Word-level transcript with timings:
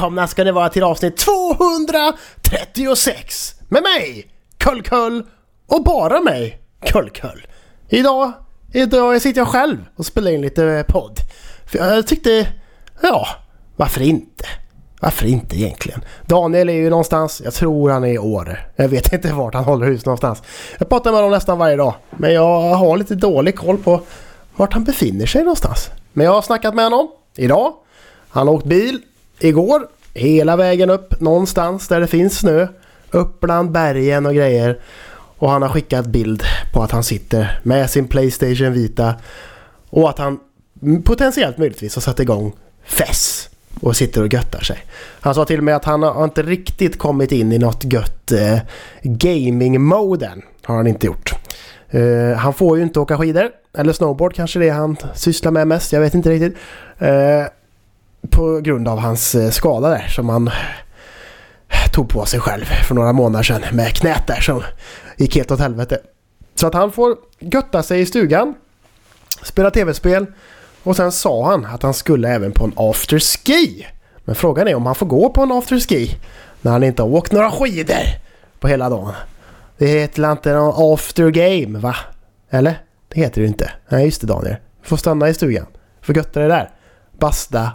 välkomna 0.00 0.26
ska 0.26 0.44
ni 0.44 0.50
vara 0.50 0.68
till 0.68 0.82
avsnitt 0.82 1.16
236 1.16 3.54
med 3.68 3.82
mig, 3.82 4.26
Kull-kull 4.58 5.26
och 5.66 5.84
bara 5.84 6.20
mig, 6.20 6.60
Kull 6.86 7.10
Idag, 7.88 8.32
idag 8.72 9.22
sitter 9.22 9.40
jag 9.40 9.48
själv 9.48 9.76
och 9.96 10.06
spelar 10.06 10.30
in 10.30 10.42
lite 10.42 10.84
podd. 10.88 11.18
För 11.66 11.78
jag 11.78 12.06
tyckte, 12.06 12.48
ja, 13.02 13.26
varför 13.76 14.02
inte? 14.02 14.44
Varför 15.00 15.26
inte 15.26 15.56
egentligen? 15.56 16.04
Daniel 16.26 16.68
är 16.68 16.74
ju 16.74 16.90
någonstans, 16.90 17.42
jag 17.44 17.54
tror 17.54 17.90
han 17.90 18.04
är 18.04 18.12
i 18.12 18.18
Åre. 18.18 18.58
Jag 18.76 18.88
vet 18.88 19.12
inte 19.12 19.32
vart 19.32 19.54
han 19.54 19.64
håller 19.64 19.86
hus 19.86 20.06
någonstans. 20.06 20.42
Jag 20.78 20.88
pratar 20.88 21.10
med 21.10 21.18
honom 21.18 21.32
nästan 21.32 21.58
varje 21.58 21.76
dag. 21.76 21.94
Men 22.10 22.34
jag 22.34 22.74
har 22.74 22.96
lite 22.96 23.14
dålig 23.14 23.56
koll 23.56 23.78
på 23.78 24.00
vart 24.56 24.72
han 24.72 24.84
befinner 24.84 25.26
sig 25.26 25.42
någonstans. 25.42 25.90
Men 26.12 26.26
jag 26.26 26.32
har 26.32 26.42
snackat 26.42 26.74
med 26.74 26.84
honom 26.84 27.08
idag. 27.36 27.72
Han 28.30 28.46
har 28.46 28.54
åkt 28.54 28.66
bil 28.66 29.00
igår 29.40 29.88
hela 30.14 30.56
vägen 30.56 30.90
upp 30.90 31.20
någonstans 31.20 31.88
där 31.88 32.00
det 32.00 32.06
finns 32.06 32.38
snö. 32.38 32.68
Upp 33.10 33.40
bland 33.40 33.70
bergen 33.70 34.26
och 34.26 34.34
grejer. 34.34 34.78
Och 35.12 35.50
han 35.50 35.62
har 35.62 35.68
skickat 35.68 36.06
bild 36.06 36.42
på 36.72 36.82
att 36.82 36.90
han 36.90 37.04
sitter 37.04 37.60
med 37.62 37.90
sin 37.90 38.08
Playstation 38.08 38.72
Vita. 38.72 39.14
Och 39.90 40.10
att 40.10 40.18
han 40.18 40.38
potentiellt 41.04 41.58
möjligtvis 41.58 41.94
har 41.94 42.02
satt 42.02 42.20
igång 42.20 42.52
fess 42.84 43.48
och 43.80 43.96
sitter 43.96 44.22
och 44.22 44.32
göttar 44.32 44.60
sig. 44.60 44.78
Han 45.20 45.34
sa 45.34 45.44
till 45.44 45.58
och 45.58 45.64
med 45.64 45.76
att 45.76 45.84
han 45.84 46.02
har 46.02 46.24
inte 46.24 46.42
riktigt 46.42 46.98
kommit 46.98 47.32
in 47.32 47.52
i 47.52 47.58
något 47.58 47.92
gött 47.92 48.32
eh, 48.32 48.58
gaming-moden. 49.02 50.42
Har 50.62 50.76
han 50.76 50.86
inte 50.86 51.06
gjort. 51.06 51.34
Uh, 51.94 52.34
han 52.34 52.54
får 52.54 52.76
ju 52.76 52.82
inte 52.82 53.00
åka 53.00 53.18
skidor. 53.18 53.50
Eller 53.78 53.92
snowboard 53.92 54.34
kanske 54.34 54.58
det 54.58 54.68
är 54.68 54.72
han 54.72 54.96
sysslar 55.14 55.50
med 55.50 55.68
mest. 55.68 55.92
Jag 55.92 56.00
vet 56.00 56.14
inte 56.14 56.30
riktigt. 56.30 56.56
Uh, 57.02 57.46
på 58.30 58.60
grund 58.60 58.88
av 58.88 58.98
hans 58.98 59.34
eh, 59.34 59.50
skada 59.50 59.88
där 59.88 60.06
som 60.08 60.28
han 60.28 60.50
tog 61.92 62.08
på 62.08 62.26
sig 62.26 62.40
själv 62.40 62.64
för 62.64 62.94
några 62.94 63.12
månader 63.12 63.42
sedan 63.42 63.62
med 63.72 63.94
knät 63.94 64.26
där 64.26 64.40
som 64.40 64.62
gick 65.16 65.36
helt 65.36 65.50
åt 65.50 65.60
helvete. 65.60 65.98
Så 66.54 66.66
att 66.66 66.74
han 66.74 66.92
får 66.92 67.16
götta 67.38 67.82
sig 67.82 68.00
i 68.00 68.06
stugan, 68.06 68.54
spela 69.42 69.70
tv-spel 69.70 70.26
och 70.82 70.96
sen 70.96 71.12
sa 71.12 71.50
han 71.50 71.64
att 71.64 71.82
han 71.82 71.94
skulle 71.94 72.28
även 72.28 72.52
på 72.52 72.64
en 72.64 72.72
afterski. 72.76 73.86
Men 74.24 74.34
frågan 74.34 74.68
är 74.68 74.74
om 74.74 74.86
han 74.86 74.94
får 74.94 75.06
gå 75.06 75.30
på 75.30 75.42
en 75.42 75.52
afterski 75.52 76.16
när 76.60 76.72
han 76.72 76.82
inte 76.82 77.02
har 77.02 77.08
åkt 77.08 77.32
några 77.32 77.50
skidor 77.50 78.04
på 78.60 78.68
hela 78.68 78.88
dagen. 78.88 79.12
Det 79.78 79.86
heter 79.86 80.32
inte 80.32 80.52
någon 80.52 80.94
after 80.94 81.30
game 81.30 81.78
va? 81.78 81.96
Eller? 82.50 82.82
Det 83.08 83.20
heter 83.20 83.40
det 83.40 83.46
inte. 83.46 83.70
Nej 83.88 84.04
just 84.04 84.20
det 84.20 84.26
Daniel. 84.26 84.56
Du 84.82 84.88
får 84.88 84.96
stanna 84.96 85.28
i 85.28 85.34
stugan. 85.34 85.66
Får 86.02 86.16
götta 86.16 86.40
dig 86.40 86.48
där. 86.48 86.70
Basta, 87.18 87.70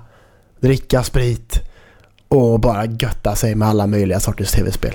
dricka 0.66 1.04
sprit 1.04 1.62
och 2.28 2.60
bara 2.60 2.86
götta 2.86 3.36
sig 3.36 3.56
med 3.56 3.68
alla 3.68 3.88
möjliga 3.88 4.20
sorters 4.20 4.52
tv-spel. 4.52 4.94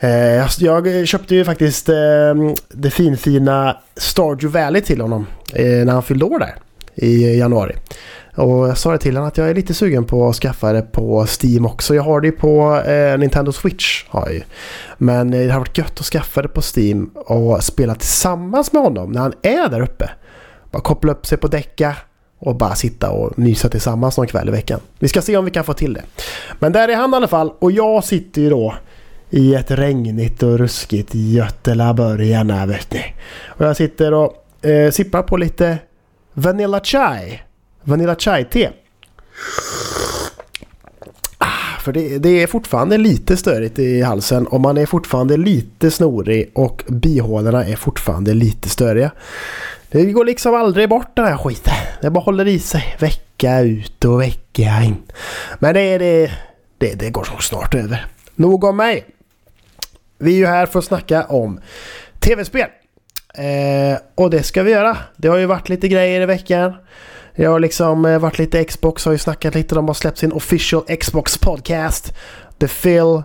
Eh, 0.00 0.42
alltså, 0.42 0.64
jag 0.64 1.08
köpte 1.08 1.34
ju 1.34 1.44
faktiskt 1.44 1.88
ehm, 1.88 2.54
det 2.68 2.90
finfina 2.90 3.76
Stardew 3.96 4.60
Valley 4.60 4.82
till 4.82 5.00
honom 5.00 5.26
eh, 5.54 5.64
när 5.64 5.92
han 5.92 6.02
fyllde 6.02 6.24
år 6.24 6.38
där 6.38 6.54
i 6.94 7.38
januari. 7.38 7.76
Och 8.34 8.68
jag 8.68 8.78
sa 8.78 8.92
det 8.92 8.98
till 8.98 9.16
honom 9.16 9.28
att 9.28 9.36
jag 9.36 9.50
är 9.50 9.54
lite 9.54 9.74
sugen 9.74 10.04
på 10.04 10.28
att 10.28 10.36
skaffa 10.36 10.72
det 10.72 10.82
på 10.82 11.26
Steam 11.26 11.66
också. 11.66 11.94
Jag 11.94 12.02
har 12.02 12.20
det 12.20 12.32
på 12.32 12.80
eh, 12.80 13.18
Nintendo 13.18 13.52
Switch. 13.52 14.04
Har 14.08 14.26
jag 14.26 14.34
ju. 14.34 14.42
Men 14.98 15.30
det 15.30 15.48
har 15.48 15.58
varit 15.58 15.78
gött 15.78 16.00
att 16.00 16.06
skaffa 16.06 16.42
det 16.42 16.48
på 16.48 16.60
Steam 16.76 17.10
och 17.14 17.64
spela 17.64 17.94
tillsammans 17.94 18.72
med 18.72 18.82
honom 18.82 19.12
när 19.12 19.20
han 19.20 19.32
är 19.42 19.68
där 19.68 19.80
uppe. 19.80 20.10
Bara 20.70 20.82
koppla 20.82 21.12
upp 21.12 21.26
sig 21.26 21.38
på 21.38 21.48
däcka 21.48 21.96
och 22.38 22.56
bara 22.56 22.74
sitta 22.74 23.10
och 23.10 23.38
mysa 23.38 23.68
tillsammans 23.68 24.16
någon 24.16 24.26
kväll 24.26 24.48
i 24.48 24.52
veckan. 24.52 24.80
Vi 24.98 25.08
ska 25.08 25.22
se 25.22 25.36
om 25.36 25.44
vi 25.44 25.50
kan 25.50 25.64
få 25.64 25.74
till 25.74 25.92
det. 25.92 26.02
Men 26.58 26.72
där 26.72 26.88
är 26.88 26.96
han 26.96 27.12
i 27.12 27.16
alla 27.16 27.28
fall 27.28 27.52
och 27.58 27.72
jag 27.72 28.04
sitter 28.04 28.42
ju 28.42 28.50
då 28.50 28.74
i 29.30 29.54
ett 29.54 29.70
regnigt 29.70 30.42
och 30.42 30.58
ruskigt 30.58 31.14
Götelaborg 31.14 32.44
vet 32.66 32.92
ni. 32.92 33.04
Och 33.46 33.66
jag 33.66 33.76
sitter 33.76 34.14
och 34.14 34.66
eh, 34.66 34.90
sippar 34.90 35.22
på 35.22 35.36
lite 35.36 35.78
Vanilla 36.32 36.80
Chai. 36.80 37.42
Vanilla 37.82 38.14
Chai-te. 38.14 38.70
Ah, 41.38 41.80
för 41.80 41.92
det, 41.92 42.18
det, 42.18 42.42
är 42.42 42.46
fortfarande 42.46 42.98
lite 42.98 43.36
störigt 43.36 43.78
i 43.78 44.02
halsen 44.02 44.46
och 44.46 44.60
man 44.60 44.78
är 44.78 44.86
fortfarande 44.86 45.36
lite 45.36 45.90
snorig 45.90 46.50
och 46.54 46.84
bihålorna 46.88 47.64
är 47.64 47.76
fortfarande 47.76 48.34
lite 48.34 48.68
störiga. 48.68 49.10
Det 49.90 50.12
går 50.12 50.24
liksom 50.24 50.54
aldrig 50.54 50.88
bort 50.88 51.16
den 51.16 51.24
här 51.24 51.36
skiten. 51.36 51.74
Det 52.00 52.10
bara 52.10 52.24
håller 52.24 52.48
i 52.48 52.58
sig 52.58 52.96
vecka 52.98 53.60
ut 53.60 54.04
och 54.04 54.20
vecka 54.20 54.82
in. 54.84 55.02
Men 55.58 55.74
det, 55.74 55.98
det, 55.98 56.30
det, 56.78 56.94
det 56.94 57.10
går 57.10 57.24
så 57.24 57.38
snart 57.38 57.74
över. 57.74 58.06
Nog 58.34 58.64
om 58.64 58.76
mig. 58.76 59.06
Vi 60.18 60.32
är 60.32 60.36
ju 60.36 60.46
här 60.46 60.66
för 60.66 60.78
att 60.78 60.84
snacka 60.84 61.24
om 61.24 61.60
tv-spel. 62.18 62.68
Eh, 63.34 63.98
och 64.14 64.30
det 64.30 64.42
ska 64.42 64.62
vi 64.62 64.70
göra. 64.70 64.96
Det 65.16 65.28
har 65.28 65.36
ju 65.36 65.46
varit 65.46 65.68
lite 65.68 65.88
grejer 65.88 66.20
i 66.20 66.26
veckan. 66.26 66.72
Jag 67.34 67.50
har 67.50 67.60
liksom 67.60 68.04
eh, 68.04 68.18
varit 68.18 68.38
lite 68.38 68.64
Xbox, 68.64 69.04
har 69.04 69.12
ju 69.12 69.18
snackat 69.18 69.54
lite. 69.54 69.74
De 69.74 69.86
har 69.86 69.94
släppt 69.94 70.18
sin 70.18 70.32
official 70.32 70.82
Xbox 71.00 71.38
podcast. 71.38 72.12
The 72.58 72.68
Phil, 72.68 73.22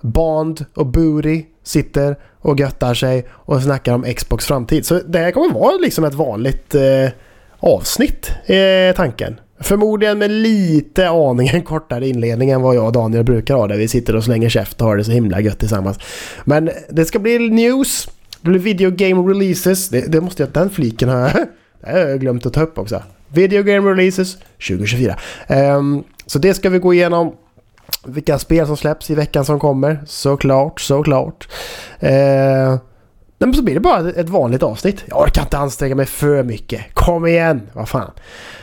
Bond 0.00 0.64
och 0.74 0.86
Booty 0.86 1.44
sitter 1.66 2.16
och 2.40 2.60
göttar 2.60 2.94
sig 2.94 3.26
och 3.30 3.62
snackar 3.62 3.94
om 3.94 4.02
Xbox 4.02 4.46
framtid. 4.46 4.86
Så 4.86 5.00
det 5.08 5.18
här 5.18 5.30
kommer 5.30 5.54
vara 5.54 5.76
liksom 5.76 6.04
ett 6.04 6.14
vanligt 6.14 6.74
eh, 6.74 7.10
avsnitt, 7.58 8.30
är 8.46 8.92
tanken. 8.92 9.40
Förmodligen 9.60 10.18
med 10.18 10.30
lite 10.30 11.08
aningen 11.08 11.62
kortare 11.64 12.08
inledning 12.08 12.50
än 12.50 12.62
vad 12.62 12.76
jag 12.76 12.86
och 12.86 12.92
Daniel 12.92 13.24
brukar 13.24 13.54
ha 13.54 13.66
där 13.66 13.76
vi 13.76 13.88
sitter 13.88 14.16
och 14.16 14.24
slänger 14.24 14.48
käft 14.48 14.80
och 14.80 14.86
har 14.86 14.96
det 14.96 15.04
så 15.04 15.12
himla 15.12 15.40
gött 15.40 15.58
tillsammans. 15.58 15.98
Men 16.44 16.70
det 16.90 17.04
ska 17.04 17.18
bli 17.18 17.38
news 17.38 18.08
det 18.46 18.50
blir 18.50 18.60
video 18.60 18.90
game 18.90 19.30
releases. 19.30 19.88
Det, 19.88 20.12
det 20.12 20.20
måste 20.20 20.42
jag... 20.42 20.52
Den 20.52 20.70
fliken 20.70 21.08
har 21.08 21.20
jag, 21.20 21.32
det 21.80 21.90
har 21.90 21.98
jag 21.98 22.20
glömt 22.20 22.46
att 22.46 22.52
ta 22.52 22.60
upp 22.60 22.78
också. 22.78 23.02
Video 23.28 23.62
game 23.62 23.90
releases 23.90 24.36
2024. 24.68 25.16
Um, 25.48 25.56
ehm, 25.56 26.04
så 26.26 26.38
det 26.38 26.54
ska 26.54 26.70
vi 26.70 26.78
gå 26.78 26.94
igenom. 26.94 27.32
Vilka 28.04 28.38
spel 28.38 28.66
som 28.66 28.76
släpps 28.76 29.10
i 29.10 29.14
veckan 29.14 29.44
som 29.44 29.60
kommer. 29.60 30.02
Såklart, 30.06 30.80
såklart. 30.80 31.48
Eh, 31.98 32.76
men 33.38 33.54
så 33.54 33.62
blir 33.62 33.74
det 33.74 33.80
bara 33.80 34.10
ett 34.10 34.28
vanligt 34.28 34.62
avsnitt. 34.62 35.04
Jag 35.06 35.20
orkar 35.20 35.42
inte 35.42 35.58
anstränga 35.58 35.94
mig 35.94 36.06
för 36.06 36.42
mycket. 36.42 36.94
Kom 36.94 37.26
igen, 37.26 37.62
vad 37.72 37.88
fan. 37.88 38.10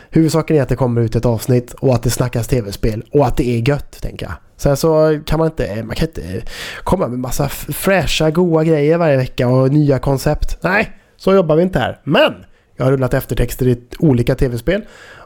Huvudsaken 0.10 0.58
är 0.58 0.62
att 0.62 0.70
det 0.70 0.76
kommer 0.76 1.02
ut 1.02 1.16
ett 1.16 1.26
avsnitt 1.26 1.74
och 1.74 1.96
att 1.96 2.04
det 2.04 2.10
snackas 2.10 2.48
tv-spel 2.48 3.04
och 3.12 3.26
att 3.26 3.38
det 3.38 3.50
är 3.50 3.70
gött, 3.70 4.02
tänker 4.02 4.26
jag. 4.26 4.36
Sen 4.58 4.78
så 4.78 5.20
kan 5.26 5.40
man 5.40 5.48
inte, 5.48 5.84
man 5.84 5.96
kan 5.96 6.08
inte 6.08 6.42
komma 6.84 7.08
med 7.08 7.20
massa 7.20 7.50
fräscha, 7.50 8.32
goa 8.32 8.64
grejer 8.64 8.98
varje 8.98 9.18
vecka 9.18 9.48
och 9.48 9.72
nya 9.72 10.00
koncept. 10.00 10.58
Nej, 10.62 10.92
så 11.18 11.34
jobbar 11.34 11.56
vi 11.56 11.64
inte 11.64 11.80
här. 11.80 12.00
Men 12.04 12.34
jag 12.78 12.86
har 12.86 12.92
rullat 12.92 13.14
eftertexter 13.14 13.68
i 13.68 13.82
olika 14.00 14.36
tv-spel 14.36 14.82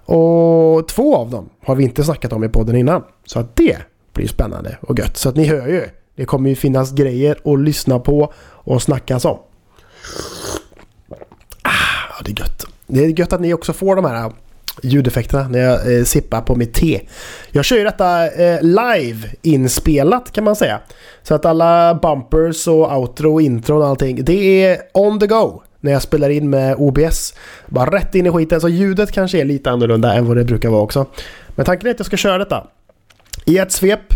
och 0.07 0.87
två 0.87 1.15
av 1.15 1.29
dem 1.29 1.49
har 1.65 1.75
vi 1.75 1.83
inte 1.83 2.03
snackat 2.03 2.33
om 2.33 2.43
i 2.43 2.49
podden 2.49 2.75
innan. 2.75 3.03
Så 3.25 3.39
att 3.39 3.55
det 3.55 3.77
blir 4.13 4.27
spännande 4.27 4.77
och 4.81 4.99
gött. 4.99 5.17
Så 5.17 5.29
att 5.29 5.35
ni 5.35 5.45
hör 5.45 5.67
ju, 5.67 5.85
det 6.15 6.25
kommer 6.25 6.49
ju 6.49 6.55
finnas 6.55 6.91
grejer 6.91 7.53
att 7.53 7.59
lyssna 7.59 7.99
på 7.99 8.33
och 8.39 8.81
snackas 8.81 9.25
om. 9.25 9.37
Ah, 11.61 12.23
det 12.25 12.31
är 12.31 12.39
gött. 12.39 12.65
Det 12.87 13.05
är 13.05 13.19
gött 13.19 13.33
att 13.33 13.41
ni 13.41 13.53
också 13.53 13.73
får 13.73 13.95
de 13.95 14.05
här 14.05 14.25
äh, 14.25 14.31
ljudeffekterna 14.81 15.47
när 15.47 15.59
jag 15.59 15.97
eh, 15.97 16.03
sippar 16.03 16.41
på 16.41 16.55
mitt 16.55 16.73
te. 16.73 17.01
Jag 17.51 17.65
kör 17.65 17.77
ju 17.77 17.83
detta 17.83 18.31
eh, 18.31 18.61
live 18.61 19.29
inspelat 19.41 20.31
kan 20.31 20.43
man 20.43 20.55
säga. 20.55 20.79
Så 21.23 21.35
att 21.35 21.45
alla 21.45 21.99
bumpers 22.01 22.67
och 22.67 22.97
outro 22.97 23.33
och 23.33 23.41
intron 23.41 23.81
och 23.81 23.87
allting, 23.87 24.25
det 24.25 24.63
är 24.63 24.81
on 24.93 25.19
the 25.19 25.27
go 25.27 25.61
när 25.79 25.91
jag 25.91 26.01
spelar 26.01 26.29
in 26.29 26.49
med 26.49 26.75
OBS. 26.77 27.33
Bara 27.67 27.89
rätt 27.89 28.15
in 28.15 28.25
i 28.25 28.31
skiten, 28.31 28.61
så 28.61 28.69
ljudet 28.69 29.11
kanske 29.11 29.41
är 29.41 29.45
lite 29.45 29.71
annorlunda 29.71 30.13
än 30.13 30.25
vad 30.27 30.37
det 30.37 30.43
brukar 30.43 30.69
vara 30.69 30.81
också. 30.81 31.05
Men 31.49 31.65
tanken 31.65 31.87
är 31.87 31.91
att 31.91 31.99
jag 31.99 32.05
ska 32.05 32.17
köra 32.17 32.37
detta 32.37 32.67
i 33.45 33.57
ett 33.57 33.71
svep 33.71 34.13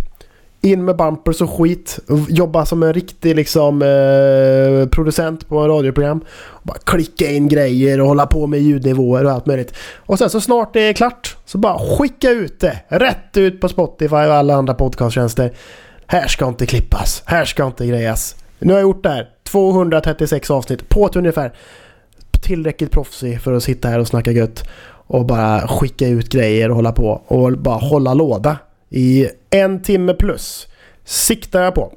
in 0.62 0.86
med 0.86 0.96
bumpers 0.96 1.42
och 1.42 1.52
skit. 1.52 2.00
Jobba 2.30 2.66
som 2.66 2.84
en 2.84 2.94
riktig 2.94 3.36
liksom 3.36 3.82
eh, 3.82 4.90
producent 4.90 5.48
på 5.50 5.60
en 5.60 5.68
radioprogram. 5.68 6.22
Bara 6.64 6.78
klicka 6.78 7.32
in 7.32 7.48
grejer 7.48 8.02
och 8.02 8.08
hålla 8.08 8.26
på 8.26 8.48
med 8.48 8.60
ljudnivåer 8.60 9.26
och 9.26 9.32
allt 9.32 9.46
möjligt. 9.46 9.74
Och 9.96 10.18
sen 10.18 10.30
så 10.30 10.42
snart 10.42 10.74
det 10.74 10.82
är 10.82 10.94
klart 10.94 11.38
så 11.46 11.58
bara 11.58 11.80
skicka 11.80 12.30
ut 12.30 12.60
det. 12.60 12.80
Rätt 12.88 13.38
ut 13.38 13.62
på 13.62 13.70
Spotify 13.70 14.16
och 14.16 14.34
alla 14.34 14.56
andra 14.56 14.74
podcasttjänster. 14.74 15.54
Här 16.08 16.28
ska 16.28 16.48
inte 16.48 16.66
klippas. 16.66 17.24
Här 17.26 17.46
ska 17.46 17.66
inte 17.66 17.88
grejas. 17.88 18.36
Nu 18.60 18.74
har 18.74 18.80
jag 18.80 18.88
gjort 18.88 19.04
det 19.04 19.10
här. 19.10 19.30
236 19.52 20.52
avsnitt 20.52 20.90
på 20.90 21.06
ett 21.06 21.16
ungefär. 21.16 21.54
Tillräckligt 22.42 22.92
proffsig 22.92 23.42
för 23.42 23.54
att 23.54 23.64
sitta 23.64 23.88
här 23.88 24.00
och 24.00 24.08
snacka 24.08 24.32
gött. 24.32 24.70
Och 25.08 25.26
bara 25.26 25.68
skicka 25.68 26.08
ut 26.08 26.30
grejer 26.30 26.70
och 26.70 26.76
hålla 26.76 26.92
på. 26.92 27.22
Och 27.28 27.58
bara 27.58 27.78
hålla 27.78 28.14
låda 28.14 28.58
i 28.90 29.28
en 29.50 29.82
timme 29.82 30.14
plus. 30.14 30.68
Siktar 31.06 31.64
jag 31.64 31.76
på. 31.76 31.94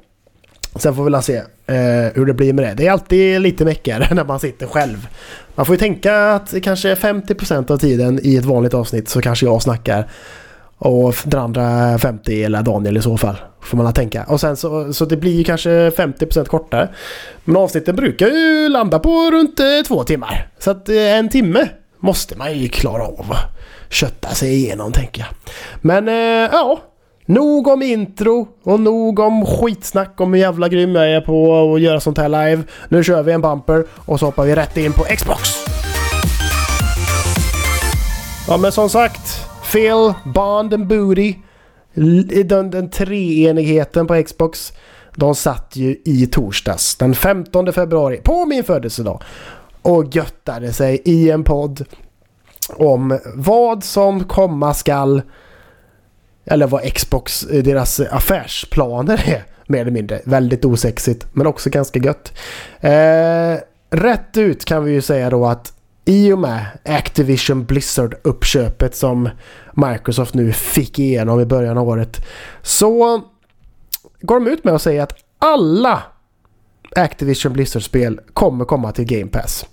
Sen 0.75 0.95
får 0.95 1.03
vi 1.03 1.11
väl 1.11 1.23
se 1.23 1.35
eh, 1.67 2.13
hur 2.13 2.25
det 2.25 2.33
blir 2.33 2.53
med 2.53 2.65
det. 2.65 2.73
Det 2.73 2.87
är 2.87 2.91
alltid 2.91 3.41
lite 3.41 3.65
mäckigare 3.65 4.07
när 4.15 4.25
man 4.25 4.39
sitter 4.39 4.67
själv. 4.67 5.07
Man 5.55 5.65
får 5.65 5.75
ju 5.75 5.79
tänka 5.79 6.17
att 6.17 6.53
kanske 6.63 6.95
50% 6.95 7.71
av 7.71 7.77
tiden 7.77 8.19
i 8.23 8.35
ett 8.35 8.45
vanligt 8.45 8.73
avsnitt 8.73 9.09
så 9.09 9.21
kanske 9.21 9.45
jag 9.45 9.61
snackar 9.61 10.09
och 10.77 11.15
den 11.23 11.39
andra 11.39 11.97
50 11.97 12.43
eller 12.43 12.61
Daniel 12.61 12.97
i 12.97 13.01
så 13.01 13.17
fall. 13.17 13.35
Får 13.61 13.77
man 13.77 13.93
tänka. 13.93 14.23
Och 14.23 14.39
sen 14.39 14.57
så, 14.57 14.93
så 14.93 15.05
det 15.05 15.17
blir 15.17 15.37
ju 15.37 15.43
kanske 15.43 15.89
50% 15.89 16.45
kortare. 16.45 16.89
Men 17.43 17.57
avsnitten 17.57 17.95
brukar 17.95 18.27
ju 18.27 18.69
landa 18.69 18.99
på 18.99 19.31
runt 19.31 19.59
eh, 19.59 19.65
två 19.87 20.03
timmar. 20.03 20.47
Så 20.59 20.71
att 20.71 20.89
eh, 20.89 21.17
en 21.17 21.29
timme 21.29 21.69
måste 21.99 22.37
man 22.37 22.57
ju 22.57 22.67
klara 22.67 23.03
av 23.03 23.25
att 23.31 23.93
kötta 23.93 24.27
sig 24.27 24.53
igenom 24.53 24.91
tänker 24.91 25.21
jag. 25.21 25.29
Men 25.81 26.07
eh, 26.07 26.49
ja, 26.51 26.79
nog 27.25 27.67
om 27.67 27.81
intro 27.81 28.47
och 28.63 28.79
nog 28.79 29.19
om 29.19 29.45
skitsnack 29.45 30.21
om 30.21 30.33
hur 30.33 30.39
jävla 30.39 30.69
grym 30.69 30.95
jag 30.95 31.11
är 31.11 31.21
på 31.21 31.65
att 31.73 31.81
göra 31.81 31.99
sånt 31.99 32.17
här 32.17 32.29
live. 32.29 32.63
Nu 32.89 33.03
kör 33.03 33.23
vi 33.23 33.31
en 33.31 33.41
bumper 33.41 33.85
och 33.95 34.19
så 34.19 34.25
hoppar 34.25 34.45
vi 34.45 34.55
rätt 34.55 34.77
in 34.77 34.93
på 34.93 35.03
Xbox. 35.03 35.49
Ja 38.47 38.57
men 38.57 38.71
som 38.71 38.89
sagt, 38.89 39.44
Phil, 39.71 40.13
Bond 40.33 40.73
and 40.73 40.87
Booty. 40.87 41.35
Den, 42.45 42.69
den 42.71 42.89
treenigheten 42.89 44.07
på 44.07 44.23
Xbox. 44.23 44.73
De 45.15 45.35
satt 45.35 45.75
ju 45.75 46.01
i 46.05 46.27
torsdags 46.27 46.95
den 46.95 47.15
15 47.15 47.73
februari 47.73 48.17
på 48.23 48.45
min 48.45 48.63
födelsedag 48.63 49.23
och 49.81 50.15
göttade 50.15 50.73
sig 50.73 51.01
i 51.05 51.31
en 51.31 51.43
podd 51.43 51.85
om 52.69 53.19
vad 53.35 53.83
som 53.83 54.23
komma 54.23 54.73
skall 54.73 55.21
eller 56.45 56.67
vad 56.67 56.93
Xbox, 56.93 57.43
eh, 57.43 57.63
deras 57.63 57.99
affärsplaner 57.99 59.23
är 59.29 59.43
mer 59.67 59.81
eller 59.81 59.91
mindre. 59.91 60.21
Väldigt 60.25 60.65
osexigt 60.65 61.27
men 61.33 61.47
också 61.47 61.69
ganska 61.69 61.99
gött. 61.99 62.33
Eh, 62.79 63.55
rätt 63.89 64.37
ut 64.37 64.65
kan 64.65 64.83
vi 64.83 64.91
ju 64.91 65.01
säga 65.01 65.29
då 65.29 65.45
att 65.45 65.73
i 66.05 66.31
och 66.31 66.39
med 66.39 66.65
Activision 66.85 67.65
Blizzard-uppköpet 67.65 68.95
som 68.95 69.29
Microsoft 69.73 70.33
nu 70.33 70.51
fick 70.51 70.99
igenom 70.99 71.39
i 71.39 71.45
början 71.45 71.77
av 71.77 71.89
året 71.89 72.25
så 72.61 73.21
går 74.21 74.39
de 74.39 74.47
ut 74.47 74.63
med 74.63 74.73
att 74.73 74.81
säga 74.81 75.03
att 75.03 75.13
alla 75.39 76.03
Activision 76.95 77.53
Blizzard-spel 77.53 78.19
kommer 78.33 78.65
komma 78.65 78.91
till 78.91 79.05
Game 79.05 79.27
Pass. 79.27 79.65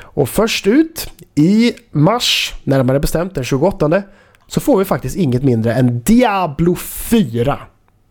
Och 0.00 0.28
först 0.28 0.66
ut 0.66 1.10
i 1.34 1.74
mars, 1.90 2.54
närmare 2.64 3.00
bestämt 3.00 3.34
den 3.34 3.44
28, 3.44 4.02
så 4.46 4.60
får 4.60 4.78
vi 4.78 4.84
faktiskt 4.84 5.16
inget 5.16 5.42
mindre 5.42 5.74
än 5.74 6.00
Diablo 6.00 6.74
4 6.74 7.58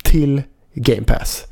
till 0.04 0.42
Game 0.74 1.04
Pass. 1.04 1.46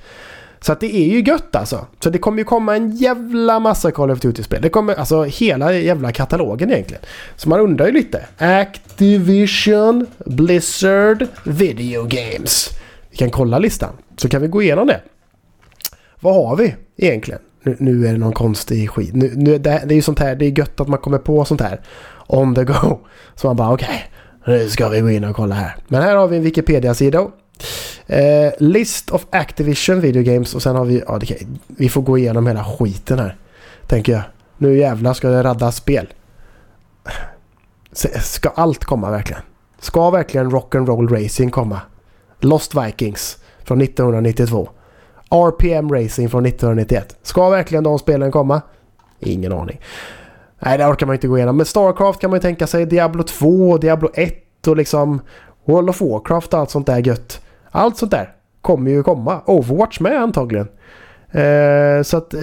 Så 0.60 0.72
att 0.72 0.80
det 0.80 0.96
är 0.96 1.08
ju 1.08 1.22
gött 1.22 1.56
alltså. 1.56 1.86
Så 2.00 2.10
det 2.10 2.18
kommer 2.18 2.38
ju 2.38 2.44
komma 2.44 2.76
en 2.76 2.92
jävla 2.92 3.60
massa 3.60 3.92
Call 3.92 4.12
of 4.12 4.20
Duty-spel. 4.20 4.62
Det 4.62 4.70
kommer 4.70 4.96
alltså 4.96 5.24
hela 5.24 5.74
jävla 5.74 6.12
katalogen 6.12 6.72
egentligen. 6.72 7.04
Så 7.36 7.50
man 7.50 7.60
undrar 7.60 7.86
ju 7.86 7.92
lite. 7.92 8.26
Activision 8.38 10.06
Blizzard 10.26 11.28
Video 11.44 12.04
Games. 12.04 12.70
Vi 13.10 13.18
kan 13.18 13.30
kolla 13.30 13.60
listan. 13.60 13.94
Så 14.18 14.30
kan 14.30 14.42
vi 14.42 14.48
gå 14.48 14.62
igenom 14.62 14.88
det. 14.88 15.02
Vad 16.20 16.36
har 16.36 16.56
vi 16.56 16.76
egentligen? 16.98 17.40
Nu, 17.64 17.76
nu 17.80 18.08
är 18.08 18.12
det 18.12 18.18
någon 18.18 18.34
konstig 18.34 18.90
skit. 18.90 19.14
Nu, 19.14 19.32
nu, 19.36 19.58
det, 19.58 19.84
det 19.86 19.94
är 19.94 19.96
ju 19.96 20.02
sånt 20.02 20.20
här. 20.20 20.36
Det 20.36 20.46
är 20.46 20.60
gött 20.60 20.80
att 20.80 20.88
man 20.88 21.00
kommer 21.00 21.18
på 21.18 21.46
sånt 21.46 21.62
här. 21.62 21.82
On 22.28 22.56
the 22.56 22.64
go. 22.64 23.00
Så 23.36 23.48
man 23.48 23.56
bara 23.56 23.74
okej. 23.74 24.10
Okay, 24.42 24.58
nu 24.58 24.70
ska 24.70 24.90
vi 24.90 25.00
gå 25.00 25.10
in 25.10 25.24
och 25.24 25.36
kolla 25.36 25.56
här. 25.56 25.76
Men 25.88 26.02
här 26.02 26.16
har 26.16 26.28
vi 26.28 26.38
en 26.38 26.44
Wikipedia-sida. 26.44 27.28
Eh, 28.08 28.52
list 28.60 29.10
of 29.10 29.26
Activision 29.30 30.02
Video 30.02 30.24
Games 30.24 30.56
och 30.56 30.62
sen 30.62 30.76
har 30.76 30.86
vi, 30.86 31.04
ja 31.08 31.16
okay, 31.16 31.38
vi 31.68 31.90
får 31.90 32.02
gå 32.02 32.18
igenom 32.18 32.48
hela 32.48 32.64
skiten 32.64 33.20
här. 33.20 33.36
Tänker 33.88 34.14
jag. 34.14 34.22
Nu 34.58 34.78
jävlar 34.78 35.14
ska 35.14 35.30
det 35.30 35.44
raddas 35.44 35.76
spel. 35.76 36.08
Ska 38.22 38.50
allt 38.50 38.86
komma 38.86 39.12
verkligen? 39.12 39.42
Ska 39.80 40.10
verkligen 40.10 40.52
Rock'n'Roll 40.52 41.24
Racing 41.24 41.52
komma? 41.52 41.82
Lost 42.40 42.76
Vikings 42.76 43.38
från 43.64 43.82
1992. 43.82 44.70
RPM 45.30 45.94
Racing 45.94 46.30
från 46.30 46.46
1991. 46.46 47.18
Ska 47.22 47.50
verkligen 47.50 47.84
de 47.84 48.00
spelen 48.00 48.32
komma? 48.32 48.62
Ingen 49.20 49.54
aning. 49.54 49.80
Nej, 50.60 50.78
det 50.78 50.86
orkar 50.86 51.06
man 51.06 51.16
inte 51.16 51.28
gå 51.28 51.38
igenom. 51.38 51.58
Men 51.58 51.66
Starcraft 51.66 52.20
kan 52.20 52.30
man 52.30 52.38
ju 52.38 52.42
tänka 52.42 52.68
sig. 52.68 52.86
Diablo 52.86 53.24
2, 53.24 53.78
Diablo 53.78 54.10
1 54.14 54.68
och 54.68 54.78
liksom 54.78 55.22
World 55.66 55.90
of 55.90 56.02
Warcraft 56.02 56.54
och 56.54 56.60
allt 56.60 56.70
sånt 56.70 56.88
där 56.88 57.08
gött. 57.08 57.42
Allt 57.78 57.98
sånt 57.98 58.12
där 58.12 58.34
kommer 58.62 58.92
ju 58.92 59.04
komma. 59.04 59.42
Overwatch 59.46 60.00
med 60.00 60.22
antagligen. 60.22 60.68
Eh, 61.32 62.04
så 62.04 62.18
att 62.18 62.34
eh, 62.34 62.42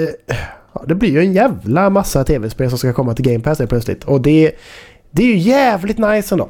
det 0.87 0.95
blir 0.95 1.11
ju 1.11 1.21
en 1.21 1.33
jävla 1.33 1.91
massa 1.91 2.25
tv-spel 2.25 2.69
som 2.69 2.79
ska 2.79 2.93
komma 2.93 3.15
till 3.15 3.25
Game 3.25 3.41
Pass 3.45 3.59
helt 3.59 3.71
plötsligt. 3.71 4.05
Och 4.05 4.21
det, 4.21 4.53
det 5.11 5.23
är 5.23 5.27
ju 5.27 5.37
jävligt 5.37 5.99
nice 5.99 6.35
ändå. 6.35 6.49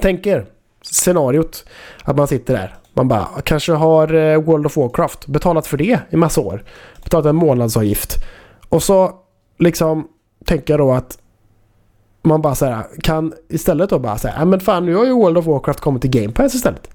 Tänk 0.00 0.26
er 0.26 0.46
scenariot 0.82 1.64
att 2.04 2.16
man 2.16 2.26
sitter 2.28 2.54
där. 2.54 2.74
Man 2.92 3.08
bara 3.08 3.26
kanske 3.44 3.72
har 3.72 4.14
eh, 4.14 4.42
World 4.42 4.66
of 4.66 4.76
Warcraft. 4.76 5.26
Betalat 5.26 5.66
för 5.66 5.76
det 5.76 5.98
i 6.10 6.16
massa 6.16 6.40
år. 6.40 6.64
Betalat 7.04 7.26
en 7.26 7.36
månadsavgift. 7.36 8.16
Och 8.68 8.82
så 8.82 9.12
liksom 9.58 10.08
tänker 10.44 10.72
jag 10.72 10.80
då 10.80 10.92
att 10.92 11.18
man 12.22 12.42
bara 12.42 12.54
så 12.54 12.66
här 12.66 12.84
kan 13.02 13.32
istället 13.48 13.90
då 13.90 13.98
bara 13.98 14.18
säga, 14.18 14.34
ja 14.38 14.44
men 14.44 14.60
fan 14.60 14.86
nu 14.86 14.94
har 14.94 15.04
ju 15.04 15.12
World 15.12 15.38
of 15.38 15.46
Warcraft 15.46 15.80
kommit 15.80 16.02
till 16.02 16.10
Game 16.10 16.32
Pass 16.32 16.54
istället. 16.54 16.90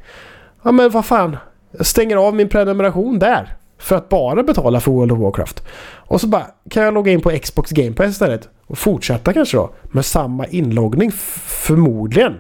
Ja 0.63 0.71
men 0.71 0.89
vad 0.89 1.05
fan. 1.05 1.37
Jag 1.71 1.85
stänger 1.85 2.15
av 2.15 2.35
min 2.35 2.49
prenumeration 2.49 3.19
där. 3.19 3.55
För 3.77 3.95
att 3.95 4.09
bara 4.09 4.43
betala 4.43 4.79
för 4.79 4.91
World 4.91 5.11
of 5.11 5.19
Warcraft. 5.19 5.63
Och 5.95 6.21
så 6.21 6.27
bara 6.27 6.45
kan 6.69 6.83
jag 6.83 6.93
logga 6.93 7.11
in 7.11 7.21
på 7.21 7.29
Xbox 7.29 7.71
Game 7.71 7.93
Pass 7.93 8.09
istället. 8.09 8.49
Och 8.67 8.77
fortsätta 8.77 9.33
kanske 9.33 9.57
då 9.57 9.69
med 9.83 10.05
samma 10.05 10.45
inloggning 10.45 11.11
förmodligen. 11.45 12.33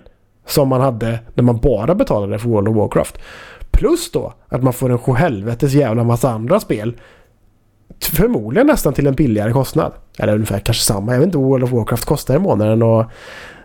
Som 0.45 0.67
man 0.67 0.81
hade 0.81 1.19
när 1.33 1.43
man 1.43 1.57
bara 1.57 1.95
betalade 1.95 2.39
för 2.39 2.49
World 2.49 2.67
of 2.67 2.75
Warcraft. 2.75 3.17
Plus 3.71 4.11
då 4.11 4.33
att 4.47 4.63
man 4.63 4.73
får 4.73 4.89
en 4.89 4.97
sjuhelvetes 4.97 5.73
jävla 5.73 6.03
massa 6.03 6.29
andra 6.29 6.59
spel. 6.59 6.97
Förmodligen 8.01 8.67
nästan 8.67 8.93
till 8.93 9.07
en 9.07 9.15
billigare 9.15 9.51
kostnad. 9.51 9.91
Eller 10.17 10.33
ungefär 10.33 10.59
kanske 10.59 10.83
samma. 10.83 11.11
Jag 11.11 11.19
vet 11.19 11.25
inte 11.25 11.37
vad 11.37 11.47
World 11.47 11.63
of 11.63 11.71
Warcraft 11.71 12.05
kostar 12.05 12.35
i 12.35 12.39
månaden 12.39 12.83
och, 12.83 13.05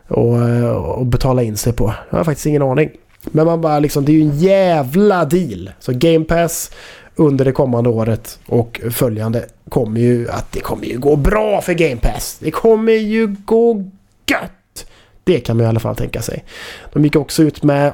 och, 0.08 0.96
och 0.98 1.06
betala 1.06 1.42
in 1.42 1.56
sig 1.56 1.72
på. 1.72 1.94
Jag 2.10 2.16
har 2.16 2.24
faktiskt 2.24 2.46
ingen 2.46 2.62
aning. 2.62 2.90
Men 3.24 3.46
man 3.46 3.60
bara 3.60 3.78
liksom, 3.78 4.04
det 4.04 4.12
är 4.12 4.14
ju 4.14 4.22
en 4.22 4.38
jävla 4.38 5.24
deal. 5.24 5.70
Så 5.80 5.92
Game 5.92 6.24
Pass 6.24 6.70
under 7.16 7.44
det 7.44 7.52
kommande 7.52 7.90
året 7.90 8.38
och 8.46 8.80
följande 8.90 9.44
kommer 9.68 10.00
ju 10.00 10.30
att 10.30 10.52
det 10.52 10.60
kommer 10.60 10.86
ju 10.86 10.98
gå 10.98 11.16
bra 11.16 11.60
för 11.60 11.72
Game 11.72 11.96
Pass. 11.96 12.38
Det 12.40 12.50
kommer 12.50 12.92
ju 12.92 13.36
gå 13.44 13.84
gött. 14.26 14.86
Det 15.24 15.40
kan 15.40 15.56
man 15.56 15.66
i 15.66 15.68
alla 15.68 15.80
fall 15.80 15.96
tänka 15.96 16.22
sig. 16.22 16.44
De 16.92 17.04
gick 17.04 17.16
också 17.16 17.42
ut 17.42 17.62
med 17.62 17.92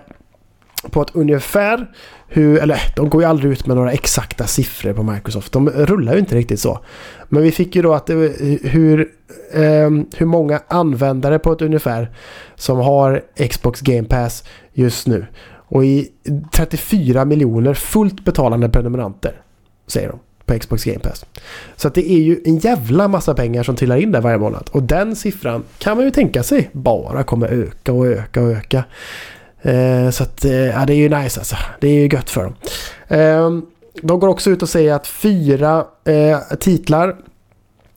på 0.90 1.02
ett 1.02 1.10
ungefär 1.12 1.90
hur, 2.28 2.58
eller 2.58 2.80
de 2.96 3.10
går 3.10 3.22
ju 3.22 3.28
aldrig 3.28 3.52
ut 3.52 3.66
med 3.66 3.76
några 3.76 3.92
exakta 3.92 4.46
siffror 4.46 4.92
på 4.92 5.02
Microsoft. 5.02 5.52
De 5.52 5.70
rullar 5.70 6.12
ju 6.12 6.18
inte 6.18 6.34
riktigt 6.36 6.60
så. 6.60 6.78
Men 7.28 7.42
vi 7.42 7.52
fick 7.52 7.76
ju 7.76 7.82
då 7.82 7.94
att 7.94 8.06
det, 8.06 8.14
hur, 8.62 9.00
eh, 9.52 9.90
hur 10.16 10.26
många 10.26 10.60
användare 10.68 11.38
på 11.38 11.52
ett 11.52 11.62
ungefär 11.62 12.10
som 12.54 12.78
har 12.78 13.22
Xbox 13.50 13.80
Game 13.80 14.08
Pass 14.08 14.44
just 14.72 15.06
nu. 15.06 15.26
Och 15.70 15.84
i 15.84 16.08
34 16.52 17.24
miljoner 17.24 17.74
fullt 17.74 18.24
betalande 18.24 18.68
prenumeranter. 18.68 19.42
Säger 19.86 20.08
de 20.08 20.18
på 20.46 20.58
Xbox 20.58 20.84
Game 20.84 20.98
Pass. 20.98 21.26
Så 21.76 21.88
att 21.88 21.94
det 21.94 22.10
är 22.10 22.18
ju 22.18 22.40
en 22.44 22.58
jävla 22.58 23.08
massa 23.08 23.34
pengar 23.34 23.62
som 23.62 23.76
trillar 23.76 23.96
in 23.96 24.12
där 24.12 24.20
varje 24.20 24.38
månad. 24.38 24.70
Och 24.72 24.82
den 24.82 25.16
siffran 25.16 25.64
kan 25.78 25.96
man 25.96 26.04
ju 26.04 26.10
tänka 26.10 26.42
sig 26.42 26.70
bara 26.72 27.22
kommer 27.22 27.48
öka 27.48 27.92
och 27.92 28.06
öka 28.06 28.42
och 28.42 28.50
öka. 28.50 28.84
Eh, 29.62 30.10
så 30.10 30.22
att, 30.22 30.44
eh, 30.44 30.52
ja, 30.52 30.86
det 30.86 30.92
är 30.92 30.96
ju 30.96 31.08
nice 31.08 31.40
alltså. 31.40 31.56
Det 31.80 31.88
är 31.88 31.92
ju 31.92 32.08
gött 32.12 32.30
för 32.30 32.42
dem. 32.44 32.54
Eh, 33.08 33.62
de 34.02 34.20
går 34.20 34.28
också 34.28 34.50
ut 34.50 34.62
och 34.62 34.68
säger 34.68 34.94
att 34.94 35.06
fyra 35.06 35.84
eh, 36.04 36.56
titlar 36.60 37.16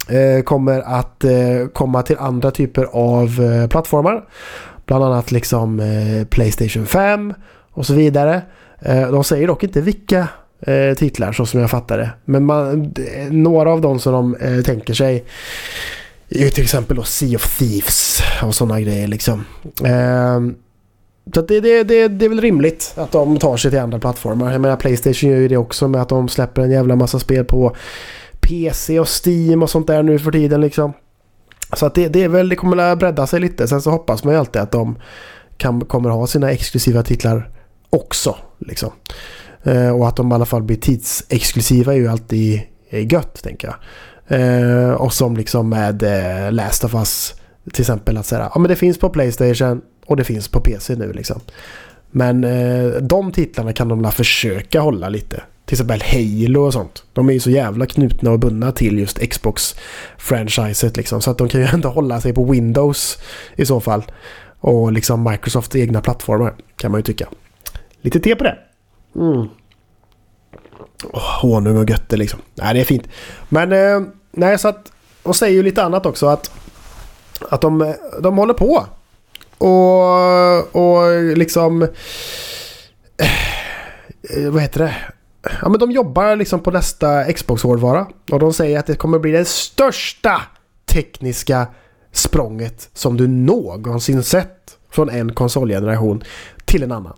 eh, 0.10 0.44
kommer 0.44 0.82
att 0.82 1.24
eh, 1.24 1.68
komma 1.74 2.02
till 2.02 2.18
andra 2.20 2.52
typer 2.52 2.84
av 2.92 3.42
eh, 3.42 3.68
plattformar. 3.68 4.26
Bland 4.86 5.04
annat 5.04 5.32
liksom 5.32 5.80
eh, 5.80 6.28
Playstation 6.28 6.86
5 6.86 7.34
och 7.72 7.86
så 7.86 7.94
vidare. 7.94 8.42
Eh, 8.80 9.12
de 9.12 9.24
säger 9.24 9.48
dock 9.48 9.64
inte 9.64 9.82
vilka 9.82 10.28
titlar 10.98 11.32
så 11.32 11.46
som 11.46 11.60
jag 11.60 11.70
fattar 11.70 11.98
det. 11.98 12.10
Men 12.26 12.46
man, 12.46 12.94
några 13.30 13.72
av 13.72 13.82
dem 13.82 14.00
som 14.00 14.14
de 14.14 14.64
tänker 14.64 14.94
sig 14.94 15.26
är 16.30 16.40
ju 16.40 16.50
till 16.50 16.64
exempel 16.64 16.98
då 16.98 17.04
Sea 17.04 17.36
of 17.36 17.58
Thieves 17.58 18.22
och 18.44 18.56
sådana 18.56 18.82
grejer 18.82 19.08
liksom. 19.08 19.46
Ehm, 19.86 20.56
så 21.34 21.42
det, 21.42 21.60
det, 21.60 21.84
det, 21.84 22.08
det 22.08 22.26
är 22.26 22.30
väl 22.30 22.42
rimligt 22.42 22.94
att 22.98 23.12
de 23.12 23.38
tar 23.38 23.58
sig 23.58 23.72
till 23.72 23.80
andra 23.80 24.00
plattformar. 24.00 24.52
Jag 24.52 24.62
menar 24.62 24.76
Playstation 24.76 25.30
gör 25.30 25.38
ju 25.38 25.48
det 25.48 25.58
också 25.58 25.88
med 25.88 26.02
att 26.02 26.10
de 26.10 26.30
släpper 26.30 26.62
en 26.62 26.72
jävla 26.72 26.96
massa 26.96 27.20
spel 27.20 27.46
på 27.46 27.76
PC 28.42 29.00
och 29.00 29.08
Steam 29.26 29.64
och 29.64 29.70
sånt 29.70 29.88
där 29.88 30.04
nu 30.04 30.20
för 30.20 30.32
tiden 30.32 30.62
liksom. 30.62 30.94
Så 31.74 31.86
att 31.86 31.96
det, 31.96 32.08
det 32.08 32.24
är 32.24 32.28
väl, 32.28 32.50
det 32.50 32.56
kommer 32.56 32.78
att 32.78 33.00
bredda 33.00 33.28
sig 33.28 33.40
lite. 33.40 33.68
Sen 33.68 33.82
så 33.82 33.90
hoppas 33.90 34.24
man 34.24 34.34
ju 34.34 34.40
alltid 34.40 34.62
att 34.62 34.72
de 34.72 34.96
kan, 35.58 35.82
kommer 35.82 36.10
ha 36.10 36.28
sina 36.28 36.52
exklusiva 36.52 37.04
titlar 37.04 37.50
också. 37.90 38.36
Liksom. 38.60 38.92
Eh, 39.64 39.90
och 39.90 40.08
att 40.08 40.16
de 40.16 40.32
i 40.32 40.36
alla 40.36 40.46
fall 40.46 40.64
blir 40.64 40.78
tidsexklusiva 40.78 41.94
är 41.94 41.98
ju 41.98 42.08
alltid 42.08 42.62
gött 42.90 43.44
tänker 43.44 43.68
jag. 43.68 43.76
Eh, 44.40 44.92
och 44.92 45.14
som 45.14 45.38
liksom 45.38 45.70
med 45.70 46.04
eh, 46.04 46.52
Last 46.52 46.84
of 46.84 46.94
Us 46.94 47.36
till 47.74 47.82
exempel 47.82 48.18
att 48.18 48.26
säga 48.26 48.52
ja 48.54 48.60
men 48.60 48.70
det 48.70 48.76
finns 48.76 48.98
på 48.98 49.10
Playstation 49.10 49.82
och 50.06 50.18
det 50.18 50.24
finns 50.24 50.48
på 50.48 50.60
PC 50.60 50.96
nu 50.96 51.14
liksom. 51.14 51.42
Men 52.12 52.44
eh, 52.44 52.88
de 53.02 53.32
titlarna 53.32 53.74
kan 53.74 53.88
de 53.88 54.02
la 54.02 54.12
försöka 54.12 54.82
hålla 54.82 55.10
lite. 55.10 55.44
Till 55.66 55.76
exempel 55.76 56.02
Halo 56.02 56.66
och 56.66 56.74
sånt. 56.74 57.04
De 57.14 57.30
är 57.30 57.34
ju 57.34 57.40
så 57.40 57.50
jävla 57.50 57.86
knutna 57.86 58.32
och 58.32 58.40
bundna 58.40 58.72
till 58.72 59.00
just 59.00 59.20
Xbox-franchiset 59.20 60.98
liksom. 60.98 61.22
Så 61.22 61.32
att 61.32 61.38
de 61.38 61.50
kan 61.50 61.62
ju 61.62 61.68
ändå 61.74 61.90
hålla 61.90 62.22
sig 62.22 62.34
på 62.34 62.46
Windows 62.46 63.20
i 63.56 63.66
så 63.66 63.80
fall. 63.80 64.04
Och 64.60 64.92
liksom 64.92 65.24
Microsofts 65.24 65.76
egna 65.76 66.02
plattformar 66.02 66.54
kan 66.76 66.92
man 66.92 67.00
ju 67.00 67.04
tycka. 67.04 67.28
Lite 68.02 68.20
te 68.20 68.36
på 68.36 68.44
det. 68.44 68.58
Mm. 69.16 69.48
Oh, 71.04 71.42
honung 71.42 71.78
och 71.78 71.90
götte 71.90 72.18
liksom. 72.18 72.40
Nej, 72.56 72.74
det 72.74 72.80
är 72.80 72.86
fint. 72.86 73.08
Men 73.50 73.72
eh, 73.72 74.08
nej, 74.32 74.60
så 74.60 74.68
att... 74.68 74.92
Och 75.24 75.36
säger 75.36 75.54
ju 75.54 75.64
lite 75.64 75.84
annat 75.84 76.06
också 76.06 76.28
att... 76.28 76.52
Att 77.50 77.62
de, 77.62 77.94
de 78.22 78.38
håller 78.38 78.54
på. 78.54 78.86
Och, 79.58 80.76
och 80.76 81.38
liksom... 81.38 81.84
Eh, 84.30 84.50
vad 84.50 84.62
heter 84.62 84.80
det? 84.80 84.96
Ja 85.62 85.70
men 85.70 85.80
de 85.80 85.92
jobbar 85.92 86.36
liksom 86.36 86.60
på 86.60 86.72
nästa 86.72 87.34
Xbox-hårdvara. 87.34 88.08
Och 88.32 88.40
de 88.40 88.54
säger 88.54 88.80
att 88.80 88.86
det 88.86 88.96
kommer 88.96 89.20
bli 89.20 89.32
det 89.32 89.46
största 89.46 90.42
tekniska 90.86 91.68
språnget 92.12 92.90
som 92.94 93.18
du 93.18 93.28
någonsin 93.28 94.24
sett 94.24 94.78
från 94.92 95.10
en 95.10 95.34
konsolgeneration 95.34 96.24
till 96.66 96.84
en 96.84 96.92
annan. 96.92 97.14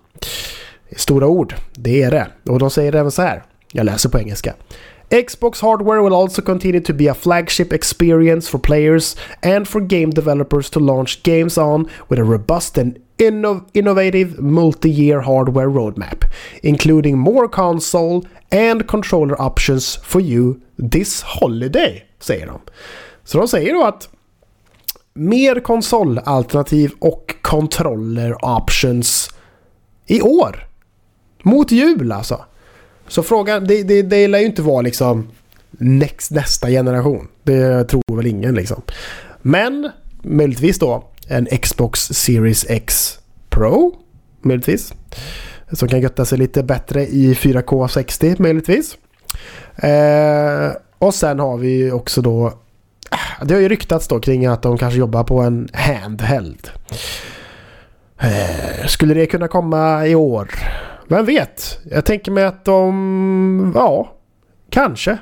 Stora 0.96 1.28
ord, 1.28 1.56
det 1.74 2.04
är 2.04 2.12
det. 2.12 2.28
Och 2.50 2.60
de 2.60 2.70
säger 2.70 2.96
även 2.96 3.12
så 3.12 3.22
här. 3.22 3.44
Jag 3.72 3.86
läser 3.86 4.10
på 4.10 4.20
engelska. 4.20 4.54
Xbox 5.12 5.62
hardware 5.62 6.02
will 6.02 6.14
also 6.14 6.42
continue 6.42 6.82
to 6.82 6.94
be 6.94 7.08
a 7.08 7.14
flagship 7.14 7.72
experience 7.74 8.50
for 8.50 8.58
players 8.58 9.16
and 9.44 9.68
for 9.68 9.82
game 9.82 10.10
developers 10.10 10.70
to 10.70 10.80
launch 10.80 11.24
games 11.24 11.58
on 11.58 11.90
with 12.10 12.20
a 12.20 12.24
robust 12.24 12.78
and 12.78 13.00
inno 13.18 13.66
innovative 13.74 14.40
multi-year 14.40 15.22
hardware 15.22 15.70
roadmap, 15.70 16.24
including 16.64 17.18
more 17.18 17.48
console 17.48 18.26
and 18.52 18.88
controller 18.88 19.42
options 19.42 19.96
for 20.04 20.22
you 20.22 20.60
this 20.78 21.22
holiday, 21.22 22.04
säger 22.20 22.46
de. 22.46 22.60
Så 23.24 23.38
de 23.38 23.48
säger 23.48 23.74
då 23.74 23.84
att 23.84 24.10
mer 25.14 25.60
konsolalternativ 25.60 26.92
och 27.00 27.36
controller 27.42 28.46
options 28.46 29.30
i 30.08 30.22
år. 30.22 30.68
Mot 31.44 31.72
jul 31.72 32.12
alltså. 32.12 32.46
Så 33.08 33.24
frågan, 33.24 33.68
det, 33.68 33.84
det, 33.84 34.02
det 34.02 34.28
lär 34.28 34.40
ju 34.40 34.46
inte 34.46 34.62
vara 34.62 34.82
liksom 34.82 35.28
next, 35.72 36.32
nästa 36.32 36.70
generation. 36.70 37.28
Det 37.44 37.84
tror 37.84 38.16
väl 38.16 38.28
ingen 38.28 38.56
liksom. 38.56 38.82
Men 39.42 39.90
möjligtvis 40.22 40.80
då 40.80 41.04
en 41.28 41.46
Xbox 41.46 42.00
Series 42.00 42.66
X 42.70 43.20
Pro. 43.50 43.96
Möjligtvis. 44.42 44.94
Som 45.72 45.88
kan 45.88 46.02
götta 46.02 46.26
sig 46.26 46.38
lite 46.38 46.64
bättre 46.64 47.08
i 47.08 47.34
4K 47.34 47.88
60 47.88 48.36
möjligtvis. 48.40 48.98
Eh, 49.76 50.72
och 51.00 51.14
sen 51.14 51.40
har 51.40 51.58
vi 51.58 51.92
också 51.92 52.22
då 52.22 52.48
eh, 53.12 53.46
det 53.46 53.54
har 53.54 53.62
ju 53.62 53.70
ryktats 53.70 54.08
då 54.08 54.20
kring 54.20 54.46
att 54.46 54.62
de 54.62 54.78
kanske 54.78 55.00
jobbar 55.00 55.24
på 55.24 55.40
en 55.40 55.70
handheld. 55.74 56.70
Eh, 58.20 58.86
skulle 58.88 59.14
det 59.14 59.26
kunna 59.26 59.48
komma 59.48 60.08
i 60.08 60.16
år? 60.16 60.50
Vem 61.08 61.26
vet? 61.26 61.80
Jag 61.92 62.06
tänker 62.06 62.32
mig 62.32 62.44
att 62.44 62.66
de... 62.66 63.72
Ja, 63.76 64.12
kanske. 64.70 65.18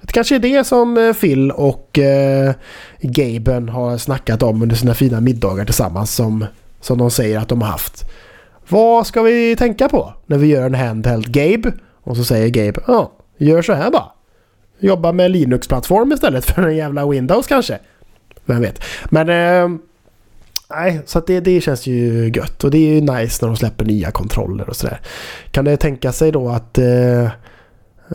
Det 0.00 0.12
kanske 0.12 0.34
är 0.34 0.38
det 0.38 0.64
som 0.64 0.98
eh, 0.98 1.12
Phil 1.12 1.50
och 1.50 1.98
eh, 1.98 2.54
Gaben 3.00 3.68
har 3.68 3.98
snackat 3.98 4.42
om 4.42 4.62
under 4.62 4.76
sina 4.76 4.94
fina 4.94 5.20
middagar 5.20 5.64
tillsammans 5.64 6.14
som, 6.14 6.46
som 6.80 6.98
de 6.98 7.10
säger 7.10 7.38
att 7.38 7.48
de 7.48 7.62
har 7.62 7.68
haft. 7.68 8.10
Vad 8.68 9.06
ska 9.06 9.22
vi 9.22 9.56
tänka 9.56 9.88
på 9.88 10.14
när 10.26 10.38
vi 10.38 10.46
gör 10.46 10.66
en 10.66 10.74
handheld 10.74 11.32
Gabe? 11.32 11.72
Och 12.02 12.16
så 12.16 12.24
säger 12.24 12.48
Gabe, 12.48 12.80
ja, 12.86 13.12
gör 13.38 13.62
så 13.62 13.72
här 13.72 13.90
bara. 13.90 14.12
Jobba 14.78 15.12
med 15.12 15.30
Linux-plattform 15.30 16.12
istället 16.12 16.44
för 16.44 16.62
en 16.62 16.76
jävla 16.76 17.06
Windows 17.06 17.46
kanske. 17.46 17.78
Vem 18.44 18.60
vet. 18.60 18.82
Men... 19.10 19.28
Eh, 19.28 19.78
nej, 20.74 21.00
så 21.06 21.18
att 21.18 21.26
det, 21.26 21.40
det 21.40 21.60
känns 21.60 21.86
ju 21.86 22.30
gött. 22.34 22.64
Och 22.64 22.70
det 22.70 22.78
är 22.78 22.94
ju 22.94 23.00
nice 23.00 23.38
när 23.44 23.48
de 23.48 23.56
släpper 23.56 23.84
nya 23.84 24.10
kontroller 24.10 24.68
och 24.68 24.76
sådär. 24.76 25.00
Kan 25.50 25.64
det 25.64 25.76
tänka 25.76 26.12
sig 26.12 26.32
då 26.32 26.48
att... 26.48 26.78
Eh, 26.78 27.28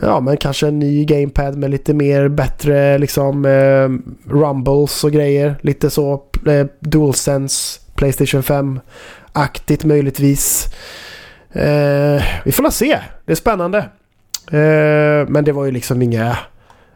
ja, 0.02 0.20
men 0.20 0.36
kanske 0.36 0.68
en 0.68 0.78
ny 0.78 1.04
GamePad 1.04 1.56
med 1.56 1.70
lite 1.70 1.94
mer 1.94 2.28
bättre 2.28 2.98
liksom 2.98 3.44
eh, 3.44 3.88
rumbles 4.32 5.04
och 5.04 5.12
grejer. 5.12 5.56
Lite 5.60 5.90
så 5.90 6.22
eh, 6.46 6.66
DualSense, 6.80 7.80
Playstation 7.94 8.42
5-aktigt 8.42 9.86
möjligtvis. 9.86 10.66
Eh, 11.52 12.22
vi 12.44 12.52
får 12.52 12.62
väl 12.62 12.72
se. 12.72 12.98
Det 13.24 13.32
är 13.32 13.36
spännande. 13.36 13.78
Eh, 14.50 15.28
men 15.28 15.44
det 15.44 15.52
var 15.52 15.64
ju 15.64 15.70
liksom 15.70 16.02
inga 16.02 16.38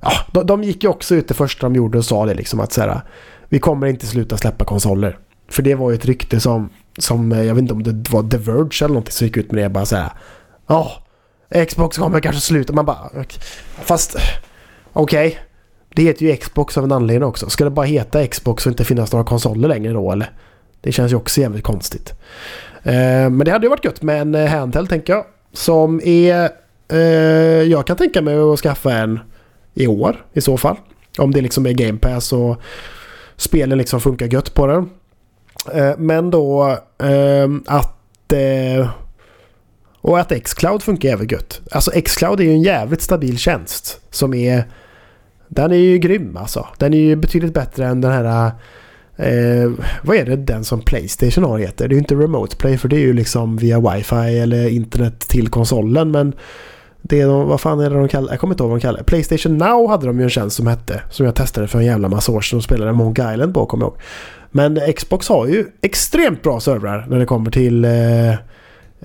ja, 0.02 0.12
de, 0.32 0.46
de 0.46 0.64
gick 0.64 0.82
ju 0.84 0.90
också 0.90 1.14
ut 1.14 1.28
det 1.28 1.34
första 1.34 1.66
de 1.66 1.74
gjorde 1.74 1.98
och 1.98 2.04
sa 2.04 2.26
det 2.26 2.34
liksom 2.34 2.60
att 2.60 2.72
så 2.72 2.80
här, 2.80 3.00
vi 3.48 3.58
kommer 3.58 3.86
inte 3.86 4.06
sluta 4.06 4.36
släppa 4.36 4.64
konsoler. 4.64 5.18
För 5.52 5.62
det 5.62 5.74
var 5.74 5.90
ju 5.90 5.94
ett 5.94 6.04
rykte 6.04 6.40
som, 6.40 6.68
som 6.98 7.32
eh, 7.32 7.42
jag 7.42 7.54
vet 7.54 7.62
inte 7.62 7.74
om 7.74 7.82
det 7.82 8.10
var 8.10 8.22
The 8.22 8.36
Verge 8.36 8.84
eller 8.84 8.88
någonting 8.88 9.12
som 9.12 9.26
gick 9.26 9.36
ut 9.36 9.52
med 9.52 9.64
det 9.64 9.68
bara 9.68 9.86
såhär. 9.86 10.10
Ja, 10.66 11.02
oh, 11.54 11.64
Xbox 11.64 11.98
kommer 11.98 12.20
kanske 12.20 12.40
sluta. 12.40 12.72
Man 12.72 12.84
bara, 12.84 13.10
fast 13.82 14.16
okej. 14.92 15.26
Okay. 15.26 15.38
Det 15.94 16.02
heter 16.02 16.26
ju 16.26 16.36
Xbox 16.36 16.78
av 16.78 16.84
en 16.84 16.92
anledning 16.92 17.28
också. 17.28 17.50
Ska 17.50 17.64
det 17.64 17.70
bara 17.70 17.86
heta 17.86 18.26
Xbox 18.26 18.66
och 18.66 18.70
inte 18.70 18.84
finnas 18.84 19.12
några 19.12 19.24
konsoler 19.24 19.68
längre 19.68 19.92
då 19.92 20.12
eller? 20.12 20.30
Det 20.80 20.92
känns 20.92 21.12
ju 21.12 21.16
också 21.16 21.40
jävligt 21.40 21.64
konstigt. 21.64 22.12
Eh, 22.82 23.30
men 23.30 23.38
det 23.38 23.50
hade 23.50 23.66
ju 23.66 23.70
varit 23.70 23.84
gött 23.84 24.02
med 24.02 24.20
en 24.20 24.34
eh, 24.34 24.50
handheld 24.50 24.88
tänker 24.88 25.12
jag. 25.12 25.24
Som 25.52 26.00
är... 26.04 26.50
Eh, 26.88 26.98
jag 27.62 27.86
kan 27.86 27.96
tänka 27.96 28.22
mig 28.22 28.38
att 28.38 28.60
skaffa 28.60 28.92
en 28.92 29.20
i 29.74 29.86
år 29.86 30.24
i 30.32 30.40
så 30.40 30.56
fall. 30.56 30.76
Om 31.18 31.30
det 31.30 31.40
liksom 31.40 31.66
är 31.66 31.72
Game 31.72 31.98
Pass 31.98 32.32
och 32.32 32.56
spelen 33.36 33.78
liksom 33.78 34.00
funkar 34.00 34.26
gött 34.26 34.54
på 34.54 34.66
den. 34.66 34.90
Eh, 35.72 35.92
men 35.98 36.30
då 36.30 36.78
ehm, 36.98 37.64
att... 37.66 38.32
Eh, 38.32 38.88
och 40.00 40.20
att 40.20 40.32
Xcloud 40.44 40.82
funkar 40.82 41.08
jävligt 41.08 41.32
gött. 41.32 41.60
Alltså 41.70 41.90
Xcloud 41.90 42.40
är 42.40 42.44
ju 42.44 42.50
en 42.50 42.62
jävligt 42.62 43.02
stabil 43.02 43.38
tjänst. 43.38 44.00
Som 44.10 44.34
är... 44.34 44.64
Den 45.48 45.72
är 45.72 45.76
ju 45.76 45.98
grym 45.98 46.36
alltså. 46.36 46.66
Den 46.78 46.94
är 46.94 46.98
ju 46.98 47.16
betydligt 47.16 47.54
bättre 47.54 47.86
än 47.86 48.00
den 48.00 48.12
här... 48.12 48.52
Eh, 49.16 49.70
vad 50.02 50.16
är 50.16 50.24
det 50.24 50.36
den 50.36 50.64
som 50.64 50.80
Playstation 50.80 51.44
har 51.44 51.58
heter? 51.58 51.88
Det 51.88 51.92
är 51.92 51.96
ju 51.96 52.00
inte 52.00 52.14
Remote 52.14 52.56
Play 52.56 52.78
för 52.78 52.88
det 52.88 52.96
är 52.96 53.00
ju 53.00 53.12
liksom 53.12 53.56
via 53.56 53.80
wifi 53.80 54.38
eller 54.38 54.68
internet 54.68 55.20
till 55.20 55.48
konsolen. 55.48 56.10
Men 56.10 56.32
det 57.02 57.20
är 57.20 57.26
de, 57.26 57.48
vad 57.48 57.60
fan 57.60 57.80
är 57.80 57.90
det 57.90 57.96
de 57.96 58.08
kallar 58.08 58.32
Jag 58.32 58.40
kommer 58.40 58.54
inte 58.54 58.62
ihåg 58.62 58.70
vad 58.70 58.78
de 58.80 58.82
kallar 58.82 59.02
Playstation 59.02 59.58
Now 59.58 59.88
hade 59.88 60.06
de 60.06 60.18
ju 60.18 60.24
en 60.24 60.30
tjänst 60.30 60.56
som 60.56 60.66
hette. 60.66 61.02
Som 61.10 61.26
jag 61.26 61.34
testade 61.34 61.68
för 61.68 61.78
en 61.78 61.84
jävla 61.84 62.08
massa 62.08 62.32
år 62.32 62.40
sedan 62.40 62.56
och 62.56 62.64
spelade 62.64 62.92
Monk 62.92 63.18
Island 63.18 63.54
på 63.54 63.66
kommer 63.66 63.84
jag 63.84 63.90
ihåg. 63.90 64.00
Men 64.52 64.80
Xbox 64.96 65.28
har 65.28 65.46
ju 65.46 65.66
extremt 65.80 66.42
bra 66.42 66.60
servrar 66.60 67.06
när 67.08 67.18
det 67.18 67.26
kommer 67.26 67.50
till 67.50 67.84
eh, 67.84 68.34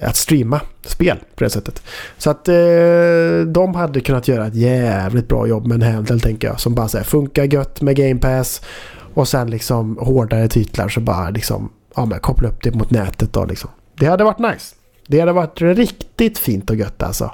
att 0.01 0.15
streama 0.15 0.61
spel 0.85 1.17
på 1.35 1.43
det 1.43 1.49
sättet. 1.49 1.83
Så 2.17 2.29
att 2.29 2.47
eh, 2.47 2.55
de 3.47 3.75
hade 3.75 3.99
kunnat 4.01 4.27
göra 4.27 4.47
ett 4.47 4.55
jävligt 4.55 5.27
bra 5.27 5.47
jobb 5.47 5.67
med 5.67 5.83
en 5.83 5.93
handheld 5.93 6.23
tänker 6.23 6.47
jag. 6.47 6.59
Som 6.59 6.75
bara 6.75 6.87
så 6.87 6.97
här, 6.97 7.05
funkar 7.05 7.43
gött 7.43 7.81
med 7.81 7.95
Game 7.95 8.19
Pass. 8.19 8.61
Och 9.13 9.27
sen 9.27 9.49
liksom 9.49 9.97
hårdare 10.01 10.47
titlar 10.47 10.89
så 10.89 10.99
bara 10.99 11.29
liksom 11.29 11.69
ja, 11.95 12.05
men 12.05 12.19
koppla 12.19 12.49
upp 12.49 12.63
det 12.63 12.75
mot 12.75 12.91
nätet 12.91 13.33
då 13.33 13.45
liksom. 13.45 13.69
Det 13.99 14.05
hade 14.05 14.23
varit 14.23 14.39
nice. 14.39 14.75
Det 15.07 15.19
hade 15.19 15.31
varit 15.31 15.61
riktigt 15.61 16.37
fint 16.37 16.69
och 16.69 16.75
gött 16.75 17.03
alltså. 17.03 17.31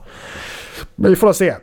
Men 0.95 1.11
vi 1.11 1.15
får 1.15 1.33
se. 1.33 1.55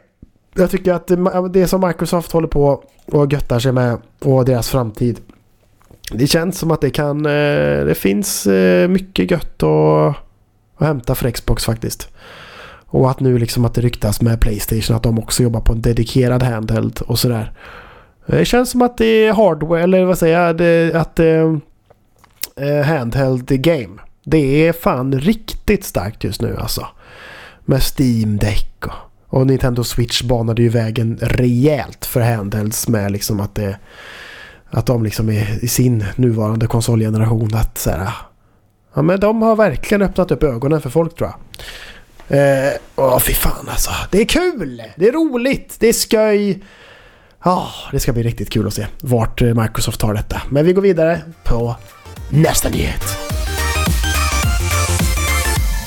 Jag 0.55 0.71
tycker 0.71 0.93
att 0.93 1.11
det 1.53 1.67
som 1.67 1.87
Microsoft 1.87 2.33
håller 2.33 2.49
på 2.49 2.85
och 3.07 3.33
göttar 3.33 3.59
sig 3.59 3.73
med 3.73 3.99
och 4.19 4.45
deras 4.45 4.69
framtid. 4.69 5.21
Det 6.13 6.27
känns 6.27 6.59
som 6.59 6.71
att 6.71 6.81
det 6.81 6.91
kan... 6.91 7.27
Eh, 7.27 7.85
det 7.85 7.97
finns 7.99 8.47
eh, 8.47 8.89
mycket 8.89 9.31
gött 9.31 9.63
att, 9.63 10.17
att 10.77 10.87
hämta 10.87 11.15
för 11.15 11.31
Xbox 11.31 11.65
faktiskt. 11.65 12.09
Och 12.87 13.11
att 13.11 13.21
nu 13.21 13.39
liksom 13.39 13.65
att 13.65 13.75
det 13.75 13.81
ryktas 13.81 14.21
med 14.21 14.41
Playstation 14.41 14.97
att 14.97 15.03
de 15.03 15.19
också 15.19 15.43
jobbar 15.43 15.61
på 15.61 15.73
en 15.73 15.83
dedikerad 15.83 16.43
handheld 16.43 17.01
och 17.01 17.19
sådär. 17.19 17.53
Det 18.27 18.45
känns 18.45 18.71
som 18.71 18.83
att 18.83 18.99
det 18.99 19.05
är 19.05 19.33
hardware, 19.33 19.83
eller 19.83 20.05
vad 20.05 20.19
säger 20.19 20.41
jag, 20.41 20.57
det, 20.57 20.95
att 20.95 21.17
det 21.17 21.61
är 22.57 22.83
handheld 22.83 23.47
game. 23.47 23.99
Det 24.25 24.69
är 24.69 24.73
fan 24.73 25.21
riktigt 25.21 25.85
starkt 25.85 26.25
just 26.25 26.43
nu 26.43 26.57
alltså. 26.57 26.87
Med 27.65 27.83
Steam 27.83 28.37
Deck 28.37 28.87
och, 28.87 29.39
och 29.39 29.47
Nintendo 29.47 29.85
Switch 29.85 30.23
banade 30.23 30.63
ju 30.63 30.69
vägen 30.69 31.19
rejält 31.23 32.07
för 32.07 32.21
handhelds 32.21 32.89
med 32.89 33.13
liksom 33.13 33.41
att 33.41 33.55
det 33.55 33.79
att 34.71 34.87
de 34.87 35.05
liksom 35.05 35.31
är 35.31 35.65
i 35.65 35.69
sin 35.69 36.05
nuvarande 36.17 36.67
konsolgeneration 36.67 37.55
att 37.55 37.79
så 37.79 37.91
här, 37.91 38.11
ja 38.95 39.03
men 39.03 39.21
de 39.21 39.43
har 39.43 39.57
verkligen 39.57 40.03
öppnat 40.03 40.31
upp 40.31 40.43
ögonen 40.43 40.81
för 40.81 40.91
folk 40.91 41.17
tror 41.17 41.31
jag. 41.31 41.37
Eh, 42.39 42.73
åh 42.97 43.19
fy 43.19 43.33
fan 43.33 43.69
alltså. 43.69 43.91
Det 44.11 44.21
är 44.21 44.25
kul! 44.25 44.83
Det 44.97 45.09
är 45.09 45.13
roligt! 45.13 45.77
Det 45.79 45.89
är 45.89 46.11
sköj! 46.11 46.63
Ja, 47.45 47.57
oh, 47.57 47.93
det 47.93 48.01
ska 48.01 48.13
bli 48.13 48.23
riktigt 48.23 48.51
kul 48.51 48.67
att 48.67 48.75
se 48.75 48.87
vart 49.01 49.41
Microsoft 49.41 50.01
tar 50.01 50.15
detta. 50.15 50.43
Men 50.51 50.65
vi 50.65 50.73
går 50.73 50.83
vidare 50.83 51.21
på 51.45 51.77
nästa 52.31 52.69
nyhet. 52.69 53.05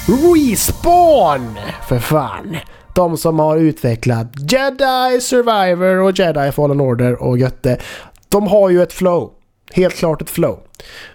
Respawn! 0.07 1.59
För 1.87 1.99
fan! 1.99 2.57
De 2.95 3.17
som 3.17 3.39
har 3.39 3.57
utvecklat 3.57 4.27
Jedi 4.51 5.21
Survivor 5.21 5.99
och 5.99 6.19
Jedi 6.19 6.51
Fallen 6.51 6.81
Order 6.81 7.23
och 7.23 7.37
Götte. 7.37 7.77
De 8.33 8.47
har 8.47 8.69
ju 8.69 8.83
ett 8.83 8.93
flow. 8.93 9.31
Helt 9.73 9.95
klart 9.95 10.21
ett 10.21 10.29
flow. 10.29 10.59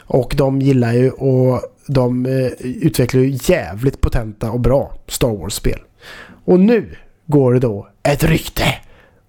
Och 0.04 0.34
de 0.37 0.60
gillar 0.60 0.92
ju 0.92 1.10
och 1.10 1.62
de 1.87 2.26
eh, 2.26 2.46
utvecklar 2.60 3.20
ju 3.20 3.38
jävligt 3.42 4.00
potenta 4.00 4.50
och 4.50 4.60
bra 4.60 4.94
Star 5.06 5.37
Wars-spel. 5.37 5.80
Och 6.44 6.60
nu 6.60 6.96
går 7.26 7.52
det 7.54 7.60
då 7.60 7.88
ett 8.02 8.25
rykte. 8.25 8.64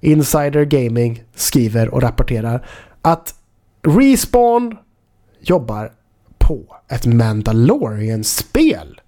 Insider 0.01 0.65
Gaming 0.65 1.23
skriver 1.35 1.89
och 1.89 2.01
rapporterar 2.01 2.67
att 3.01 3.35
Respawn 3.81 4.77
jobbar 5.39 5.91
på 6.37 6.75
ett 6.87 7.05
Mandalorian-spel. 7.05 9.01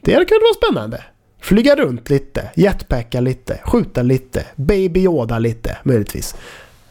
Det 0.00 0.14
hade 0.14 0.26
kunnat 0.26 0.42
vara 0.42 0.70
spännande. 0.70 1.04
Flyga 1.40 1.76
runt 1.76 2.10
lite, 2.10 2.50
jetpacka 2.54 3.20
lite, 3.20 3.60
skjuta 3.64 4.02
lite, 4.02 4.46
baby 4.56 5.00
Yoda 5.00 5.38
lite 5.38 5.78
möjligtvis. 5.84 6.34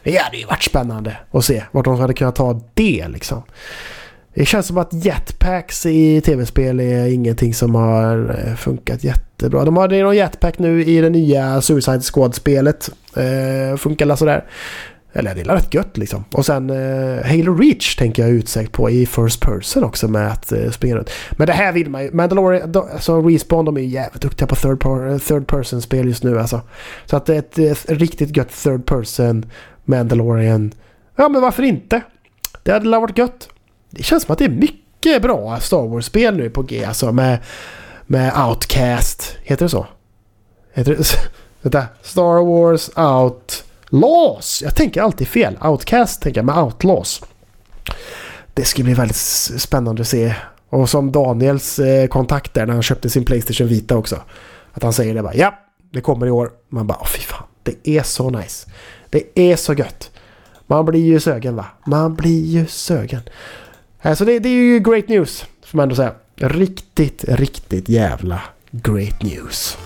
Det 0.05 0.17
hade 0.17 0.37
ju 0.37 0.45
varit 0.45 0.63
spännande 0.63 1.17
att 1.31 1.45
se 1.45 1.63
vart 1.71 1.85
de 1.85 1.99
hade 1.99 2.13
kunnat 2.13 2.35
ta 2.35 2.61
det 2.73 3.07
liksom. 3.07 3.43
Det 4.33 4.45
känns 4.45 4.67
som 4.67 4.77
att 4.77 4.93
jetpacks 4.93 5.85
i 5.85 6.21
tv-spel 6.21 6.79
är 6.79 7.07
ingenting 7.07 7.53
som 7.53 7.75
har 7.75 8.43
eh, 8.47 8.55
funkat 8.55 9.03
jättebra. 9.03 9.65
De 9.65 9.77
hade 9.77 10.03
någon 10.03 10.15
jetpack 10.15 10.59
nu 10.59 10.83
i 10.83 11.01
det 11.01 11.09
nya 11.09 11.61
Suicide 11.61 12.01
Squad-spelet. 12.01 12.89
Eh, 13.15 13.77
funkar 13.77 14.15
sådär. 14.15 14.45
Eller 15.13 15.35
det 15.35 15.41
är 15.41 15.45
rätt 15.45 15.73
gött 15.73 15.97
liksom. 15.97 16.23
Och 16.31 16.45
sen 16.45 16.69
eh, 16.69 17.25
Halo 17.25 17.55
Reach 17.55 17.95
tänker 17.95 18.23
jag 18.23 18.31
utsökt 18.31 18.71
på 18.71 18.89
i 18.89 19.05
First 19.05 19.41
Person 19.41 19.83
också 19.83 20.07
med 20.07 20.31
att 20.31 20.51
eh, 20.51 20.69
springa 20.71 20.95
runt. 20.95 21.09
Men 21.31 21.47
det 21.47 21.53
här 21.53 21.71
vill 21.71 21.89
man 21.89 22.03
ju. 22.03 22.11
Mandalorian, 22.11 22.71
då, 22.71 22.89
alltså 22.93 23.21
Respawn 23.21 23.65
de 23.65 23.77
är 23.77 23.81
ju 23.81 23.87
jävligt 23.87 24.21
duktiga 24.21 24.47
på 24.47 24.55
third, 24.55 24.79
third 25.27 25.47
person-spel 25.47 26.07
just 26.07 26.23
nu 26.23 26.39
alltså. 26.39 26.61
Så 27.05 27.17
att 27.17 27.25
det 27.25 27.35
är 27.35 27.39
ett, 27.39 27.57
ett 27.57 27.85
riktigt 27.89 28.37
gött 28.37 28.63
third 28.63 28.85
person 28.85 29.45
Mandalorian. 29.85 30.71
Ja 31.15 31.29
men 31.29 31.41
varför 31.41 31.63
inte? 31.63 32.01
Det 32.63 32.71
hade 32.71 32.99
varit 32.99 33.17
gött. 33.17 33.49
Det 33.89 34.03
känns 34.03 34.23
som 34.23 34.33
att 34.33 34.39
det 34.39 34.45
är 34.45 34.49
mycket 34.49 35.21
bra 35.21 35.59
Star 35.59 35.87
Wars-spel 35.87 36.37
nu 36.37 36.49
på 36.49 36.61
G 36.61 36.83
alltså 36.83 37.11
med, 37.11 37.37
med 38.05 38.47
Outcast. 38.47 39.37
Heter 39.43 39.65
det 39.65 39.69
så? 39.69 39.87
Heter 40.73 40.95
det? 40.95 41.03
Vänta. 41.61 41.87
Star 42.01 42.45
Wars 42.45 42.89
Out... 42.97 43.61
Laws! 43.89 44.61
Jag 44.61 44.75
tänker 44.75 45.01
alltid 45.01 45.27
fel. 45.27 45.57
Outcast 45.61 46.21
tänker 46.21 46.39
jag, 46.39 46.45
med 46.45 46.57
Outlaws. 46.57 47.21
Det 48.53 48.65
ska 48.65 48.83
bli 48.83 48.93
väldigt 48.93 49.17
spännande 49.61 50.01
att 50.01 50.07
se. 50.07 50.35
Och 50.69 50.89
som 50.89 51.11
Daniels 51.11 51.79
eh, 51.79 52.07
kontakt 52.07 52.53
där 52.53 52.65
när 52.65 52.73
han 52.73 52.83
köpte 52.83 53.09
sin 53.09 53.25
Playstation 53.25 53.67
Vita 53.67 53.97
också. 53.97 54.21
Att 54.73 54.83
han 54.83 54.93
säger 54.93 55.13
det 55.13 55.23
bara 55.23 55.35
ja, 55.35 55.59
det 55.91 56.01
kommer 56.01 56.27
i 56.27 56.31
år. 56.31 56.51
Man 56.69 56.87
bara 56.87 56.97
åh 57.01 57.07
fy 57.07 57.19
fan, 57.19 57.43
det 57.63 57.89
är 57.89 58.03
så 58.03 58.29
nice. 58.29 58.69
Det 59.09 59.39
är 59.39 59.55
så 59.55 59.73
gött. 59.73 60.11
Man 60.67 60.85
blir 60.85 61.05
ju 61.05 61.19
sögen 61.19 61.55
va? 61.55 61.65
Man 61.85 62.15
blir 62.15 62.45
ju 62.45 62.65
sögen. 62.67 63.21
Äh, 64.01 64.13
så 64.13 64.25
det, 64.25 64.39
det 64.39 64.49
är 64.49 64.53
ju 64.53 64.79
great 64.79 65.07
news, 65.07 65.45
får 65.65 65.77
man 65.77 65.83
ändå 65.83 65.95
säga. 65.95 66.13
Riktigt, 66.35 67.23
riktigt 67.27 67.89
jävla 67.89 68.41
great 68.71 69.23
news. 69.23 69.77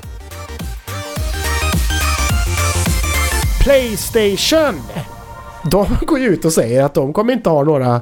Playstation! 3.61 4.81
De 5.71 5.85
går 6.01 6.19
ju 6.19 6.27
ut 6.27 6.45
och 6.45 6.53
säger 6.53 6.83
att 6.83 6.93
de 6.93 7.13
kommer 7.13 7.33
inte 7.33 7.49
ha 7.49 7.63
några 7.63 8.01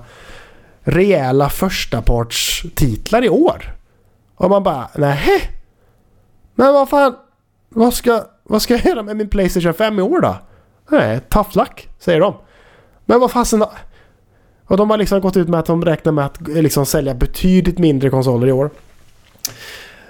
rejäla 0.81 1.49
förstapartstitlar 1.49 3.25
i 3.25 3.29
år. 3.29 3.75
Och 4.35 4.49
man 4.49 4.63
bara, 4.63 4.89
nej. 4.95 5.41
Men 6.55 6.73
vad 6.73 6.89
fan, 6.89 7.15
vad 7.69 7.93
ska, 7.93 8.23
vad 8.43 8.61
ska 8.61 8.73
jag 8.73 8.85
göra 8.85 9.03
med 9.03 9.17
min 9.17 9.29
Playstation 9.29 9.73
5 9.73 9.99
i 9.99 10.01
år 10.01 10.21
då? 10.21 10.35
Nej, 10.89 11.19
tough 11.29 11.57
luck, 11.57 11.89
säger 11.99 12.19
de. 12.19 12.35
Men 13.05 13.19
vad 13.19 13.31
fasen 13.31 13.59
då? 13.59 13.71
Och 14.65 14.77
de 14.77 14.89
har 14.89 14.97
liksom 14.97 15.21
gått 15.21 15.37
ut 15.37 15.47
med 15.49 15.59
att 15.59 15.65
de 15.65 15.85
räknar 15.85 16.11
med 16.11 16.25
att 16.25 16.47
eh, 16.47 16.61
liksom 16.61 16.85
sälja 16.85 17.13
betydligt 17.13 17.77
mindre 17.77 18.09
konsoler 18.09 18.47
i 18.47 18.51
år. 18.51 18.69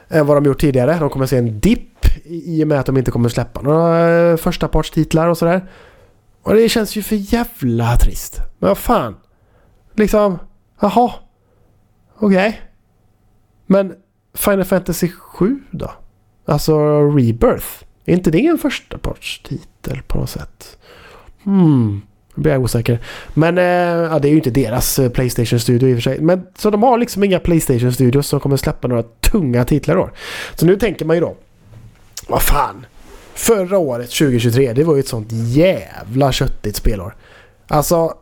Än 0.10 0.26
vad 0.28 0.38
de 0.38 0.46
gjort 0.46 0.62
tidigare. 0.62 0.98
De 1.00 1.10
kommer 1.10 1.26
se 1.26 1.38
en 1.38 1.60
dipp 1.60 2.06
i 2.26 2.64
och 2.64 2.68
med 2.68 2.80
att 2.80 2.86
de 2.86 2.98
inte 2.98 3.12
kommer 3.12 3.30
släppa 3.30 3.62
några 3.62 4.10
eh, 4.10 4.38
förstapartstitlar 4.38 4.38
första 4.38 4.68
partstitlar 4.68 5.28
och 5.28 5.38
sådär. 5.38 5.70
Och 6.44 6.54
det 6.54 6.70
känns 6.70 6.96
ju 6.96 7.04
för 7.04 7.16
jävla 7.16 7.96
trist. 7.96 8.40
Men 8.60 8.68
vad 8.68 8.78
fan. 8.78 9.16
Liksom, 9.94 10.40
jaha. 10.80 11.14
Okej. 12.20 12.48
Okay. 12.48 12.54
Men 13.66 13.96
Final 14.34 14.66
Fantasy 14.66 15.10
7 15.10 15.60
då? 15.72 15.92
Alltså 16.46 17.02
Rebirth. 17.02 17.68
Är 18.06 18.14
inte 18.14 18.32
det 18.32 18.46
en 18.46 18.58
första 18.58 18.98
titel 19.88 20.02
på 20.08 20.20
något 20.20 20.30
sätt? 20.30 20.78
Hmm. 21.44 22.02
Nu 22.36 22.42
blir 22.42 22.52
jag 22.52 22.62
osäker. 22.62 23.00
Men 23.34 23.58
eh, 23.58 23.64
ja, 23.64 24.20
det 24.20 24.28
är 24.28 24.30
ju 24.30 24.36
inte 24.36 24.50
deras 24.50 25.00
eh, 25.00 25.10
Playstation 25.10 25.60
Studio 25.60 25.90
i 25.90 25.94
och 25.94 25.98
för 25.98 26.02
sig. 26.02 26.22
Men, 26.22 26.46
så 26.58 26.70
de 26.70 26.84
har 26.84 26.98
liksom 26.98 27.24
inga 27.24 27.40
Playstation 27.40 27.94
Studios 27.94 28.28
som 28.28 28.40
kommer 28.40 28.58
släppa 28.58 28.88
några 28.88 29.04
tunga 29.04 29.66
titlar 29.66 29.96
då. 29.96 30.10
Så 30.56 30.66
nu 30.66 30.76
tänker 30.76 31.06
man 31.06 31.16
ju 31.16 31.22
då 31.22 31.36
vad 32.28 32.42
fan. 32.42 32.86
Förra 33.34 33.78
året, 33.78 34.10
2023, 34.10 34.74
det 34.74 34.84
var 34.84 34.96
ju 34.96 35.00
ett 35.00 35.08
sånt 35.08 35.28
jävla 35.32 36.32
köttigt 36.32 36.76
spelår. 36.76 37.16
Alltså, 37.68 38.14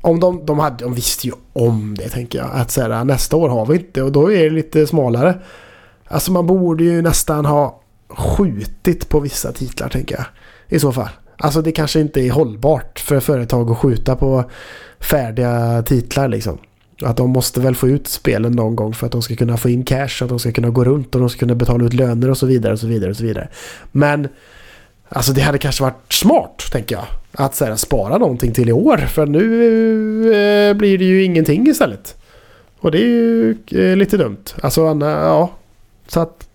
om 0.00 0.20
de, 0.20 0.46
de, 0.46 0.58
hade, 0.58 0.84
de 0.84 0.94
visste 0.94 1.26
ju 1.26 1.32
om 1.52 1.94
det 1.98 2.08
tänker 2.08 2.38
jag. 2.38 2.50
Att 2.52 2.70
så 2.70 2.82
här, 2.82 3.04
nästa 3.04 3.36
år 3.36 3.48
har 3.48 3.66
vi 3.66 3.76
inte 3.76 4.02
och 4.02 4.12
då 4.12 4.32
är 4.32 4.44
det 4.44 4.50
lite 4.50 4.86
smalare. 4.86 5.38
Alltså 6.06 6.32
man 6.32 6.46
borde 6.46 6.84
ju 6.84 7.02
nästan 7.02 7.44
ha 7.44 7.80
skjutit 8.08 9.08
på 9.08 9.20
vissa 9.20 9.52
titlar 9.52 9.88
tänker 9.88 10.14
jag. 10.14 10.24
I 10.68 10.78
så 10.78 10.92
fall. 10.92 11.08
Alltså 11.36 11.62
det 11.62 11.72
kanske 11.72 12.00
inte 12.00 12.20
är 12.20 12.30
hållbart 12.30 13.00
för 13.00 13.20
företag 13.20 13.70
att 13.70 13.78
skjuta 13.78 14.16
på 14.16 14.44
färdiga 15.00 15.82
titlar 15.82 16.28
liksom. 16.28 16.58
Att 17.02 17.16
de 17.16 17.30
måste 17.30 17.60
väl 17.60 17.74
få 17.74 17.88
ut 17.88 18.08
spelen 18.08 18.52
någon 18.52 18.76
gång 18.76 18.94
för 18.94 19.06
att 19.06 19.12
de 19.12 19.22
ska 19.22 19.36
kunna 19.36 19.56
få 19.56 19.68
in 19.68 19.84
cash, 19.84 20.22
att 20.22 20.28
de 20.28 20.38
ska 20.38 20.52
kunna 20.52 20.70
gå 20.70 20.84
runt 20.84 21.14
och 21.14 21.20
de 21.20 21.30
ska 21.30 21.38
kunna 21.38 21.54
betala 21.54 21.84
ut 21.84 21.92
löner 21.92 22.30
och 22.30 22.38
så 22.38 22.46
vidare 22.46 22.72
och 22.72 22.78
så 22.78 22.86
vidare 22.86 23.10
och 23.10 23.16
så 23.16 23.24
vidare. 23.24 23.48
Men 23.92 24.28
alltså 25.08 25.32
det 25.32 25.40
hade 25.40 25.58
kanske 25.58 25.82
varit 25.82 26.12
smart, 26.12 26.62
tänker 26.72 26.94
jag. 26.94 27.04
Att 27.32 27.54
så 27.54 27.64
här, 27.64 27.76
spara 27.76 28.18
någonting 28.18 28.52
till 28.52 28.68
i 28.68 28.72
år, 28.72 28.96
för 28.96 29.26
nu 29.26 29.44
eh, 30.34 30.74
blir 30.74 30.98
det 30.98 31.04
ju 31.04 31.24
ingenting 31.24 31.66
istället. 31.68 32.16
Och 32.78 32.90
det 32.90 32.98
är 32.98 33.06
ju 33.06 33.56
eh, 33.70 33.96
lite 33.96 34.16
dumt. 34.16 34.44
Alltså, 34.62 34.98
ja. 35.00 35.50
Så 36.08 36.20
att... 36.20 36.48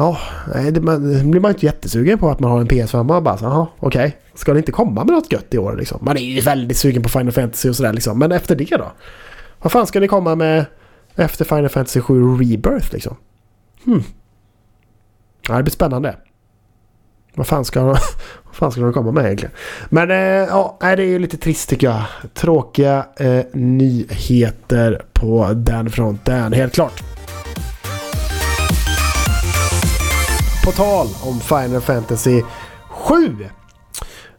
Ja, 0.00 0.18
nej, 0.54 0.72
det, 0.72 0.80
man, 0.80 1.30
blir 1.30 1.40
man 1.40 1.50
inte 1.50 1.66
jättesugen 1.66 2.18
på 2.18 2.30
att 2.30 2.40
man 2.40 2.50
har 2.50 2.60
en 2.60 2.68
PS5. 2.68 3.02
Man 3.02 3.24
bara 3.24 3.38
så, 3.38 3.44
jaha, 3.44 3.66
okej. 3.78 4.06
Okay. 4.06 4.12
Ska 4.34 4.52
det 4.52 4.58
inte 4.58 4.72
komma 4.72 5.04
med 5.04 5.14
något 5.14 5.32
gött 5.32 5.54
i 5.54 5.58
år 5.58 5.76
liksom? 5.76 5.98
Man 6.02 6.16
är 6.16 6.20
ju 6.20 6.40
väldigt 6.40 6.76
sugen 6.76 7.02
på 7.02 7.08
Final 7.08 7.32
Fantasy 7.32 7.68
och 7.68 7.76
sådär 7.76 7.92
liksom. 7.92 8.18
Men 8.18 8.32
efter 8.32 8.56
det 8.56 8.76
då? 8.76 8.92
Vad 9.58 9.72
fan 9.72 9.86
ska 9.86 10.00
ni 10.00 10.08
komma 10.08 10.34
med 10.34 10.64
efter 11.14 11.44
Final 11.44 11.68
Fantasy 11.68 12.00
7 12.00 12.34
Rebirth 12.34 12.92
liksom? 12.92 13.16
Hmm. 13.84 14.02
Ja, 15.48 15.56
det 15.56 15.62
blir 15.62 15.72
spännande. 15.72 16.16
Vad 17.34 17.46
fan 17.46 17.64
ska 17.64 17.80
de, 17.80 17.86
vad 18.44 18.54
fan 18.54 18.72
ska 18.72 18.80
de 18.80 18.92
komma 18.92 19.12
med 19.12 19.24
egentligen? 19.24 19.54
Men 19.88 20.10
eh, 20.10 20.16
ja, 20.16 20.78
det 20.80 20.86
är 20.86 20.96
ju 20.96 21.18
lite 21.18 21.36
trist 21.36 21.68
tycker 21.68 21.86
jag. 21.86 22.02
Tråkiga 22.34 23.06
eh, 23.16 23.44
nyheter 23.52 25.02
på 25.12 25.52
den 25.52 25.90
fronten, 25.90 26.52
helt 26.52 26.74
klart. 26.74 27.09
På 30.64 30.72
tal 30.72 31.06
om 31.22 31.40
Final 31.40 31.80
Fantasy 31.80 32.42
7 32.88 33.36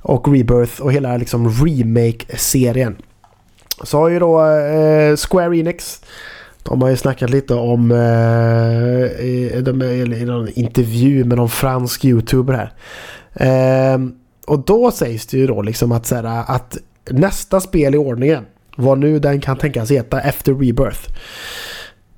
och 0.01 0.27
Rebirth 0.27 0.81
och 0.81 0.93
hela 0.93 1.17
liksom 1.17 1.49
remake-serien. 1.49 2.95
Så 3.83 3.97
har 3.97 4.09
ju 4.09 4.19
då 4.19 4.45
eh, 4.45 5.15
Square 5.15 5.57
Enix 5.57 6.01
de 6.63 6.81
har 6.81 6.89
ju 6.89 6.97
snackat 6.97 7.29
lite 7.29 7.53
om 7.53 7.91
eh, 7.91 9.25
i, 9.25 9.61
de, 9.65 9.81
i 9.81 10.25
någon 10.25 10.49
intervju 10.49 11.23
med 11.23 11.37
någon 11.37 11.49
fransk 11.49 12.05
youtuber 12.05 12.53
här. 12.53 12.73
Eh, 13.33 13.99
och 14.47 14.59
då 14.65 14.91
sägs 14.91 15.27
det 15.27 15.37
ju 15.37 15.47
då 15.47 15.61
liksom 15.61 15.91
att, 15.91 16.11
här, 16.11 16.43
att 16.47 16.77
nästa 17.09 17.61
spel 17.61 17.95
i 17.95 17.97
ordningen, 17.97 18.45
vad 18.77 18.97
nu 18.97 19.19
den 19.19 19.41
kan 19.41 19.57
tänkas 19.57 19.91
heta 19.91 20.21
efter 20.21 20.53
Rebirth. 20.53 21.09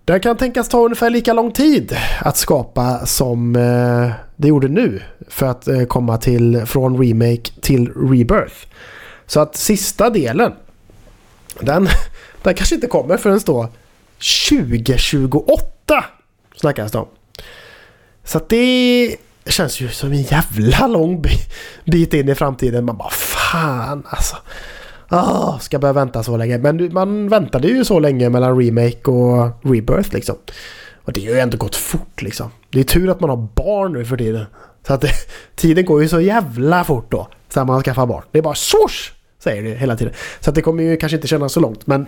Den 0.06 0.20
kan 0.20 0.38
tänkas 0.38 0.70
ta 0.70 0.86
ungefär 0.86 1.10
lika 1.10 1.34
lång 1.34 1.52
tid 1.52 1.98
att 2.20 2.38
skapa 2.38 3.06
som 3.06 3.56
eh, 3.56 4.12
det 4.36 4.48
gjorde 4.48 4.68
nu 4.68 5.02
för 5.28 5.46
att 5.46 5.68
eh, 5.68 5.84
komma 5.84 6.18
till 6.18 6.66
från 6.66 7.04
remake 7.04 7.52
till 7.62 7.92
rebirth. 7.94 8.56
Så 9.26 9.40
att 9.40 9.56
sista 9.56 10.10
delen 10.10 10.54
den, 11.60 11.88
den 12.44 12.54
kanske 12.54 12.76
inte 12.76 12.88
kommer 12.88 13.18
förrän 13.18 13.40
då 13.46 13.70
2028 14.50 16.06
snackas 16.56 16.92
det 16.92 16.98
om. 16.98 17.08
Så 18.24 18.38
att 18.38 18.50
det 18.50 19.16
känns 19.46 19.80
ju 19.80 19.90
som 19.90 20.12
en 20.12 20.22
jävla 20.22 20.88
lång 20.88 21.24
bit 21.86 22.14
in 22.14 22.30
i 22.30 22.36
framtiden. 22.36 22.86
Man 22.86 22.98
bara 22.98 23.10
fan 23.10 24.04
alltså. 24.10 24.36
Oh, 25.12 25.60
ska 25.60 25.80
börja 25.80 25.94
vänta 25.94 26.24
så 26.24 26.38
länge. 26.38 26.58
Men 26.58 26.94
man 26.94 27.30
väntade 27.30 27.68
ju 27.68 27.86
så 27.86 28.00
länge 28.00 28.30
mellan 28.30 28.60
remake 28.60 29.12
och 29.12 29.50
rebirth 29.62 30.14
liksom. 30.14 30.36
Och 31.04 31.14
det 31.14 31.26
har 31.26 31.34
ju 31.34 31.40
ändå 31.40 31.58
gått 31.58 31.76
fort 31.76 32.22
liksom. 32.22 32.52
Det 32.70 32.80
är 32.80 32.84
tur 32.84 33.10
att 33.10 33.20
man 33.20 33.30
har 33.30 33.48
barn 33.56 33.94
nu 33.94 34.06
för 34.06 34.18
tiden. 34.18 34.46
Så 34.88 34.94
att 34.94 35.02
det, 35.02 35.12
tiden 35.56 35.86
går 35.86 36.02
ju 36.02 36.08
så 36.08 36.22
jävla 36.22 36.84
fort 36.84 37.12
då. 37.12 37.28
Sen 37.50 37.68
man 37.68 37.84
skaffar 37.84 38.06
barn. 38.06 38.24
Det 38.32 38.38
är 38.38 38.44
bara 38.44 38.56
swoosh! 38.56 39.12
Säger 39.40 39.64
det 39.64 39.70
hela 39.70 39.96
tiden. 39.96 40.14
Så 40.40 40.50
att 40.50 40.56
det 40.56 40.62
kommer 40.62 40.84
ju 40.84 40.98
kanske 40.98 41.16
inte 41.16 41.28
kännas 41.28 41.54
så 41.54 41.60
långt 41.60 41.88
men 41.88 42.06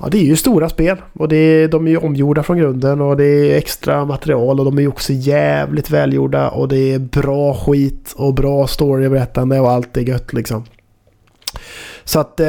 Ja, 0.00 0.08
det 0.08 0.18
är 0.18 0.24
ju 0.24 0.36
stora 0.36 0.68
spel 0.68 0.96
och 1.12 1.28
det 1.28 1.66
de 1.66 1.86
är 1.86 1.90
ju 1.90 1.96
omgjorda 1.96 2.42
från 2.42 2.58
grunden 2.58 3.00
och 3.00 3.16
det 3.16 3.24
är 3.24 3.56
extra 3.56 4.04
material 4.04 4.58
och 4.58 4.64
de 4.64 4.78
är 4.78 4.82
ju 4.82 4.88
också 4.88 5.12
jävligt 5.12 5.90
välgjorda 5.90 6.48
och 6.50 6.68
det 6.68 6.92
är 6.92 6.98
bra 6.98 7.54
skit 7.54 8.14
och 8.16 8.34
bra 8.34 8.66
storyberättande 8.66 9.60
och 9.60 9.70
allt 9.70 9.96
är 9.96 10.00
gött 10.00 10.32
liksom. 10.32 10.64
Så 12.08 12.20
att 12.20 12.40
eh, 12.40 12.46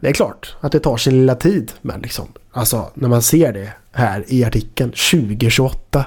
det 0.00 0.08
är 0.08 0.12
klart 0.12 0.56
att 0.60 0.72
det 0.72 0.80
tar 0.80 0.96
sin 0.96 1.12
lilla 1.12 1.34
tid. 1.34 1.72
Men 1.82 2.00
liksom, 2.00 2.26
alltså 2.52 2.90
när 2.94 3.08
man 3.08 3.22
ser 3.22 3.52
det 3.52 3.72
här 3.92 4.24
i 4.28 4.44
artikeln 4.44 4.90
2028. 4.90 6.04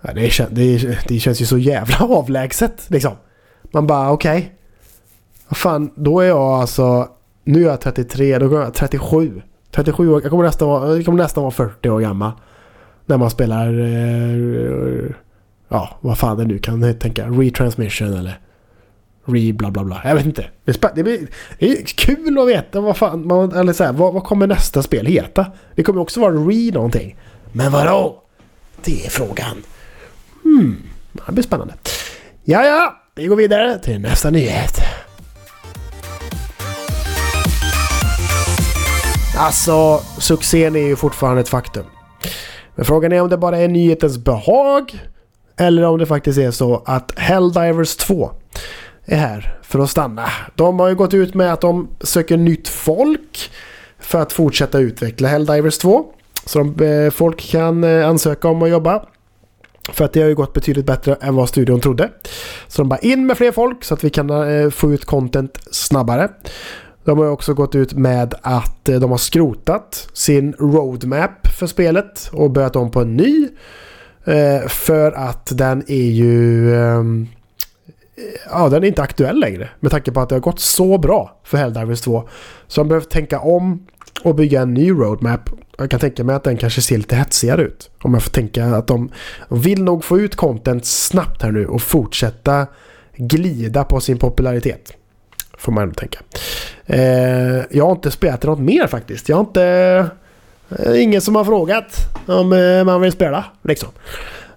Ja, 0.00 0.12
det, 0.12 0.48
det, 0.50 0.98
det 1.08 1.18
känns 1.18 1.40
ju 1.40 1.46
så 1.46 1.58
jävla 1.58 1.96
avlägset 2.00 2.90
liksom. 2.90 3.12
Man 3.62 3.86
bara 3.86 4.10
okej. 4.10 4.38
Okay. 4.38 4.50
Vad 5.48 5.56
fan, 5.56 5.90
då 5.94 6.20
är 6.20 6.26
jag 6.26 6.38
alltså... 6.38 7.08
Nu 7.44 7.62
är 7.62 7.68
jag 7.68 7.80
33, 7.80 8.38
då 8.38 8.48
kommer 8.48 8.62
jag 8.62 8.74
37. 8.74 9.42
37 9.70 10.08
år, 10.10 10.22
jag 10.22 10.30
kommer 10.30 10.44
nästan 10.44 10.68
vara, 10.68 10.96
jag 10.96 11.04
kommer 11.04 11.22
nästan 11.22 11.42
vara 11.42 11.50
40 11.50 11.88
år 11.88 12.00
gammal. 12.00 12.32
När 13.06 13.16
man 13.16 13.30
spelar... 13.30 13.78
Eh, 13.78 15.10
ja, 15.68 15.98
vad 16.00 16.18
fan 16.18 16.38
det 16.38 16.44
nu 16.44 16.58
kan 16.58 16.94
tänka. 16.98 17.28
Retransmission 17.28 18.14
eller... 18.14 18.40
Re 19.26 19.52
bla 19.52 19.70
bla 19.70 19.84
bla. 19.84 20.00
Jag 20.04 20.14
vet 20.14 20.26
inte. 20.26 20.46
Det 20.64 20.84
är, 20.84 20.94
det 20.94 21.02
blir, 21.02 21.26
det 21.58 21.72
är 21.72 21.84
kul 21.84 22.38
att 22.38 22.48
veta 22.48 22.80
vad 22.80 22.96
fan... 22.96 23.26
Man, 23.26 23.52
eller 23.52 23.72
så 23.72 23.84
här, 23.84 23.92
vad, 23.92 24.14
vad 24.14 24.24
kommer 24.24 24.46
nästa 24.46 24.82
spel 24.82 25.06
heta? 25.06 25.46
Det 25.74 25.82
kommer 25.82 26.00
också 26.00 26.20
vara 26.20 26.32
Re 26.32 26.70
någonting. 26.72 27.16
Men 27.52 27.72
vadå? 27.72 28.22
Det 28.84 29.06
är 29.06 29.10
frågan. 29.10 29.62
Hmm, 30.42 30.82
det 31.26 31.32
blir 31.32 31.44
spännande. 31.44 31.74
Ja, 32.44 32.64
ja, 32.64 32.96
vi 33.14 33.26
går 33.26 33.36
vidare 33.36 33.78
till 33.78 34.00
nästa 34.00 34.30
nyhet. 34.30 34.80
Alltså, 39.38 40.00
succén 40.18 40.76
är 40.76 40.80
ju 40.80 40.96
fortfarande 40.96 41.40
ett 41.40 41.48
faktum. 41.48 41.84
Men 42.74 42.84
frågan 42.84 43.12
är 43.12 43.22
om 43.22 43.28
det 43.28 43.36
bara 43.36 43.58
är 43.58 43.68
nyhetens 43.68 44.18
behag 44.18 45.00
eller 45.56 45.82
om 45.82 45.98
det 45.98 46.06
faktiskt 46.06 46.38
är 46.38 46.50
så 46.50 46.82
att 46.86 47.18
Helldivers 47.18 47.96
2 47.96 48.30
är 49.06 49.16
här 49.16 49.58
för 49.62 49.78
att 49.78 49.90
stanna. 49.90 50.28
De 50.54 50.80
har 50.80 50.88
ju 50.88 50.94
gått 50.94 51.14
ut 51.14 51.34
med 51.34 51.52
att 51.52 51.60
de 51.60 51.88
söker 52.00 52.36
nytt 52.36 52.68
folk 52.68 53.50
för 53.98 54.22
att 54.22 54.32
fortsätta 54.32 54.78
utveckla 54.78 55.28
Helldivers 55.28 55.78
2. 55.78 56.06
Så 56.44 56.58
de, 56.58 56.84
eh, 56.84 57.10
folk 57.10 57.40
kan 57.40 57.84
eh, 57.84 58.08
ansöka 58.08 58.48
om 58.48 58.62
att 58.62 58.70
jobba. 58.70 59.04
För 59.92 60.04
att 60.04 60.12
det 60.12 60.20
har 60.20 60.28
ju 60.28 60.34
gått 60.34 60.52
betydligt 60.52 60.86
bättre 60.86 61.16
än 61.20 61.34
vad 61.34 61.48
studion 61.48 61.80
trodde. 61.80 62.10
Så 62.68 62.82
de 62.82 62.88
bara 62.88 62.98
in 62.98 63.26
med 63.26 63.36
fler 63.36 63.52
folk 63.52 63.84
så 63.84 63.94
att 63.94 64.04
vi 64.04 64.10
kan 64.10 64.30
eh, 64.30 64.70
få 64.70 64.92
ut 64.92 65.04
content 65.04 65.58
snabbare. 65.70 66.28
De 67.04 67.18
har 67.18 67.26
också 67.26 67.54
gått 67.54 67.74
ut 67.74 67.92
med 67.92 68.34
att 68.42 68.84
de 68.84 69.10
har 69.10 69.18
skrotat 69.18 70.08
sin 70.12 70.52
roadmap 70.52 71.46
för 71.58 71.66
spelet 71.66 72.30
och 72.32 72.50
börjat 72.50 72.76
om 72.76 72.90
på 72.90 73.00
en 73.00 73.16
ny. 73.16 73.48
För 74.68 75.12
att 75.12 75.50
den 75.54 75.82
är 75.86 76.10
ju 76.10 76.74
ehm, 76.76 77.28
ja, 78.50 78.68
den 78.68 78.82
är 78.82 78.88
inte 78.88 79.02
aktuell 79.02 79.40
längre. 79.40 79.68
Med 79.80 79.90
tanke 79.90 80.12
på 80.12 80.20
att 80.20 80.28
det 80.28 80.34
har 80.34 80.40
gått 80.40 80.60
så 80.60 80.98
bra 80.98 81.40
för 81.44 81.58
Helldivers 81.58 82.00
2. 82.00 82.28
Så 82.66 82.80
de 82.80 82.88
behöver 82.88 83.06
tänka 83.06 83.40
om 83.40 83.86
och 84.24 84.34
bygga 84.34 84.62
en 84.62 84.74
ny 84.74 84.90
roadmap. 84.90 85.50
Jag 85.78 85.90
kan 85.90 86.00
tänka 86.00 86.24
mig 86.24 86.36
att 86.36 86.44
den 86.44 86.56
kanske 86.56 86.82
ser 86.82 86.96
lite 86.96 87.16
hetsigare 87.16 87.62
ut. 87.62 87.90
Om 88.02 88.14
jag 88.14 88.22
får 88.22 88.30
tänka 88.30 88.64
att 88.64 88.86
de 88.86 89.10
vill 89.48 89.82
nog 89.82 90.04
få 90.04 90.18
ut 90.18 90.36
content 90.36 90.86
snabbt 90.86 91.42
här 91.42 91.50
nu 91.52 91.66
och 91.66 91.82
fortsätta 91.82 92.66
glida 93.16 93.84
på 93.84 94.00
sin 94.00 94.18
popularitet. 94.18 94.92
Får 95.58 95.72
man 95.72 95.82
ändå 95.82 95.94
tänka. 95.94 96.18
Eh, 96.86 97.64
jag 97.70 97.84
har 97.84 97.92
inte 97.92 98.10
spelat 98.10 98.42
något 98.42 98.58
mer 98.58 98.86
faktiskt. 98.86 99.28
Jag 99.28 99.36
har 99.36 99.44
inte... 99.44 99.62
Eh, 100.78 101.02
ingen 101.02 101.20
som 101.20 101.36
har 101.36 101.44
frågat 101.44 101.96
om 102.26 102.52
eh, 102.52 102.84
man 102.84 103.00
vill 103.00 103.12
spela 103.12 103.44
liksom. 103.62 103.88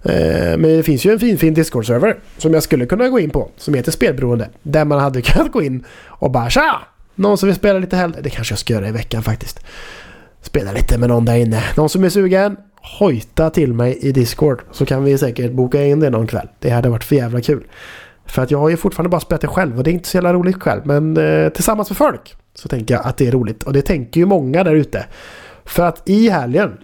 Eh, 0.03 0.57
men 0.57 0.61
det 0.61 0.83
finns 0.83 1.05
ju 1.05 1.11
en 1.11 1.19
fin, 1.19 1.37
fin 1.37 1.53
Discord-server 1.53 2.19
som 2.37 2.53
jag 2.53 2.63
skulle 2.63 2.85
kunna 2.85 3.09
gå 3.09 3.19
in 3.19 3.29
på 3.29 3.51
som 3.57 3.73
heter 3.73 3.91
Spelberoende. 3.91 4.49
Där 4.63 4.85
man 4.85 4.99
hade 4.99 5.21
kunnat 5.21 5.51
gå 5.51 5.63
in 5.63 5.85
och 6.07 6.31
bara 6.31 6.49
tja! 6.49 6.81
Någon 7.15 7.37
som 7.37 7.47
vill 7.47 7.55
spela 7.55 7.79
lite 7.79 7.95
hellre. 7.95 8.21
Det 8.21 8.29
kanske 8.29 8.51
jag 8.51 8.59
ska 8.59 8.73
göra 8.73 8.87
i 8.87 8.91
veckan 8.91 9.23
faktiskt. 9.23 9.59
Spela 10.41 10.71
lite 10.71 10.97
med 10.97 11.09
någon 11.09 11.25
där 11.25 11.35
inne. 11.35 11.63
Någon 11.77 11.89
som 11.89 12.03
är 12.03 12.09
sugen, 12.09 12.57
hojta 12.99 13.49
till 13.49 13.73
mig 13.73 13.97
i 14.01 14.11
Discord. 14.11 14.61
Så 14.71 14.85
kan 14.85 15.03
vi 15.03 15.17
säkert 15.17 15.51
boka 15.51 15.85
in 15.85 15.99
det 15.99 16.09
någon 16.09 16.27
kväll. 16.27 16.47
Det 16.59 16.69
hade 16.69 16.89
varit 16.89 17.03
för 17.03 17.15
jävla 17.15 17.41
kul. 17.41 17.63
För 18.25 18.41
att 18.41 18.51
jag 18.51 18.59
har 18.59 18.69
ju 18.69 18.77
fortfarande 18.77 19.09
bara 19.09 19.21
spelat 19.21 19.41
det 19.41 19.47
själv 19.47 19.77
och 19.77 19.83
det 19.83 19.89
är 19.89 19.93
inte 19.93 20.09
så 20.09 20.17
jävla 20.17 20.33
roligt 20.33 20.61
själv. 20.61 20.81
Men 20.85 21.17
eh, 21.17 21.49
tillsammans 21.49 21.89
med 21.89 21.97
folk 21.97 22.35
så 22.53 22.67
tänker 22.67 22.93
jag 22.93 23.05
att 23.05 23.17
det 23.17 23.27
är 23.27 23.31
roligt. 23.31 23.63
Och 23.63 23.73
det 23.73 23.81
tänker 23.81 24.19
ju 24.19 24.25
många 24.25 24.63
där 24.63 24.75
ute. 24.75 25.05
För 25.65 25.83
att 25.83 26.09
i 26.09 26.29
helgen 26.29 26.77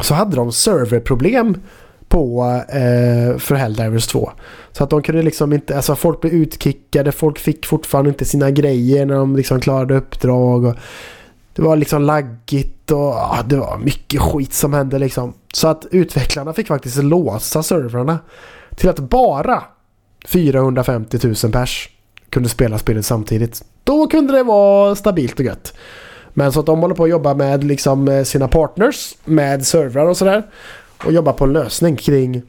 så 0.00 0.14
hade 0.14 0.36
de 0.36 0.52
serverproblem 0.52 1.56
på 2.12 2.44
eh, 2.68 3.38
för 3.38 3.54
Helldivers 3.54 4.06
2. 4.06 4.30
Så 4.72 4.84
att 4.84 4.90
de 4.90 5.02
kunde 5.02 5.22
liksom 5.22 5.52
inte, 5.52 5.76
alltså 5.76 5.94
folk 5.94 6.20
blev 6.20 6.32
utkickade, 6.32 7.12
folk 7.12 7.38
fick 7.38 7.66
fortfarande 7.66 8.08
inte 8.08 8.24
sina 8.24 8.50
grejer 8.50 9.06
när 9.06 9.14
de 9.14 9.36
liksom 9.36 9.60
klarade 9.60 9.94
uppdrag. 9.94 10.64
Och 10.64 10.74
det 11.54 11.62
var 11.62 11.76
liksom 11.76 12.02
laggigt 12.02 12.90
och 12.90 13.14
ah, 13.14 13.42
det 13.46 13.56
var 13.56 13.78
mycket 13.78 14.20
skit 14.20 14.52
som 14.52 14.72
hände 14.72 14.98
liksom. 14.98 15.34
Så 15.54 15.68
att 15.68 15.86
utvecklarna 15.90 16.52
fick 16.52 16.66
faktiskt 16.66 17.02
låsa 17.02 17.62
servrarna 17.62 18.18
till 18.76 18.88
att 18.88 18.98
bara 18.98 19.62
450 20.26 21.18
000 21.42 21.52
pers 21.52 21.88
kunde 22.30 22.48
spela 22.48 22.78
spelet 22.78 23.06
samtidigt. 23.06 23.64
Då 23.84 24.06
kunde 24.06 24.32
det 24.32 24.42
vara 24.42 24.94
stabilt 24.94 25.38
och 25.38 25.44
gött. 25.44 25.74
Men 26.34 26.52
så 26.52 26.60
att 26.60 26.66
de 26.66 26.80
håller 26.80 26.94
på 26.94 27.04
att 27.04 27.10
jobba 27.10 27.34
med 27.34 27.64
liksom 27.64 28.08
eh, 28.08 28.24
sina 28.24 28.48
partners 28.48 29.14
med 29.24 29.66
servrar 29.66 30.06
och 30.06 30.16
sådär 30.16 30.42
och 31.04 31.12
jobba 31.12 31.32
på 31.32 31.44
en 31.44 31.52
lösning 31.52 31.96
kring 31.96 32.42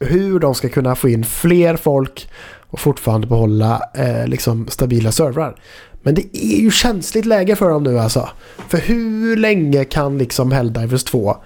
hur 0.00 0.38
de 0.38 0.54
ska 0.54 0.68
kunna 0.68 0.94
få 0.94 1.08
in 1.08 1.24
fler 1.24 1.76
folk 1.76 2.30
och 2.70 2.80
fortfarande 2.80 3.26
behålla 3.26 3.82
eh, 3.94 4.26
liksom 4.26 4.68
stabila 4.68 5.12
servrar. 5.12 5.56
Men 6.02 6.14
det 6.14 6.36
är 6.36 6.60
ju 6.60 6.70
känsligt 6.70 7.24
läge 7.24 7.56
för 7.56 7.70
dem 7.70 7.82
nu 7.82 7.98
alltså. 7.98 8.28
För 8.68 8.78
hur 8.78 9.36
länge 9.36 9.84
kan 9.84 10.18
liksom 10.18 10.52
Helldivers 10.52 11.04
2 11.04 11.36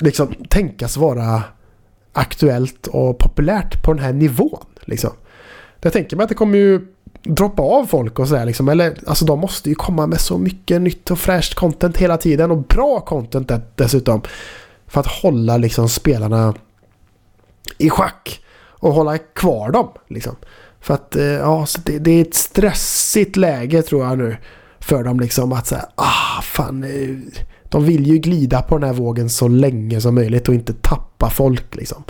liksom 0.00 0.34
tänkas 0.48 0.96
vara 0.96 1.42
aktuellt 2.12 2.86
och 2.86 3.18
populärt 3.18 3.84
på 3.84 3.92
den 3.92 4.04
här 4.04 4.12
nivån? 4.12 4.64
Liksom. 4.80 5.10
Jag 5.80 5.92
tänker 5.92 6.16
mig 6.16 6.24
att 6.24 6.28
det 6.28 6.34
kommer 6.34 6.58
ju 6.58 6.86
droppa 7.22 7.62
av 7.62 7.86
folk 7.86 8.18
och 8.18 8.28
sådär 8.28 8.44
liksom. 8.44 8.68
Eller 8.68 8.96
alltså 9.06 9.24
de 9.24 9.38
måste 9.38 9.68
ju 9.68 9.74
komma 9.74 10.06
med 10.06 10.20
så 10.20 10.38
mycket 10.38 10.82
nytt 10.82 11.10
och 11.10 11.18
fräscht 11.18 11.54
content 11.54 11.96
hela 11.96 12.16
tiden 12.16 12.50
och 12.50 12.62
bra 12.62 13.00
content 13.00 13.52
dessutom. 13.76 14.22
För 14.88 15.00
att 15.00 15.06
hålla 15.06 15.56
liksom 15.56 15.88
spelarna 15.88 16.54
i 17.78 17.90
schack. 17.90 18.40
Och 18.80 18.92
hålla 18.92 19.18
kvar 19.18 19.70
dem. 19.70 19.88
Liksom. 20.08 20.36
För 20.80 20.94
att 20.94 21.16
eh, 21.16 21.24
ja, 21.24 21.66
så 21.66 21.80
det, 21.84 21.98
det, 21.98 22.10
är 22.10 22.22
ett 22.22 22.34
stressigt 22.34 23.36
läge 23.36 23.82
tror 23.82 24.04
jag 24.04 24.18
nu. 24.18 24.36
För 24.78 25.04
dem 25.04 25.20
liksom 25.20 25.52
att 25.52 25.66
säga, 25.66 25.86
ah 25.94 26.42
fan. 26.42 26.84
Eh, 26.84 27.16
de 27.68 27.84
vill 27.84 28.06
ju 28.06 28.18
glida 28.18 28.62
på 28.62 28.78
den 28.78 28.88
här 28.88 28.96
vågen 28.96 29.30
så 29.30 29.48
länge 29.48 30.00
som 30.00 30.14
möjligt 30.14 30.48
och 30.48 30.54
inte 30.54 30.72
tappa 30.72 31.30
folk 31.30 31.74
liksom. 31.74 32.04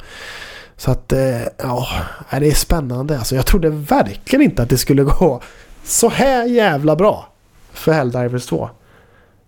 Så 0.77 0.91
att 0.91 1.13
eh, 1.13 1.43
ja, 1.59 1.87
det 2.31 2.49
är 2.49 2.55
spännande. 2.55 3.19
Alltså, 3.19 3.37
jag 3.37 3.47
trodde 3.47 3.71
verkligen 3.71 4.45
inte 4.45 4.63
att 4.63 4.71
det 4.71 4.79
skulle 4.79 5.03
gå 5.19 5.43
så 5.85 6.09
här 6.09 6.45
jävla 6.45 6.97
bra 6.97 7.29
för 7.73 7.93
Helldivers 7.93 8.47
2. 8.47 8.71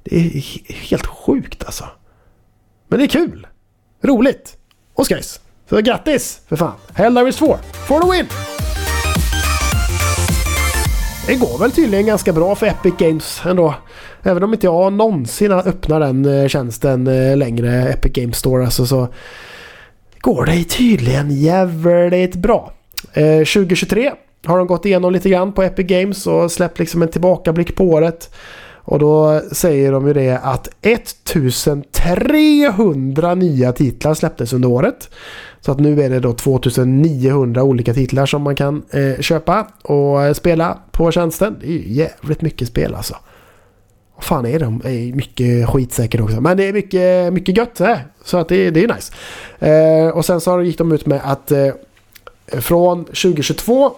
Det 0.03 0.17
är 0.17 0.43
helt 0.73 1.07
sjukt 1.07 1.65
alltså. 1.65 1.85
Men 2.91 2.99
det 2.99 3.05
är 3.05 3.09
kul. 3.09 3.47
Roligt. 4.03 4.57
Och 4.95 5.07
skojs. 5.07 5.41
Så 5.69 5.81
grattis 5.81 6.41
för 6.49 6.57
fan. 6.57 6.75
Hell 6.95 7.29
is 7.29 7.37
2. 7.37 7.57
For 7.89 8.01
the 8.01 8.11
win! 8.19 8.27
Det 11.27 11.35
går 11.35 11.59
väl 11.59 11.71
tydligen 11.71 12.07
ganska 12.07 12.33
bra 12.33 12.55
för 12.55 12.67
Epic 12.67 12.95
Games 12.99 13.43
ändå. 13.47 13.75
Även 14.23 14.43
om 14.43 14.53
inte 14.53 14.67
jag 14.67 14.93
någonsin 14.93 15.53
öppnar 15.53 16.01
den 16.01 16.25
eh, 16.25 16.49
tjänsten 16.49 17.07
eh, 17.07 17.37
längre, 17.37 17.89
Epic 17.89 18.13
Games 18.13 18.37
Store 18.37 18.65
alltså, 18.65 18.87
så 18.87 19.09
går 20.21 20.47
det 20.47 20.65
tydligen 20.65 21.31
jävligt 21.31 22.35
bra. 22.35 22.73
Eh, 23.13 23.39
2023 23.39 24.13
har 24.47 24.59
de 24.59 24.67
gått 24.67 24.85
igenom 24.85 25.13
lite 25.13 25.31
grann 25.31 25.53
på 25.53 25.63
Epic 25.63 25.87
Games 25.87 26.27
och 26.27 26.53
släppt 26.53 26.79
liksom 26.79 27.03
en 27.03 27.09
tillbakablick 27.09 27.77
på 27.77 27.85
året. 27.85 28.35
Och 28.83 28.99
då 28.99 29.41
säger 29.53 29.93
de 29.93 30.07
ju 30.07 30.13
det 30.13 30.39
att 30.43 30.69
1300 30.83 33.35
nya 33.35 33.73
titlar 33.73 34.15
släpptes 34.15 34.53
under 34.53 34.69
året. 34.69 35.11
Så 35.61 35.73
att 35.73 35.81
nu 35.81 36.03
är 36.03 36.11
det 36.11 36.21
då 36.21 36.33
2900 36.33 37.63
olika 37.63 37.95
titlar 37.95 38.27
som 38.27 38.43
man 38.43 38.57
kan 38.57 38.83
eh, 38.91 39.21
köpa 39.21 39.67
och 39.83 40.25
eh, 40.25 40.33
spela 40.33 40.79
på 40.91 41.11
tjänsten. 41.11 41.57
Det 41.61 41.67
är 41.67 41.71
ju 41.71 41.93
jävligt 41.93 42.43
mycket 42.43 42.69
spel 42.69 42.95
alltså. 42.95 43.17
Vad 44.17 44.25
fan 44.25 44.47
är 44.47 44.59
de? 44.59 44.81
Det 44.85 44.91
är 44.91 45.13
mycket 45.13 45.69
skit 45.69 45.93
säkert 45.93 46.21
också. 46.21 46.41
Men 46.41 46.57
det 46.57 46.69
är 46.69 46.73
mycket, 46.73 47.33
mycket 47.33 47.57
gött 47.57 47.75
det. 47.75 48.01
Så 48.25 48.39
att 48.39 48.49
det, 48.49 48.71
det 48.71 48.85
är 48.85 48.95
nice. 48.95 49.13
Eh, 49.59 50.09
och 50.09 50.25
sen 50.25 50.41
så 50.41 50.63
gick 50.63 50.79
de 50.79 50.93
ut 50.93 51.07
med 51.07 51.21
att 51.25 51.53
eh, 51.53 51.69
från 52.47 53.05
2022 53.05 53.93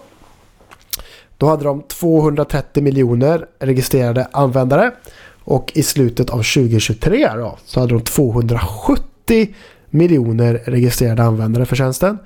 då 1.43 1.49
hade 1.49 1.63
de 1.63 1.81
230 1.81 2.83
miljoner 2.83 3.45
registrerade 3.59 4.27
användare. 4.31 4.91
Och 5.43 5.71
i 5.75 5.83
slutet 5.83 6.29
av 6.29 6.37
2023 6.37 7.29
då, 7.35 7.57
så 7.65 7.79
hade 7.79 7.93
de 7.93 8.01
270 8.01 9.55
miljoner 9.89 10.61
registrerade 10.65 11.23
användare 11.23 11.65
för 11.65 11.75
tjänsten. 11.75 12.17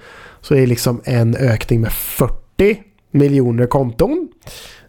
Så 0.41 0.53
det 0.53 0.61
är 0.61 0.67
liksom 0.67 1.01
en 1.03 1.35
ökning 1.35 1.81
med 1.81 1.91
40 1.91 2.83
miljoner 3.11 3.67
konton. 3.67 4.27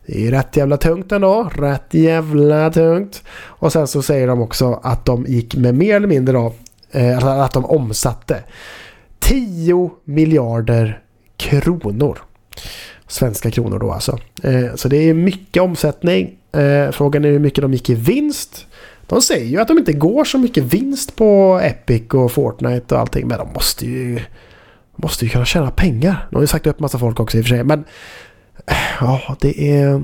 Det 0.07 0.27
är 0.27 0.31
rätt 0.31 0.57
jävla 0.57 0.77
tungt 0.77 1.13
ändå. 1.13 1.51
Rätt 1.55 1.95
jävla 1.95 2.71
tungt. 2.71 3.23
Och 3.31 3.73
sen 3.73 3.87
så 3.87 4.03
säger 4.03 4.27
de 4.27 4.41
också 4.41 4.81
att 4.83 5.05
de 5.05 5.25
gick 5.29 5.57
med 5.57 5.75
mer 5.75 5.97
eller 5.97 6.09
mindre 6.09 6.33
då. 6.33 6.53
Eh, 6.91 7.27
att 7.27 7.53
de 7.53 7.65
omsatte 7.65 8.43
10 9.19 9.91
miljarder 10.05 11.03
kronor. 11.37 12.19
Svenska 13.09 13.51
kronor 13.51 13.79
då 13.79 13.93
alltså. 13.93 14.19
Eh, 14.43 14.75
så 14.75 14.89
det 14.89 14.97
är 14.97 15.15
mycket 15.15 15.63
omsättning. 15.63 16.39
Eh, 16.53 16.91
frågan 16.91 17.25
är 17.25 17.29
hur 17.29 17.39
mycket 17.39 17.63
de 17.63 17.73
gick 17.73 17.91
i 17.91 17.95
vinst. 17.95 18.67
De 19.07 19.23
säger 19.23 19.47
ju 19.47 19.61
att 19.61 19.69
de 19.69 19.79
inte 19.79 19.93
går 19.93 20.25
så 20.25 20.39
mycket 20.39 20.65
vinst 20.65 21.17
på 21.17 21.61
Epic 21.63 22.15
och 22.15 22.33
Fortnite 22.33 22.95
och 22.95 23.01
allting. 23.01 23.29
Men 23.29 23.39
de 23.39 23.53
måste 23.53 23.87
ju, 23.87 24.21
måste 24.97 25.25
ju 25.25 25.31
kunna 25.31 25.45
tjäna 25.45 25.71
pengar. 25.71 26.27
De 26.31 26.37
har 26.37 26.43
ju 26.43 26.47
sagt 26.47 26.67
upp 26.67 26.81
massa 26.81 26.99
folk 26.99 27.21
också 27.21 27.39
i 27.39 27.41
och 27.41 27.45
för 27.45 27.49
sig. 27.49 27.65
Men 27.65 27.85
eh, 28.67 28.77
ja, 29.01 29.37
det 29.41 29.73
är, 29.73 30.03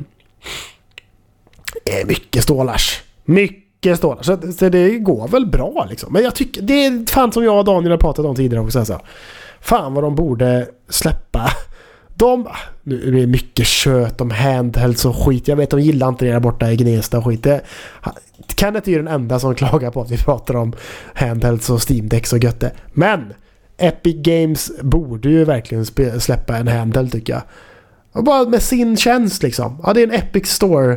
det 1.85 2.01
är 2.01 2.07
mycket 2.07 2.43
stålars. 2.43 3.03
Mycket 3.25 3.99
stålar. 3.99 4.23
Så, 4.23 4.53
så, 4.53 4.69
det 4.69 4.99
går 4.99 5.29
väl 5.29 5.47
bra 5.47 5.87
liksom. 5.91 6.13
Men 6.13 6.23
jag 6.23 6.35
tycker, 6.35 6.63
det 6.63 6.87
är 6.87 7.11
fan 7.11 7.33
som 7.33 7.45
jag 7.45 7.59
och 7.59 7.65
Daniel 7.65 7.91
har 7.91 7.99
pratat 7.99 8.25
om 8.27 8.37
tidigare 8.37 8.65
också. 8.65 8.79
Alltså. 8.79 9.01
Fan 9.61 9.95
vad 9.95 10.05
de 10.05 10.15
borde 10.15 10.69
släppa. 10.89 11.51
De, 12.15 12.47
ah, 12.47 12.57
nu 12.83 13.09
är 13.09 13.13
det 13.13 13.27
mycket 13.27 13.67
kött 13.67 14.21
om 14.21 14.31
handhelds 14.31 15.05
och 15.05 15.17
skit. 15.17 15.49
Jag 15.49 15.57
vet 15.57 15.71
de 15.71 15.81
gillar 15.81 16.09
inte 16.09 16.25
det 16.25 16.33
där 16.33 16.41
borta 16.41 16.73
i 16.73 16.77
Gnesta 16.77 17.19
och 17.19 17.25
skit. 17.25 17.43
Det, 17.43 17.61
Kenneth 18.57 18.89
är 18.89 18.93
ju 18.93 18.99
den 18.99 19.09
enda 19.09 19.39
som 19.39 19.55
klagar 19.55 19.91
på 19.91 20.01
att 20.01 20.11
vi 20.11 20.19
pratar 20.19 20.57
om 20.57 20.73
handhelds 21.15 21.71
och 21.71 21.83
SteamDex 21.83 22.33
och 22.33 22.39
götte. 22.39 22.73
Men 22.93 23.33
Epic 23.79 24.17
Games 24.23 24.73
borde 24.83 25.29
ju 25.29 25.45
verkligen 25.45 25.87
släppa 26.21 26.57
en 26.57 26.69
handheld 26.69 27.13
tycker 27.13 27.33
jag. 27.33 27.43
Och 28.13 28.25
bara 28.25 28.49
med 28.49 28.63
sin 28.63 28.97
tjänst 28.97 29.43
liksom. 29.43 29.81
Ja, 29.83 29.93
det 29.93 30.01
är 30.01 30.07
en 30.07 30.15
Epic 30.15 30.49
Store. 30.49 30.97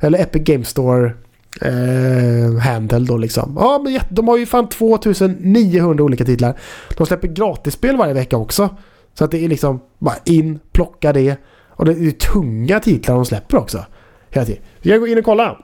Eller 0.00 0.18
Epic 0.18 0.42
Game 0.44 0.64
Store. 0.64 1.12
Eh, 1.60 2.58
handheld 2.58 3.08
då 3.08 3.16
liksom. 3.16 3.56
Ja, 3.60 3.80
men 3.84 4.00
de 4.08 4.28
har 4.28 4.36
ju 4.36 4.46
fan 4.46 4.68
2900 4.68 6.04
olika 6.04 6.24
titlar. 6.24 6.58
De 6.96 7.06
släpper 7.06 7.28
gratisspel 7.28 7.96
varje 7.96 8.14
vecka 8.14 8.36
också. 8.36 8.76
Så 9.18 9.24
att 9.24 9.30
det 9.30 9.44
är 9.44 9.48
liksom 9.48 9.80
bara 9.98 10.16
in, 10.24 10.58
plocka 10.72 11.12
det. 11.12 11.36
Och 11.68 11.84
det 11.84 11.92
är 11.92 12.10
tunga 12.10 12.80
titlar 12.80 13.14
de 13.14 13.26
släpper 13.26 13.56
också. 13.56 13.84
Hela 14.30 14.46
tiden. 14.46 14.62
Vi 14.82 14.90
jag 14.90 15.00
gå 15.00 15.06
in 15.06 15.18
och 15.18 15.24
kolla. 15.24 15.58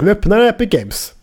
Vi 0.00 0.10
öppnar 0.10 0.40
Epic 0.40 0.70
Games. 0.70 1.14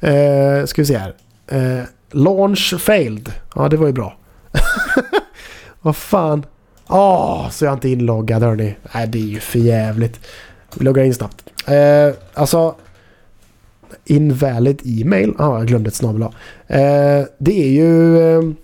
Eh, 0.00 0.66
ska 0.66 0.82
vi 0.82 0.86
se 0.86 0.98
här. 0.98 1.14
Eh, 1.46 1.84
launch 2.10 2.74
failed. 2.80 3.32
Ja, 3.54 3.68
det 3.68 3.76
var 3.76 3.86
ju 3.86 3.92
bra. 3.92 4.16
Vad 5.80 5.96
fan. 5.96 6.46
Åh, 6.88 7.46
oh, 7.46 7.50
så 7.50 7.64
jag 7.64 7.70
är 7.70 7.74
inte 7.74 7.88
inloggad 7.88 8.42
hörni. 8.42 8.76
Nej, 8.94 9.06
det 9.06 9.18
är 9.18 9.22
ju 9.22 9.40
för 9.40 9.58
jävligt. 9.58 10.20
Vi 10.74 10.84
loggar 10.84 11.04
in 11.04 11.14
snabbt. 11.14 11.44
Eh, 11.66 12.14
alltså... 12.34 12.74
Invalid 14.04 14.82
e-mail. 14.84 15.34
Ja, 15.38 15.44
ah, 15.44 15.58
jag 15.58 15.66
glömde 15.66 15.88
ett 15.88 15.94
snabel 15.94 16.22
eh, 16.22 16.28
Det 17.38 17.62
är 17.62 17.68
ju... 17.68 18.20
Ehm, 18.20 18.56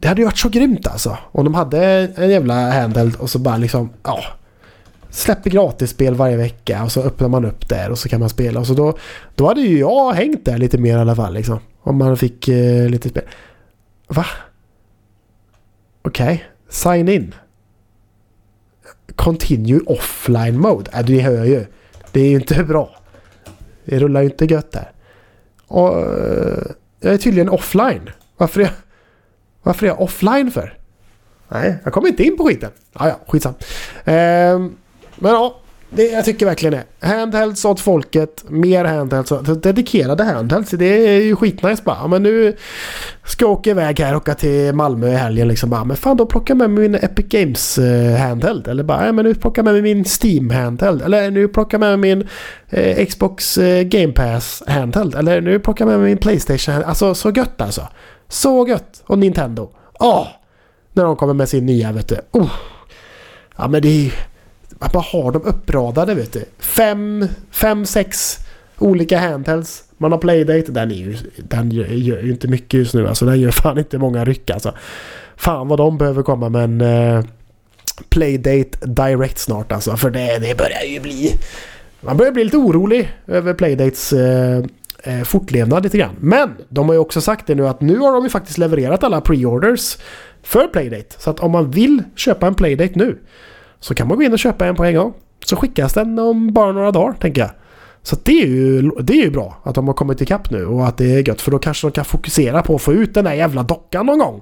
det 0.00 0.08
hade 0.08 0.20
ju 0.20 0.24
varit 0.24 0.38
så 0.38 0.48
grymt 0.48 0.86
alltså. 0.86 1.18
Om 1.32 1.44
de 1.44 1.54
hade 1.54 1.84
en 2.16 2.30
jävla 2.30 2.70
handheld 2.70 3.16
och 3.16 3.30
så 3.30 3.38
bara 3.38 3.56
liksom... 3.56 3.90
Ja. 4.02 4.22
Släpper 5.10 5.50
gratisspel 5.50 6.14
varje 6.14 6.36
vecka 6.36 6.84
och 6.84 6.92
så 6.92 7.02
öppnar 7.02 7.28
man 7.28 7.44
upp 7.44 7.68
där 7.68 7.90
och 7.90 7.98
så 7.98 8.08
kan 8.08 8.20
man 8.20 8.28
spela. 8.28 8.60
Och 8.60 8.66
så 8.66 8.74
då, 8.74 8.96
då 9.34 9.48
hade 9.48 9.60
ju 9.60 9.78
jag 9.78 10.12
hängt 10.12 10.44
där 10.44 10.58
lite 10.58 10.78
mer 10.78 10.96
i 10.96 11.00
alla 11.00 11.16
fall 11.16 11.34
liksom. 11.34 11.58
Om 11.82 11.98
man 11.98 12.16
fick 12.16 12.48
eh, 12.48 12.88
lite 12.88 13.08
spel. 13.08 13.24
Va? 14.08 14.26
Okej, 16.02 16.34
okay. 16.34 16.38
sign 16.68 17.08
in. 17.08 17.34
Continue 19.16 19.80
offline 19.86 20.58
mode. 20.58 20.90
Äh, 20.94 21.04
du 21.04 21.20
hör 21.20 21.44
ju. 21.44 21.66
Det 22.12 22.20
är 22.20 22.28
ju 22.28 22.36
inte 22.36 22.64
bra. 22.68 22.96
Det 23.84 23.98
rullar 23.98 24.20
ju 24.20 24.26
inte 24.26 24.44
gött 24.44 24.72
där. 24.72 24.92
Och, 25.66 25.98
eh, 25.98 26.62
jag 27.00 27.14
är 27.14 27.18
tydligen 27.18 27.48
offline. 27.48 28.10
Varför 28.36 28.60
är, 28.60 28.64
jag, 28.64 28.72
varför 29.62 29.86
är 29.86 29.90
jag 29.90 30.00
offline 30.00 30.50
för? 30.50 30.74
Nej, 31.48 31.78
jag 31.84 31.92
kommer 31.92 32.08
inte 32.08 32.22
in 32.22 32.36
på 32.36 32.44
skiten. 32.44 32.70
Ah, 32.92 33.08
ja, 33.08 33.20
skitsam. 33.28 33.54
Eh, 34.04 34.58
men 35.18 35.32
ja, 35.32 35.60
det, 35.90 36.02
jag 36.02 36.24
tycker 36.24 36.46
verkligen 36.46 36.72
det. 36.72 37.06
Handhelds 37.06 37.64
åt 37.64 37.80
folket. 37.80 38.44
Mer 38.48 38.84
handhelds. 38.84 39.32
Dedikerade 39.62 40.24
handhelds. 40.24 40.70
Det 40.70 41.08
är 41.08 41.22
ju 41.22 41.36
skitnice 41.36 41.82
bara. 41.84 42.06
Men 42.06 42.22
nu 42.22 42.56
ska 43.24 43.44
jag 43.44 43.52
åka 43.52 43.70
iväg 43.70 44.00
här 44.00 44.14
och 44.14 44.22
åka 44.22 44.34
till 44.34 44.74
Malmö 44.74 45.08
i 45.08 45.14
helgen 45.14 45.48
liksom. 45.48 45.70
Bara, 45.70 45.84
men 45.84 45.96
fan 45.96 46.16
då 46.16 46.26
plockar 46.26 46.54
jag 46.54 46.58
med 46.58 46.70
mig 46.70 46.88
min 46.88 46.94
Epic 46.94 47.26
Games-handheld. 47.26 48.66
Eh, 48.66 48.70
Eller 48.70 48.82
bara, 48.82 49.06
ja, 49.06 49.12
men 49.12 49.24
nu 49.24 49.34
plockar 49.34 49.62
jag 49.62 49.64
med 49.64 49.82
mig 49.82 49.94
min 49.94 50.04
Steam 50.22 50.50
handheld. 50.50 51.02
Eller 51.02 51.30
nu 51.30 51.48
plockar 51.48 51.78
jag 51.78 51.80
med 51.80 51.98
mig 51.98 52.16
min 52.16 52.28
eh, 52.70 53.06
Xbox 53.06 53.58
eh, 53.58 53.82
Game 53.82 54.12
Pass 54.12 54.62
handheld. 54.66 55.14
Eller 55.14 55.40
nu 55.40 55.58
plockar 55.58 55.84
jag 55.84 55.90
med 55.90 56.00
mig 56.00 56.08
min 56.08 56.18
Playstation. 56.18 56.84
Alltså 56.84 57.14
så 57.14 57.30
gött 57.30 57.60
alltså. 57.60 57.88
Så 58.30 58.68
gött. 58.68 59.02
Och 59.06 59.18
Nintendo. 59.18 59.70
Åh! 59.98 60.26
När 60.92 61.04
de 61.04 61.16
kommer 61.16 61.34
med 61.34 61.48
sin 61.48 61.66
nya 61.66 61.92
vet 61.92 62.08
du. 62.08 62.16
Oh. 62.30 62.50
Ja 63.56 63.68
men 63.68 63.82
det 63.82 63.88
är 63.88 64.02
ju 64.02 64.10
att 64.78 64.94
man 64.94 65.04
har 65.12 65.32
dem 65.32 65.42
uppradade 65.42 66.14
vet 66.14 66.32
du. 66.32 66.44
Fem, 66.58 67.26
fem, 67.50 67.86
sex 67.86 68.38
olika 68.78 69.18
handhelds. 69.18 69.84
Man 69.98 70.12
har 70.12 70.18
Playdate. 70.18 70.72
Den, 70.72 70.90
är 70.90 70.94
ju, 70.94 71.16
den 71.36 71.70
gör, 71.70 71.86
gör 71.86 72.22
ju 72.22 72.30
inte 72.30 72.48
mycket 72.48 72.78
just 72.78 72.94
nu. 72.94 73.08
Alltså 73.08 73.24
den 73.24 73.40
gör 73.40 73.50
fan 73.50 73.78
inte 73.78 73.98
många 73.98 74.24
ryck 74.24 74.50
alltså. 74.50 74.74
Fan 75.36 75.68
vad 75.68 75.78
de 75.78 75.98
behöver 75.98 76.22
komma 76.22 76.48
med 76.48 76.64
en 76.64 76.80
uh, 76.80 77.18
eh, 77.18 77.24
Playdate 78.08 78.86
Direct 78.86 79.38
snart 79.38 79.72
alltså. 79.72 79.96
För 79.96 80.10
det, 80.10 80.38
det 80.38 80.58
börjar 80.58 80.82
ju 80.82 81.00
bli... 81.00 81.34
Man 82.00 82.16
börjar 82.16 82.32
bli 82.32 82.44
lite 82.44 82.56
orolig 82.56 83.12
över 83.26 83.54
Playdates 83.54 84.12
uh, 84.12 84.64
eh, 85.04 85.22
fortlevnad 85.22 85.82
lite 85.82 85.98
grann. 85.98 86.16
Men 86.20 86.56
de 86.68 86.88
har 86.88 86.94
ju 86.94 86.98
också 86.98 87.20
sagt 87.20 87.46
det 87.46 87.54
nu 87.54 87.68
att 87.68 87.80
nu 87.80 87.98
har 87.98 88.12
de 88.12 88.24
ju 88.24 88.30
faktiskt 88.30 88.58
levererat 88.58 89.04
alla 89.04 89.20
pre-orders 89.20 89.98
för 90.42 90.66
Playdate. 90.66 91.14
Så 91.18 91.30
att 91.30 91.40
om 91.40 91.50
man 91.50 91.70
vill 91.70 92.02
köpa 92.16 92.46
en 92.46 92.54
Playdate 92.54 92.92
nu 92.94 93.18
så 93.80 93.94
kan 93.94 94.08
man 94.08 94.16
gå 94.16 94.22
in 94.22 94.32
och 94.32 94.38
köpa 94.38 94.66
en 94.66 94.76
på 94.76 94.84
en 94.84 94.94
gång. 94.94 95.12
Så 95.44 95.56
skickas 95.56 95.92
den 95.92 96.18
om 96.18 96.52
bara 96.52 96.72
några 96.72 96.90
dagar 96.90 97.12
tänker 97.12 97.40
jag. 97.40 97.50
Så 98.02 98.16
det 98.22 98.42
är, 98.42 98.46
ju, 98.46 98.90
det 98.90 99.12
är 99.12 99.24
ju 99.24 99.30
bra 99.30 99.60
att 99.64 99.74
de 99.74 99.86
har 99.86 99.94
kommit 99.94 100.20
ikapp 100.20 100.50
nu 100.50 100.66
och 100.66 100.86
att 100.86 100.96
det 100.96 101.14
är 101.14 101.28
gött 101.28 101.40
för 101.40 101.50
då 101.50 101.58
kanske 101.58 101.86
de 101.86 101.92
kan 101.92 102.04
fokusera 102.04 102.62
på 102.62 102.74
att 102.74 102.82
få 102.82 102.92
ut 102.92 103.14
den 103.14 103.24
där 103.24 103.32
jävla 103.32 103.62
dockan 103.62 104.06
någon 104.06 104.18
gång. 104.18 104.40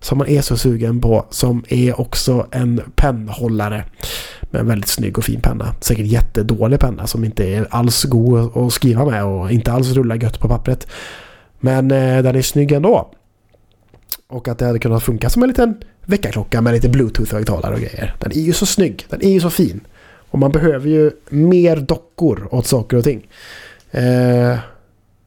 Som 0.00 0.18
man 0.18 0.28
är 0.28 0.40
så 0.40 0.56
sugen 0.56 1.00
på. 1.00 1.26
Som 1.30 1.64
är 1.68 2.00
också 2.00 2.46
en 2.50 2.80
pennhållare. 2.94 3.84
Med 4.52 4.60
en 4.60 4.66
väldigt 4.66 4.88
snygg 4.88 5.18
och 5.18 5.24
fin 5.24 5.40
penna. 5.40 5.74
Säkert 5.80 6.06
jättedålig 6.06 6.80
penna 6.80 7.06
som 7.06 7.24
inte 7.24 7.44
är 7.44 7.66
alls 7.70 8.04
god 8.04 8.56
att 8.56 8.72
skriva 8.72 9.04
med 9.04 9.24
och 9.24 9.50
inte 9.50 9.72
alls 9.72 9.92
rullar 9.92 10.16
gött 10.16 10.40
på 10.40 10.48
pappret. 10.48 10.86
Men 11.60 11.90
eh, 11.90 12.22
den 12.22 12.36
är 12.36 12.42
snygg 12.42 12.72
ändå. 12.72 13.10
Och 14.28 14.48
att 14.48 14.58
det 14.58 14.66
hade 14.66 14.78
kunnat 14.78 15.02
funka 15.02 15.30
som 15.30 15.42
en 15.42 15.48
liten 15.48 15.74
väckarklocka 16.04 16.60
med 16.60 16.74
lite 16.74 16.88
bluetooth-högtalare 16.88 17.74
och 17.74 17.80
grejer. 17.80 18.14
Den 18.18 18.32
är 18.32 18.40
ju 18.40 18.52
så 18.52 18.66
snygg. 18.66 19.06
Den 19.08 19.24
är 19.24 19.30
ju 19.30 19.40
så 19.40 19.50
fin. 19.50 19.80
Och 20.30 20.38
man 20.38 20.52
behöver 20.52 20.88
ju 20.88 21.10
mer 21.28 21.76
dockor 21.76 22.48
åt 22.50 22.66
saker 22.66 22.96
och 22.96 23.04
ting. 23.04 23.26
Eh, 23.90 24.58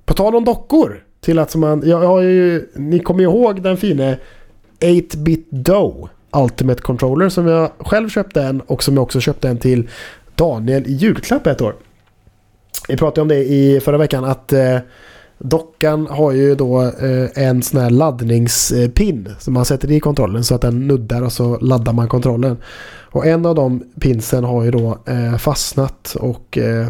på 0.05 0.13
tal 0.13 0.35
om 0.35 0.45
dockor. 0.45 1.03
Till 1.21 1.39
att 1.39 1.55
man, 1.55 1.83
jag, 1.85 1.99
har 1.99 2.21
ju, 2.21 2.69
ni 2.75 2.99
kommer 2.99 3.19
ju 3.19 3.25
ihåg 3.25 3.61
den 3.61 3.77
fine 3.77 4.15
8-bit 4.79 5.47
Doe 5.49 6.09
Ultimate 6.35 6.81
Controller 6.81 7.29
som 7.29 7.47
jag 7.47 7.71
själv 7.79 8.09
köpte 8.09 8.41
en 8.41 8.61
och 8.61 8.83
som 8.83 8.93
jag 8.93 9.03
också 9.03 9.19
köpte 9.19 9.49
en 9.49 9.57
till 9.57 9.89
Daniel 10.35 10.87
i 10.87 10.93
julklapp 10.93 11.47
ett 11.47 11.61
år. 11.61 11.75
Vi 12.87 12.97
pratade 12.97 13.21
om 13.21 13.27
det 13.27 13.43
i 13.43 13.79
förra 13.79 13.97
veckan 13.97 14.25
att 14.25 14.53
eh, 14.53 14.77
Dockan 15.37 16.07
har 16.07 16.31
ju 16.31 16.55
då 16.55 16.81
eh, 16.81 17.43
en 17.47 17.63
sån 17.63 17.81
här 17.81 17.89
laddningspin 17.89 19.35
som 19.39 19.53
man 19.53 19.65
sätter 19.65 19.91
i 19.91 19.99
kontrollen 19.99 20.43
så 20.43 20.55
att 20.55 20.61
den 20.61 20.87
nuddar 20.87 21.21
och 21.21 21.31
så 21.31 21.57
laddar 21.59 21.93
man 21.93 22.07
kontrollen. 22.07 22.57
Och 23.11 23.25
en 23.25 23.45
av 23.45 23.55
de 23.55 23.83
pinsen 23.99 24.43
har 24.43 24.63
ju 24.63 24.71
då 24.71 24.97
eh, 25.05 25.37
fastnat 25.37 26.15
och 26.19 26.57
eh, 26.57 26.87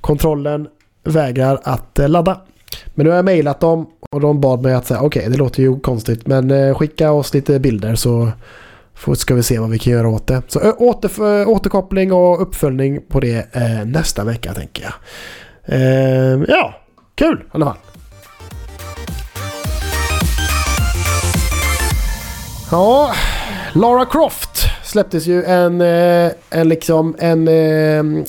kontrollen 0.00 0.68
vägrar 1.04 1.60
att 1.62 1.98
eh, 1.98 2.08
ladda. 2.08 2.40
Men 2.94 3.04
nu 3.04 3.10
har 3.10 3.16
jag 3.16 3.24
mejlat 3.24 3.60
dem 3.60 3.86
och 4.10 4.20
de 4.20 4.40
bad 4.40 4.62
mig 4.62 4.74
att 4.74 4.86
säga 4.86 5.00
okej 5.00 5.20
okay, 5.20 5.32
det 5.32 5.38
låter 5.38 5.62
ju 5.62 5.80
konstigt 5.80 6.26
men 6.26 6.50
eh, 6.50 6.74
skicka 6.74 7.12
oss 7.12 7.34
lite 7.34 7.60
bilder 7.60 7.94
så 7.94 8.32
ska 9.16 9.34
vi 9.34 9.42
se 9.42 9.58
vad 9.58 9.70
vi 9.70 9.78
kan 9.78 9.92
göra 9.92 10.08
åt 10.08 10.26
det. 10.26 10.42
Så 10.48 10.72
åter, 10.72 11.48
återkoppling 11.48 12.12
och 12.12 12.42
uppföljning 12.42 13.00
på 13.08 13.20
det 13.20 13.54
eh, 13.54 13.84
nästa 13.86 14.24
vecka 14.24 14.54
tänker 14.54 14.82
jag. 14.82 14.92
Eh, 15.64 16.42
ja, 16.48 16.74
kul 17.14 17.40
i 17.40 17.48
alla 17.50 17.66
fall. 17.66 17.76
Ja, 22.70 23.14
Lara 23.72 24.06
Croft 24.06 24.66
släpptes 24.84 25.26
ju 25.26 25.44
en, 25.44 25.80
eh, 25.80 26.30
en 26.50 26.68
liksom 26.68 27.16
en, 27.18 27.48
eh, 27.48 28.24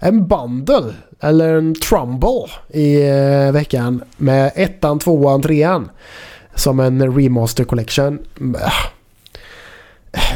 en 0.00 0.26
bundle 0.26 0.94
eller 1.20 1.54
en 1.54 1.74
trumble 1.74 2.46
i 2.68 3.08
eh, 3.08 3.52
veckan 3.52 4.02
med 4.16 4.52
ettan, 4.54 4.98
tvåan, 4.98 5.42
trean. 5.42 5.90
Som 6.54 6.80
en 6.80 7.16
remaster 7.16 7.64
collection. 7.64 8.18
Eh, 8.40 8.72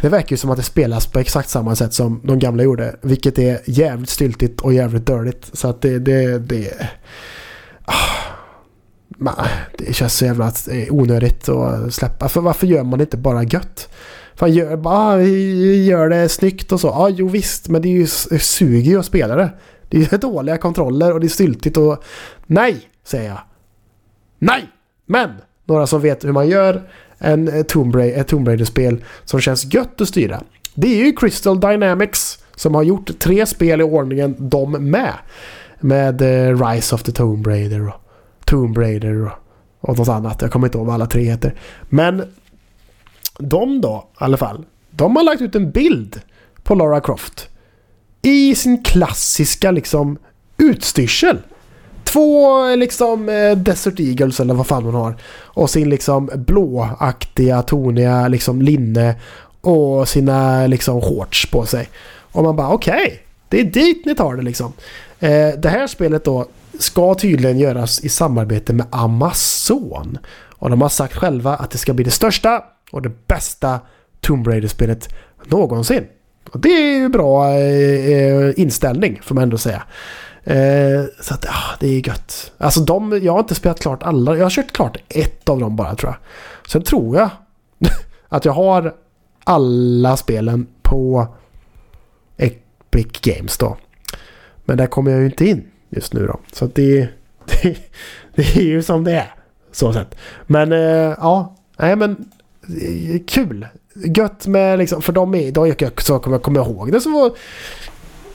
det 0.02 0.08
verkar 0.08 0.30
ju 0.30 0.36
som 0.36 0.50
att 0.50 0.56
det 0.56 0.62
spelas 0.62 1.06
på 1.06 1.18
exakt 1.18 1.48
samma 1.48 1.76
sätt 1.76 1.94
som 1.94 2.20
de 2.24 2.38
gamla 2.38 2.62
gjorde. 2.62 2.96
Vilket 3.02 3.38
är 3.38 3.60
jävligt 3.64 4.10
styltigt 4.10 4.60
och 4.60 4.74
jävligt 4.74 5.06
dörligt. 5.06 5.50
Så 5.52 5.68
att 5.68 5.82
det... 5.82 5.98
det, 5.98 6.38
det 6.38 6.88
ah, 7.84 9.46
det 9.78 9.92
känns 9.92 10.14
så 10.14 10.24
jävla 10.24 10.46
eh, 10.46 10.86
onödigt 10.90 11.48
att 11.48 11.94
släppa. 11.94 12.28
För 12.28 12.40
varför 12.40 12.66
gör 12.66 12.84
man 12.84 13.00
inte 13.00 13.16
bara 13.16 13.42
gött? 13.42 13.88
Fan, 14.36 14.52
gör, 14.52 14.76
bara, 14.76 14.94
ah, 14.94 15.20
gör 15.20 16.08
det 16.08 16.28
snyggt 16.28 16.72
och 16.72 16.80
så. 16.80 16.86
Ja, 16.86 17.08
jo 17.08 17.28
visst. 17.28 17.68
Men 17.68 17.82
det, 17.82 17.88
är 17.88 17.92
ju, 17.92 18.06
suger 18.38 18.90
ju 18.90 18.98
att 18.98 19.06
spela 19.06 19.36
det. 19.36 19.50
Det 19.88 19.96
är 19.96 20.12
ju 20.12 20.18
dåliga 20.18 20.56
kontroller 20.56 21.12
och 21.12 21.20
det 21.20 21.26
är 21.26 21.28
styltigt 21.28 21.76
och... 21.76 22.04
Nej, 22.46 22.88
säger 23.04 23.28
jag. 23.28 23.40
Nej! 24.38 24.68
Men! 25.06 25.30
Några 25.64 25.86
som 25.86 26.00
vet 26.00 26.24
hur 26.24 26.32
man 26.32 26.48
gör 26.48 26.82
en 27.18 27.48
eh, 27.48 27.62
Tomb 27.62 27.94
Raider, 27.94 28.20
ett 28.20 28.28
Tomb 28.28 28.48
Raider-spel 28.48 29.04
som 29.24 29.40
känns 29.40 29.74
gött 29.74 30.00
att 30.00 30.08
styra. 30.08 30.42
Det 30.74 31.00
är 31.00 31.04
ju 31.04 31.12
Crystal 31.12 31.60
Dynamics 31.60 32.38
som 32.56 32.74
har 32.74 32.82
gjort 32.82 33.18
tre 33.18 33.46
spel 33.46 33.80
i 33.80 33.84
ordningen 33.84 34.36
de 34.38 34.72
med. 34.72 35.12
Med 35.80 36.22
eh, 36.22 36.66
Rise 36.66 36.94
of 36.94 37.02
the 37.02 37.12
Tomb 37.12 37.46
Raider 37.46 37.88
och 37.88 37.94
Tomb 38.44 38.78
Raider 38.78 39.24
och, 39.24 39.32
och 39.80 39.98
något 39.98 40.08
annat. 40.08 40.42
Jag 40.42 40.50
kommer 40.50 40.66
inte 40.66 40.78
ihåg 40.78 40.86
vad 40.86 40.94
alla 40.94 41.06
tre 41.06 41.22
heter. 41.22 41.54
Men 41.88 42.22
de 43.38 43.80
då, 43.80 44.08
i 44.12 44.24
alla 44.24 44.36
fall. 44.36 44.64
De 44.90 45.16
har 45.16 45.22
lagt 45.22 45.42
ut 45.42 45.54
en 45.54 45.70
bild 45.70 46.20
på 46.62 46.74
Lara 46.74 47.00
Croft. 47.00 47.48
I 48.22 48.54
sin 48.54 48.82
klassiska 48.82 49.70
liksom 49.70 50.18
utstyrsel. 50.56 51.38
Två 52.04 52.66
liksom 52.76 53.28
eh, 53.28 53.56
Desert 53.56 54.00
Eagles 54.00 54.40
eller 54.40 54.54
vad 54.54 54.66
fan 54.66 54.84
hon 54.84 54.94
har. 54.94 55.16
Och 55.42 55.70
sin 55.70 55.90
liksom 55.90 56.30
blåaktiga, 56.34 57.62
toniga 57.62 58.28
liksom 58.28 58.62
linne. 58.62 59.14
Och 59.60 60.08
sina 60.08 60.66
liksom 60.66 61.00
shorts 61.00 61.50
på 61.50 61.66
sig. 61.66 61.88
Och 62.32 62.42
man 62.44 62.56
bara 62.56 62.68
okej. 62.68 63.04
Okay, 63.06 63.18
det 63.48 63.60
är 63.60 63.64
dit 63.64 64.06
ni 64.06 64.14
tar 64.14 64.34
det 64.34 64.42
liksom. 64.42 64.72
Eh, 65.20 65.48
det 65.58 65.68
här 65.68 65.86
spelet 65.86 66.24
då 66.24 66.46
ska 66.78 67.14
tydligen 67.14 67.58
göras 67.58 68.04
i 68.04 68.08
samarbete 68.08 68.72
med 68.72 68.86
Amazon. 68.90 70.18
Och 70.50 70.70
de 70.70 70.82
har 70.82 70.88
sagt 70.88 71.14
själva 71.14 71.56
att 71.56 71.70
det 71.70 71.78
ska 71.78 71.92
bli 71.92 72.04
det 72.04 72.10
största 72.10 72.64
och 72.94 73.02
det 73.02 73.26
bästa 73.26 73.80
Tomb 74.20 74.48
Raider-spelet 74.48 75.14
någonsin. 75.44 76.06
Och 76.50 76.60
det 76.60 76.68
är 76.68 76.98
ju 76.98 77.08
bra 77.08 77.48
eh, 77.48 78.06
eh 78.06 78.52
inställning 78.56 79.20
får 79.22 79.34
man 79.34 79.42
ändå 79.42 79.58
säga. 79.58 79.82
Eh, 80.44 81.04
så 81.20 81.34
att 81.34 81.44
ja, 81.44 81.76
det 81.80 81.86
är 81.86 82.08
gött. 82.08 82.52
Alltså 82.58 82.80
de, 82.80 83.20
jag 83.22 83.32
har 83.32 83.40
inte 83.40 83.54
spelat 83.54 83.80
klart 83.80 84.02
alla. 84.02 84.36
Jag 84.36 84.44
har 84.44 84.50
kört 84.50 84.72
klart 84.72 84.96
ett 85.08 85.48
av 85.48 85.60
dem 85.60 85.76
bara 85.76 85.94
tror 85.94 86.12
jag. 86.12 86.18
Sen 86.70 86.82
tror 86.82 87.16
jag 87.16 87.30
att 88.28 88.44
jag 88.44 88.52
har 88.52 88.94
alla 89.44 90.16
spelen 90.16 90.66
på 90.82 91.26
Epic 92.36 93.20
Games 93.20 93.58
då. 93.58 93.76
Men 94.64 94.76
där 94.76 94.86
kommer 94.86 95.10
jag 95.10 95.20
ju 95.20 95.26
inte 95.26 95.46
in 95.46 95.64
just 95.88 96.12
nu 96.12 96.26
då. 96.26 96.40
Så 96.52 96.64
att 96.64 96.74
det, 96.74 97.08
det, 97.62 97.76
det 98.34 98.56
är 98.56 98.62
ju 98.62 98.82
som 98.82 99.04
det 99.04 99.12
är. 99.12 99.34
Så 99.72 99.92
sett. 99.92 100.14
Men 100.46 100.72
eh, 100.72 101.14
ja, 101.18 101.56
nej 101.78 101.96
men 101.96 102.28
kul. 103.26 103.66
Gött 104.16 104.46
med 104.46 104.78
liksom, 104.78 105.02
för 105.02 105.12
de 105.12 105.34
är, 105.34 105.52
de 105.52 105.74
jag, 105.78 106.02
så 106.02 106.18
kommer 106.18 106.36
jag 106.36 106.42
komma 106.42 106.60
ihåg 106.60 106.92
det 106.92 107.00
så 107.00 107.10
var 107.10 107.32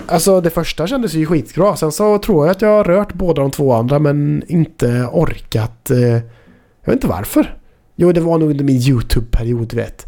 Alltså 0.05 0.41
det 0.41 0.49
första 0.49 0.87
kändes 0.87 1.13
ju 1.13 1.25
skitbra. 1.25 1.75
Sen 1.75 1.91
så 1.91 2.17
tror 2.17 2.45
jag 2.45 2.51
att 2.51 2.61
jag 2.61 2.69
har 2.69 2.83
rört 2.83 3.13
båda 3.13 3.41
de 3.41 3.51
två 3.51 3.73
andra 3.73 3.99
men 3.99 4.43
inte 4.47 5.09
orkat. 5.11 5.91
Eh, 5.91 5.99
jag 5.99 6.85
vet 6.85 6.93
inte 6.93 7.07
varför. 7.07 7.57
Jo, 7.95 8.11
det 8.11 8.21
var 8.21 8.37
nog 8.37 8.49
under 8.49 8.63
min 8.63 8.81
YouTube-period, 8.81 9.73
vet. 9.73 10.05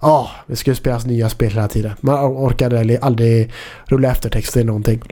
Ja, 0.00 0.08
ah, 0.08 0.30
det 0.46 0.56
skulle 0.56 0.76
spelas 0.76 1.06
nya 1.06 1.28
spel 1.28 1.50
hela 1.50 1.68
tiden. 1.68 1.92
Man 2.00 2.24
orkade 2.24 2.98
aldrig 3.02 3.52
rulla 3.86 4.10
eftertexter 4.10 4.60
eller 4.60 4.66
någonting. 4.66 5.02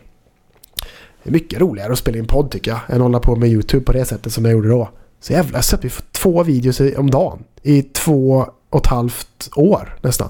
Det 1.22 1.30
är 1.30 1.32
mycket 1.32 1.60
roligare 1.60 1.92
att 1.92 1.98
spela 1.98 2.18
in 2.18 2.26
podd 2.26 2.50
tycker 2.50 2.70
jag. 2.70 2.80
Än 2.88 2.96
att 2.96 3.02
hålla 3.02 3.20
på 3.20 3.36
med 3.36 3.48
YouTube 3.48 3.84
på 3.84 3.92
det 3.92 4.04
sättet 4.04 4.32
som 4.32 4.44
jag 4.44 4.52
gjorde 4.52 4.68
då. 4.68 4.88
Så 5.20 5.32
jävla, 5.32 5.62
jag 5.82 5.92
får 5.92 6.04
två 6.12 6.42
videos 6.42 6.80
om 6.96 7.10
dagen. 7.10 7.44
I 7.62 7.82
två 7.82 8.46
och 8.70 8.80
ett 8.80 8.86
halvt 8.86 9.48
år 9.56 9.98
nästan 10.02 10.28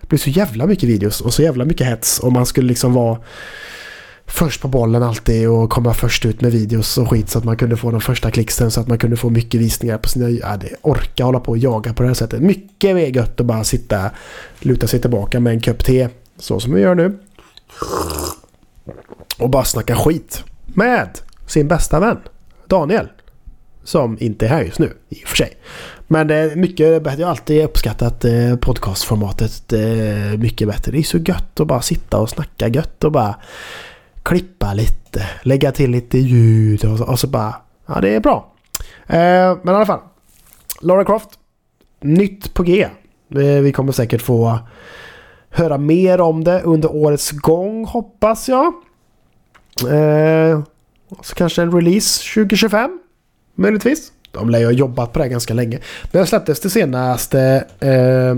Det 0.00 0.08
blir 0.08 0.18
så 0.18 0.30
jävla 0.30 0.66
mycket 0.66 0.88
videos 0.88 1.20
och 1.20 1.34
så 1.34 1.42
jävla 1.42 1.64
mycket 1.64 1.86
hets. 1.86 2.18
Och 2.20 2.32
man 2.32 2.46
skulle 2.46 2.68
liksom 2.68 2.92
vara 2.92 3.18
först 4.26 4.60
på 4.60 4.68
bollen 4.68 5.02
alltid 5.02 5.48
och 5.48 5.70
komma 5.70 5.94
först 5.94 6.24
ut 6.24 6.40
med 6.40 6.52
videos 6.52 6.98
och 6.98 7.10
skit 7.10 7.30
så 7.30 7.38
att 7.38 7.44
man 7.44 7.56
kunde 7.56 7.76
få 7.76 7.90
de 7.90 8.00
första 8.00 8.30
klicksen 8.30 8.70
så 8.70 8.80
att 8.80 8.88
man 8.88 8.98
kunde 8.98 9.16
få 9.16 9.30
mycket 9.30 9.60
visningar 9.60 9.98
på 9.98 10.08
sina... 10.08 10.30
Ja, 10.30 10.56
det 10.56 10.76
orka 10.82 11.24
hålla 11.24 11.40
på 11.40 11.50
och 11.50 11.58
jaga 11.58 11.94
på 11.94 12.02
det 12.02 12.08
här 12.08 12.14
sättet. 12.14 12.40
Mycket 12.40 12.94
mer 12.94 13.06
gött 13.06 13.40
att 13.40 13.46
bara 13.46 13.64
sitta, 13.64 14.10
luta 14.60 14.86
sig 14.86 15.00
tillbaka 15.00 15.40
med 15.40 15.52
en 15.52 15.60
kopp 15.60 15.84
te. 15.84 16.08
Så 16.38 16.60
som 16.60 16.74
vi 16.74 16.80
gör 16.80 16.94
nu. 16.94 17.18
Och 19.38 19.50
bara 19.50 19.64
snacka 19.64 19.96
skit. 19.96 20.44
Med 20.66 21.18
sin 21.46 21.68
bästa 21.68 22.00
vän. 22.00 22.18
Daniel. 22.66 23.08
Som 23.84 24.16
inte 24.20 24.46
är 24.46 24.48
här 24.48 24.62
just 24.62 24.78
nu 24.78 24.92
i 25.08 25.24
och 25.24 25.28
för 25.28 25.36
sig. 25.36 25.52
Men 26.06 26.26
det 26.26 26.34
är 26.34 26.56
mycket 26.56 27.02
bättre. 27.02 27.20
Jag 27.20 27.26
har 27.26 27.30
alltid 27.30 27.64
uppskattat 27.64 28.24
eh, 28.24 28.56
podcastformatet 28.56 29.72
eh, 29.72 30.38
mycket 30.38 30.68
bättre. 30.68 30.92
Det 30.92 30.98
är 30.98 31.02
så 31.02 31.18
gött 31.18 31.60
att 31.60 31.66
bara 31.66 31.82
sitta 31.82 32.18
och 32.18 32.30
snacka 32.30 32.68
gött 32.68 33.04
och 33.04 33.12
bara 33.12 33.34
klippa 34.22 34.74
lite. 34.74 35.26
Lägga 35.42 35.72
till 35.72 35.90
lite 35.90 36.18
ljud 36.18 36.84
och 36.84 36.98
så, 36.98 37.04
och 37.04 37.18
så 37.18 37.26
bara... 37.26 37.54
Ja, 37.86 38.00
det 38.00 38.14
är 38.14 38.20
bra. 38.20 38.52
Men 39.06 39.68
i 39.68 39.70
alla 39.70 39.86
fall. 39.86 40.00
Lara 40.80 41.04
Croft. 41.04 41.30
Nytt 42.00 42.54
på 42.54 42.62
G. 42.62 42.88
Vi 43.28 43.72
kommer 43.72 43.92
säkert 43.92 44.22
få 44.22 44.58
höra 45.50 45.78
mer 45.78 46.20
om 46.20 46.44
det 46.44 46.62
under 46.62 46.92
årets 46.92 47.30
gång 47.30 47.84
hoppas 47.84 48.48
jag. 48.48 48.72
så 51.22 51.34
kanske 51.34 51.62
en 51.62 51.72
release 51.72 52.34
2025. 52.34 53.01
Möjligtvis. 53.54 54.12
De 54.30 54.50
lär 54.50 54.58
ju 54.58 54.64
ha 54.64 54.72
jobbat 54.72 55.12
på 55.12 55.18
det 55.18 55.24
här 55.24 55.30
ganska 55.30 55.54
länge. 55.54 55.78
Men 56.12 56.26
släpptes 56.26 56.60
det 56.60 56.70
senaste 56.70 57.64
eh, 57.80 58.36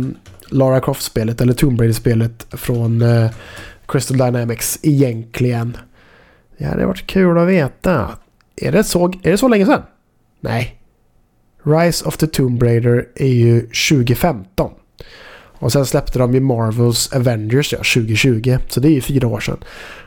Lara 0.48 0.80
Croft-spelet, 0.80 1.40
eller 1.40 1.52
Tomb 1.52 1.80
Raider-spelet 1.80 2.46
från 2.50 3.02
eh, 3.02 3.30
Crystal 3.88 4.18
Dynamics 4.18 4.78
egentligen? 4.82 5.76
Det 6.58 6.64
hade 6.64 6.86
varit 6.86 7.06
kul 7.06 7.38
att 7.38 7.48
veta. 7.48 8.08
Är 8.56 8.72
det 8.72 8.84
så, 8.84 9.06
är 9.06 9.30
det 9.30 9.38
så 9.38 9.48
länge 9.48 9.66
sedan? 9.66 9.82
Nej. 10.40 10.80
Rise 11.62 12.04
of 12.04 12.16
the 12.16 12.26
Tomb 12.26 12.62
Raider 12.62 13.08
är 13.14 13.26
ju 13.26 13.60
2015. 13.60 14.72
Och 15.58 15.72
sen 15.72 15.86
släppte 15.86 16.18
de 16.18 16.34
ju 16.34 16.40
Marvels 16.40 17.12
Avengers 17.12 17.72
ja, 17.72 17.78
2020. 17.78 18.58
Så 18.68 18.80
det 18.80 18.88
är 18.88 18.92
ju 18.92 19.00
fyra 19.00 19.28
år 19.28 19.40
sedan. 19.40 19.58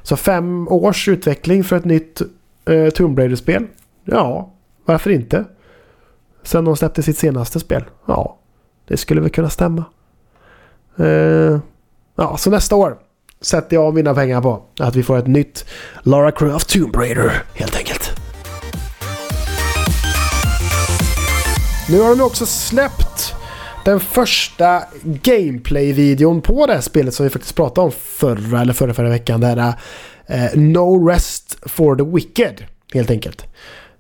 Så 0.04 0.16
fem 0.16 0.68
års 0.68 1.08
utveckling 1.08 1.64
för 1.64 1.76
ett 1.76 1.86
nytt 1.86 2.22
eh, 2.70 2.90
Tomb 2.90 3.20
Raider-spel. 3.20 3.68
Ja, 4.06 4.54
varför 4.88 5.10
inte? 5.10 5.46
Sen 6.44 6.66
de 6.66 6.78
släppte 6.78 7.04
sitt 7.04 7.18
senaste 7.18 7.60
spel. 7.60 7.84
Ja, 8.06 8.38
det 8.88 8.98
skulle 8.98 9.22
väl 9.22 9.30
kunna 9.30 9.50
stämma. 9.50 9.86
Eh, 10.98 11.60
ja, 12.16 12.38
så 12.38 12.50
nästa 12.50 12.76
år 12.76 12.98
sätter 13.42 13.76
jag 13.76 13.94
mina 13.94 14.14
pengar 14.14 14.42
på 14.42 14.64
att 14.80 14.96
vi 14.96 15.04
får 15.04 15.18
ett 15.18 15.28
nytt 15.28 15.66
Lara 16.04 16.32
Croft 16.32 16.70
Tomb 16.70 16.96
Raider 16.96 17.44
helt 17.54 17.78
enkelt. 17.78 18.12
Nu 21.90 22.02
har 22.02 22.16
de 22.16 22.22
också 22.22 22.46
släppt 22.46 23.34
den 23.86 24.00
första 24.00 24.84
Gameplay-videon 25.04 26.42
på 26.42 26.66
det 26.66 26.74
här 26.74 26.82
spelet 26.82 27.14
som 27.14 27.24
vi 27.24 27.30
faktiskt 27.30 27.56
pratade 27.56 27.86
om 27.86 27.92
förra 27.92 28.62
eller 28.62 28.74
förra, 28.74 28.94
förra 28.94 29.10
veckan. 29.10 29.42
Det 29.42 29.48
här 29.48 29.74
eh, 30.26 30.60
No 30.60 31.08
Rest 31.08 31.58
for 31.62 31.96
the 31.96 32.04
Wicked 32.04 32.66
helt 32.94 33.12
enkelt. 33.12 33.46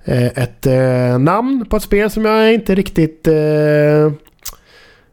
Eh, 0.07 0.25
ett 0.25 0.65
eh, 0.65 1.19
namn 1.19 1.65
på 1.69 1.77
ett 1.77 1.83
spel 1.83 2.09
som 2.09 2.25
jag 2.25 2.53
inte 2.53 2.75
riktigt 2.75 3.27
eh, 3.27 4.11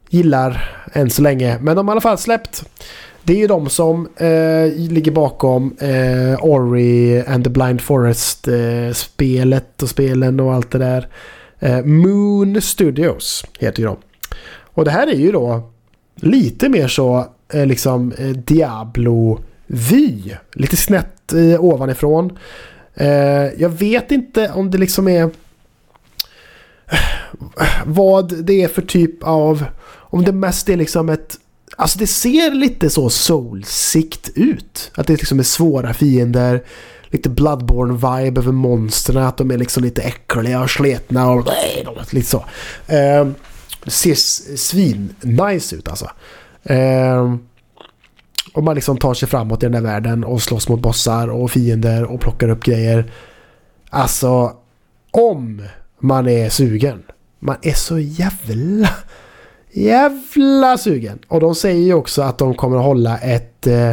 gillar 0.09 0.77
än 0.93 1.11
så 1.11 1.23
länge. 1.23 1.59
Men 1.61 1.77
de 1.77 1.89
har 1.89 1.93
i 1.93 1.95
alla 1.95 2.01
fall 2.01 2.19
släppt. 2.19 2.65
Det 3.23 3.33
är 3.33 3.37
ju 3.37 3.47
de 3.47 3.69
som 3.69 4.09
eh, 4.17 4.67
ligger 4.77 5.13
bakom 5.13 5.77
eh, 5.81 6.45
Ori 6.45 7.25
and 7.27 7.45
the 7.45 7.51
Blind 7.51 7.81
Forest-spelet 7.81 9.81
eh, 9.81 9.83
och 9.83 9.89
spelen 9.89 10.41
och 10.41 10.55
allt 10.55 10.71
det 10.71 10.79
där. 10.79 11.09
Eh, 11.59 11.85
Moon 11.85 12.63
Studios 12.63 13.45
heter 13.59 13.81
ju 13.81 13.87
de. 13.87 13.97
Och 14.63 14.85
det 14.85 14.91
här 14.91 15.07
är 15.07 15.17
ju 15.17 15.33
då 15.33 15.71
lite 16.15 16.69
mer 16.69 16.89
så 16.89 17.27
eh, 17.53 17.67
liksom 17.67 18.13
eh, 18.19 18.29
Diablo-vy. 18.29 20.21
Lite 20.53 20.77
snett 20.77 21.33
eh, 21.33 21.65
ovanifrån. 21.65 22.39
Eh, 22.95 23.09
jag 23.59 23.69
vet 23.69 24.13
inte 24.13 24.51
om 24.51 24.71
det 24.71 24.79
liksom 24.79 25.09
är 25.09 25.31
vad 27.85 28.45
det 28.45 28.63
är 28.63 28.69
för 28.69 28.83
typ 28.83 29.23
av... 29.23 29.65
Om 29.87 30.25
det 30.25 30.33
mest 30.33 30.69
är 30.69 30.77
liksom 30.77 31.09
ett... 31.09 31.37
Alltså 31.77 31.99
det 31.99 32.07
ser 32.07 32.51
lite 32.51 32.91
så 32.91 33.11
soulsikt 33.11 34.31
ut. 34.35 34.91
Att 34.95 35.07
det 35.07 35.13
liksom 35.13 35.39
är 35.39 35.43
svåra 35.43 35.95
fiender. 35.95 36.63
Lite 37.05 37.29
Bloodborne-vibe 37.29 38.39
över 38.39 38.53
monstren. 38.53 39.23
Att 39.23 39.37
de 39.37 39.51
är 39.51 39.59
liksom 39.59 39.85
lite 39.85 40.03
äckliga 40.03 40.63
och 40.63 40.71
sletna 40.71 41.31
och 41.31 41.49
lite 42.11 42.29
så. 42.29 42.45
Eh, 42.87 43.27
det 43.85 43.91
ser 43.91 44.15
svin-nice 44.57 45.77
ut 45.77 45.89
alltså. 45.89 46.11
Eh, 46.63 47.35
och 48.55 48.65
man 48.65 48.75
liksom 48.75 48.97
tar 48.97 49.15
sig 49.15 49.29
framåt 49.29 49.63
i 49.63 49.67
den 49.67 49.73
där 49.73 49.81
världen 49.81 50.25
och 50.25 50.43
slåss 50.43 50.69
mot 50.69 50.81
bossar 50.81 51.29
och 51.29 51.51
fiender 51.51 52.05
och 52.05 52.21
plockar 52.21 52.49
upp 52.49 52.65
grejer. 52.65 53.13
Alltså, 53.91 54.53
om 55.11 55.63
man 55.99 56.29
är 56.29 56.49
sugen. 56.49 57.03
Man 57.39 57.57
är 57.63 57.73
så 57.73 57.99
jävla, 57.99 58.89
jävla 59.73 60.79
sugen. 60.79 61.19
Och 61.29 61.41
de 61.41 61.55
säger 61.55 61.83
ju 61.83 61.95
också 61.95 62.23
att 62.23 62.39
de 62.39 62.55
kommer 62.55 62.77
att 62.77 62.85
hålla 62.85 63.19
ett, 63.19 63.67
eh, 63.67 63.91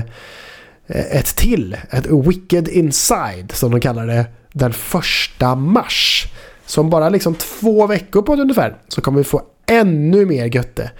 ett 0.87 1.35
till, 1.35 1.77
ett 1.89 2.05
Wicked 2.05 2.67
Inside 2.67 3.51
som 3.51 3.71
de 3.71 3.79
kallar 3.79 4.07
det, 4.07 4.25
den 4.53 4.73
första 4.73 5.55
mars. 5.55 6.27
Som 6.65 6.89
bara 6.89 7.09
liksom 7.09 7.35
två 7.35 7.87
veckor 7.87 8.21
på 8.21 8.33
ett 8.33 8.39
ungefär 8.39 8.77
så 8.87 9.01
kommer 9.01 9.17
vi 9.17 9.23
få 9.23 9.41
ännu 9.65 10.25
mer 10.25 10.55
götte. 10.55 10.91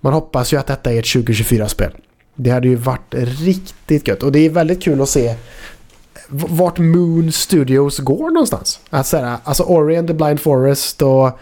Man 0.00 0.12
hoppas 0.12 0.52
ju 0.52 0.56
att 0.56 0.66
detta 0.66 0.92
är 0.92 0.98
ett 0.98 1.04
2024-spel. 1.04 1.92
Det 2.34 2.50
hade 2.50 2.68
ju 2.68 2.74
varit 2.74 3.14
riktigt 3.14 4.08
gött 4.08 4.22
och 4.22 4.32
det 4.32 4.46
är 4.46 4.50
väldigt 4.50 4.82
kul 4.82 5.00
att 5.00 5.08
se 5.08 5.34
vart 6.28 6.78
Moon 6.78 7.32
Studios 7.32 7.98
går 7.98 8.30
någonstans. 8.30 8.80
Alltså, 8.90 9.36
alltså 9.44 9.62
Ori 9.62 9.96
and 9.96 10.08
the 10.08 10.14
Blind 10.14 10.40
Forest 10.40 11.02
och 11.02 11.38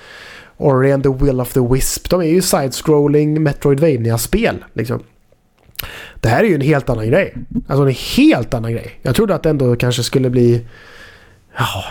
Ori 0.56 0.92
and 0.92 1.02
the 1.02 1.24
Will 1.24 1.40
of 1.40 1.52
the 1.52 1.60
Wisp. 1.60 2.10
De 2.10 2.20
är 2.20 2.26
ju 2.26 2.40
side-scrolling 2.40 3.40
Metroidvania-spel. 3.40 4.64
Liksom. 4.72 5.00
Det 6.20 6.28
här 6.28 6.44
är 6.44 6.48
ju 6.48 6.54
en 6.54 6.60
helt 6.60 6.90
annan 6.90 7.06
grej. 7.06 7.34
Alltså 7.68 7.82
en 7.82 7.94
helt 8.16 8.54
annan 8.54 8.72
grej. 8.72 9.00
Jag 9.02 9.16
trodde 9.16 9.34
att 9.34 9.42
det 9.42 9.50
ändå 9.50 9.76
kanske 9.76 10.02
skulle 10.02 10.30
bli... 10.30 10.66
Ja, 11.58 11.84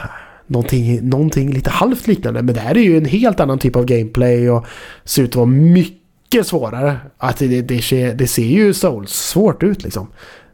någonting, 0.48 1.10
någonting 1.10 1.54
lite 1.54 1.70
halvt 1.70 2.08
liknande. 2.08 2.42
Men 2.42 2.56
det 2.56 2.62
här 2.62 2.78
är 2.78 2.82
ju 2.82 2.98
en 2.98 3.06
helt 3.06 3.40
annan 3.40 3.60
typ 3.60 3.76
av 3.76 3.86
gameplay 3.86 4.50
och 4.50 4.66
ser 5.04 5.24
ut 5.24 5.30
att 5.30 5.36
vara 5.36 5.46
mycket 5.46 5.99
svårare. 6.44 6.98
Att 7.18 7.38
det, 7.38 7.62
det, 7.62 7.82
ser, 7.82 8.14
det 8.14 8.28
ser 8.28 8.44
ju 8.44 8.74
Souls 8.74 9.12
svårt 9.12 9.64
ut 9.64 9.84
liksom. 9.84 10.08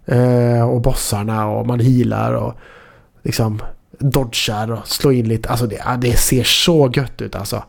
Eh, 0.06 0.70
och 0.70 0.82
bossarna 0.82 1.48
och 1.48 1.68
man 1.68 1.80
healar 1.80 2.34
och 2.34 2.54
liksom 3.24 3.62
dodgar 4.00 4.72
och 4.72 4.88
slår 4.88 5.14
in 5.14 5.28
lite. 5.28 5.50
Alltså 5.50 5.68
det, 5.68 5.98
det 6.02 6.18
ser 6.18 6.44
så 6.44 6.92
gött 6.96 7.22
ut 7.22 7.36
alltså. 7.36 7.64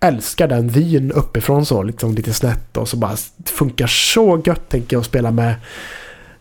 Älskar 0.00 0.48
den 0.48 0.68
vyn 0.68 1.12
uppifrån 1.12 1.66
så, 1.66 1.82
liksom 1.82 2.14
lite 2.14 2.32
snett 2.32 2.76
och 2.76 2.88
så 2.88 2.96
bara 2.96 3.16
det 3.36 3.50
funkar 3.50 3.86
så 3.86 4.42
gött 4.44 4.68
tänker 4.68 4.96
jag 4.96 5.00
att 5.00 5.06
spela 5.06 5.30
med 5.30 5.54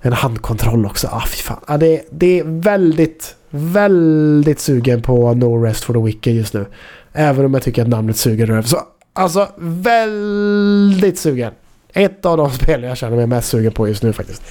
en 0.02 0.14
handkontroll 0.14 0.86
också. 0.86 1.08
Ah, 1.08 1.26
fy 1.28 1.38
fan. 1.38 1.60
Ah, 1.68 1.78
det, 1.78 2.02
det 2.12 2.39
är 2.39 2.43
väldigt, 2.43 3.36
väldigt 3.50 4.60
sugen 4.60 5.02
på 5.02 5.34
No 5.34 5.64
Rest 5.64 5.84
for 5.84 5.93
the 5.93 6.00
Wicked 6.00 6.36
just 6.36 6.54
nu. 6.54 6.66
Även 7.14 7.46
om 7.46 7.54
jag 7.54 7.64
tycker 7.64 7.82
att 7.82 7.88
namnet 7.88 8.18
suger 8.18 8.46
röv. 8.46 8.64
Så 8.64 8.78
alltså 9.16 9.51
väldigt 9.57 11.20
sugen. 11.20 11.53
Ett 11.93 12.26
av 12.26 12.38
de 12.38 12.51
spel 12.61 12.84
jag 12.84 12.97
känner 12.97 13.16
mig 13.16 13.28
mest 13.28 13.49
sugen 13.49 13.72
på 13.72 13.88
just 13.88 14.03
nu 14.03 14.13
faktiskt. 14.13 14.43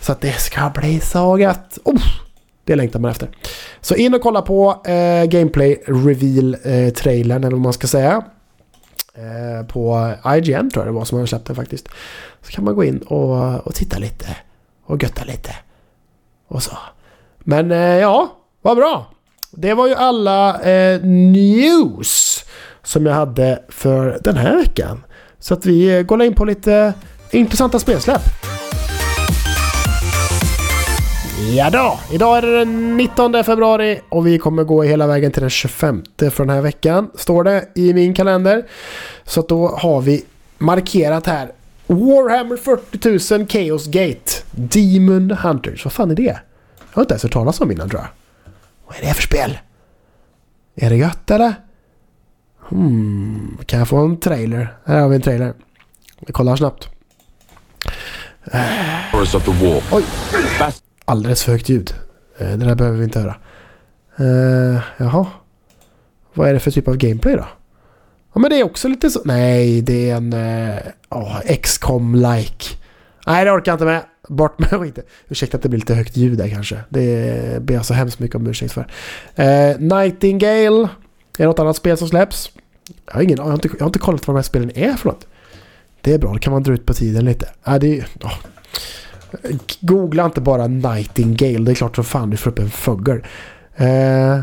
Så 0.00 0.12
att 0.12 0.20
det 0.20 0.32
ska 0.32 0.70
bli 0.74 1.00
så 1.00 1.38
gött. 1.38 1.78
Oh, 1.84 2.02
det 2.64 2.76
längtar 2.76 3.00
man 3.00 3.10
efter. 3.10 3.28
Så 3.80 3.94
in 3.94 4.14
och 4.14 4.20
kolla 4.20 4.42
på 4.42 4.82
eh, 4.84 5.24
Gameplay 5.24 5.82
Reveal-trailern 5.86 7.42
eh, 7.42 7.46
eller 7.46 7.56
vad 7.56 7.60
man 7.60 7.72
ska 7.72 7.86
säga. 7.86 8.24
Eh, 9.14 9.66
på 9.66 10.12
IGN 10.26 10.70
tror 10.70 10.84
jag 10.84 10.86
det 10.86 10.98
var 10.98 11.04
som 11.04 11.18
har 11.18 11.26
släppt 11.26 11.46
den 11.46 11.56
faktiskt. 11.56 11.88
Så 12.42 12.52
kan 12.52 12.64
man 12.64 12.74
gå 12.74 12.84
in 12.84 12.98
och, 12.98 13.66
och 13.66 13.74
titta 13.74 13.98
lite. 13.98 14.36
Och 14.84 15.02
götta 15.02 15.24
lite. 15.24 15.54
Och 16.48 16.62
så. 16.62 16.78
Men 17.38 17.70
eh, 17.70 17.78
ja, 17.78 18.36
vad 18.62 18.76
bra. 18.76 19.10
Det 19.50 19.74
var 19.74 19.86
ju 19.86 19.94
alla 19.94 20.60
eh, 20.60 21.00
news 21.02 22.44
som 22.86 23.06
jag 23.06 23.14
hade 23.14 23.62
för 23.68 24.18
den 24.24 24.36
här 24.36 24.56
veckan. 24.56 25.04
Så 25.38 25.54
att 25.54 25.66
vi 25.66 25.98
eh, 25.98 26.02
går 26.02 26.22
in 26.22 26.34
på 26.34 26.44
lite 26.44 26.92
intressanta 27.30 27.78
spelsläpp. 27.78 28.22
Ja 31.56 31.70
då, 31.70 31.98
idag 32.12 32.38
är 32.38 32.42
det 32.42 32.58
den 32.58 32.96
19 32.96 33.44
februari 33.44 34.00
och 34.08 34.26
vi 34.26 34.38
kommer 34.38 34.64
gå 34.64 34.82
hela 34.82 35.06
vägen 35.06 35.32
till 35.32 35.40
den 35.40 35.50
25 35.50 36.04
för 36.18 36.44
den 36.44 36.50
här 36.50 36.62
veckan. 36.62 37.10
Står 37.14 37.44
det 37.44 37.68
i 37.74 37.94
min 37.94 38.14
kalender. 38.14 38.66
Så 39.24 39.40
att 39.40 39.48
då 39.48 39.68
har 39.68 40.00
vi 40.00 40.24
markerat 40.58 41.26
här 41.26 41.52
Warhammer 41.86 42.56
40 42.56 43.38
000 43.38 43.48
Chaos 43.48 43.86
Gate 43.86 44.32
Demon 44.50 45.30
Hunters. 45.30 45.84
Vad 45.84 45.92
fan 45.92 46.10
är 46.10 46.14
det? 46.14 46.22
Jag 46.22 46.40
har 46.90 47.02
inte 47.02 47.14
ens 47.14 47.22
hört 47.22 47.32
talas 47.32 47.60
om 47.60 47.70
innan 47.70 47.88
tror 47.90 48.00
jag. 48.00 48.08
Vad 48.86 48.96
är 48.96 49.08
det 49.08 49.14
för 49.14 49.22
spel? 49.22 49.58
Är 50.76 50.90
det 50.90 50.96
gött 50.96 51.30
eller? 51.30 51.54
Hmm, 52.68 53.58
kan 53.66 53.78
jag 53.78 53.88
få 53.88 53.96
en 53.96 54.16
trailer? 54.20 54.76
Här 54.84 55.00
har 55.00 55.08
vi 55.08 55.16
en 55.16 55.22
trailer. 55.22 55.54
Vi 56.26 56.32
kollar 56.32 56.56
snabbt. 56.56 56.88
Oj! 59.92 60.04
alldeles 61.04 61.44
för 61.44 61.52
högt 61.52 61.68
ljud. 61.68 61.94
Eh, 62.38 62.48
det 62.48 62.66
där 62.66 62.74
behöver 62.74 62.98
vi 62.98 63.04
inte 63.04 63.20
höra. 63.20 63.36
Uh, 64.20 64.80
jaha. 64.96 65.26
Vad 66.34 66.48
är 66.48 66.52
det 66.52 66.60
för 66.60 66.70
typ 66.70 66.88
av 66.88 66.96
gameplay 66.96 67.36
då? 67.36 67.46
Ja 68.34 68.40
men 68.40 68.50
det 68.50 68.60
är 68.60 68.64
också 68.64 68.88
lite 68.88 69.10
så... 69.10 69.20
Nej, 69.24 69.82
det 69.82 70.10
är 70.10 70.16
en... 70.16 70.32
Uh, 70.32 70.78
oh, 71.10 71.40
XCOM-like. 71.40 72.76
Nej, 73.26 73.44
det 73.44 73.50
orkar 73.50 73.72
jag 73.72 73.74
inte 73.74 73.84
med. 73.84 74.02
Bort 74.28 74.58
med 74.58 74.70
skiten. 74.80 75.04
Ursäkta 75.28 75.56
att 75.56 75.62
det 75.62 75.68
blir 75.68 75.80
lite 75.80 75.94
högt 75.94 76.16
ljud 76.16 76.38
där 76.38 76.48
kanske. 76.48 76.78
Det 76.88 77.62
ber 77.62 77.74
jag 77.74 77.84
så 77.84 77.94
hemskt 77.94 78.18
mycket 78.18 78.36
om 78.36 78.46
ursäkt 78.46 78.72
för. 78.72 78.86
Uh, 79.38 79.80
Nightingale. 79.80 80.88
Är 81.36 81.42
det 81.42 81.46
något 81.46 81.58
annat 81.58 81.76
spel 81.76 81.96
som 81.96 82.08
släpps? 82.08 82.50
Jag 83.06 83.14
har, 83.14 83.22
ingen, 83.22 83.36
jag, 83.36 83.44
har 83.44 83.54
inte, 83.54 83.68
jag 83.72 83.80
har 83.80 83.86
inte 83.86 83.98
kollat 83.98 84.26
vad 84.26 84.34
de 84.34 84.38
här 84.38 84.42
spelen 84.42 84.70
är 84.74 84.92
för 84.94 85.08
något. 85.08 85.26
Det 86.00 86.14
är 86.14 86.18
bra, 86.18 86.32
då 86.32 86.38
kan 86.38 86.52
man 86.52 86.62
dra 86.62 86.72
ut 86.72 86.86
på 86.86 86.94
tiden 86.94 87.24
lite. 87.24 87.48
Äh, 87.66 87.74
det 87.74 87.98
är, 87.98 88.06
oh, 88.22 88.34
Googla 89.80 90.24
inte 90.24 90.40
bara 90.40 90.66
Nightingale. 90.66 91.58
Det 91.58 91.72
är 91.72 91.74
klart 91.74 91.96
som 91.96 92.04
fan 92.04 92.30
du 92.30 92.36
får 92.36 92.50
upp 92.50 92.58
en 92.58 92.70
fågel. 92.70 93.22
Eh, 93.76 94.40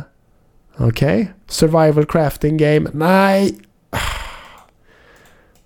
Okej. 0.78 1.22
Okay. 1.22 1.26
Survival 1.48 2.06
crafting 2.06 2.58
game. 2.58 2.90
Nej. 2.94 3.58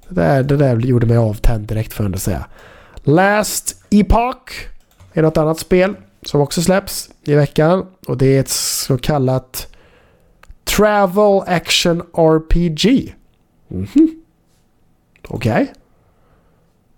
Det 0.09 0.15
där, 0.15 0.43
det 0.43 0.57
där 0.57 0.79
gjorde 0.79 1.07
mig 1.07 1.17
avtänd 1.17 1.67
direkt 1.67 1.93
för 1.93 2.13
att 2.13 2.21
säga. 2.21 2.45
Last 3.03 3.83
Epoch 3.89 4.67
är 5.13 5.21
något 5.21 5.37
annat 5.37 5.59
spel 5.59 5.95
som 6.21 6.41
också 6.41 6.61
släpps 6.61 7.09
i 7.23 7.33
veckan. 7.35 7.85
Och 8.07 8.17
det 8.17 8.25
är 8.25 8.39
ett 8.39 8.49
så 8.49 8.97
kallat 8.97 9.67
Travel 10.67 11.41
Action 11.47 12.01
RPG. 12.13 13.15
Mm 13.71 13.85
-hmm. 13.85 14.07
Okej. 15.27 15.51
Okay. 15.51 15.67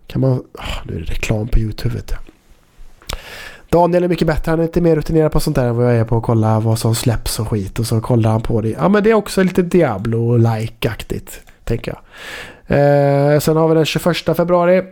Kan 0.08 0.22
man... 0.22 0.32
Oh, 0.32 0.86
nu 0.86 0.96
är 0.96 1.00
det 1.00 1.06
reklam 1.06 1.48
på 1.48 1.60
YouTube 1.60 1.96
vet 1.96 2.12
jag. 2.12 2.20
Daniel 3.70 4.04
är 4.04 4.08
mycket 4.08 4.28
bättre. 4.28 4.50
Han 4.50 4.60
är 4.60 4.64
inte 4.64 4.82
mer 4.82 4.96
rutinerad 4.96 5.32
på 5.32 5.40
sånt 5.40 5.56
där 5.56 5.68
än 5.68 5.76
vad 5.76 5.86
jag 5.86 5.96
är 5.96 6.06
på 6.06 6.18
att 6.18 6.24
kolla 6.24 6.60
vad 6.60 6.80
som 6.80 6.96
släpps 6.96 7.40
och 7.40 7.48
skit. 7.48 7.80
Och 7.80 7.86
så 7.86 8.02
kollar 8.02 8.32
han 8.32 8.42
på 8.42 8.62
det. 8.62 8.70
Ja 8.70 8.90
men 8.90 9.04
det 9.04 9.10
är 9.10 9.14
också 9.14 9.44
lite 9.44 9.62
Diablo-like-aktigt. 9.62 11.42
Tänker 11.64 11.94
jag. 11.94 12.00
Eh, 12.78 13.40
sen 13.40 13.58
har 13.58 13.68
vi 13.68 13.76
den 13.76 13.86
21 13.86 14.38
februari. 14.38 14.84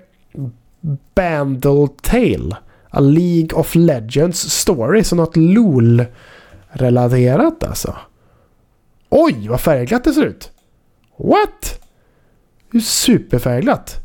Bandle 1.16 1.88
Tale. 2.02 2.56
A 2.90 3.00
League 3.00 3.60
of 3.60 3.76
Legends 3.76 4.52
Story. 4.52 5.04
Så 5.04 5.16
något 5.16 5.36
LOL-relaterat 5.36 7.64
alltså. 7.64 7.96
Oj, 9.10 9.48
vad 9.48 9.62
färgglatt 9.62 10.04
det 10.04 10.14
ser 10.14 10.26
ut! 10.26 10.52
What? 11.18 11.80
Det 12.72 12.78
är 12.78 12.82
superfärgglatt. 12.82 13.96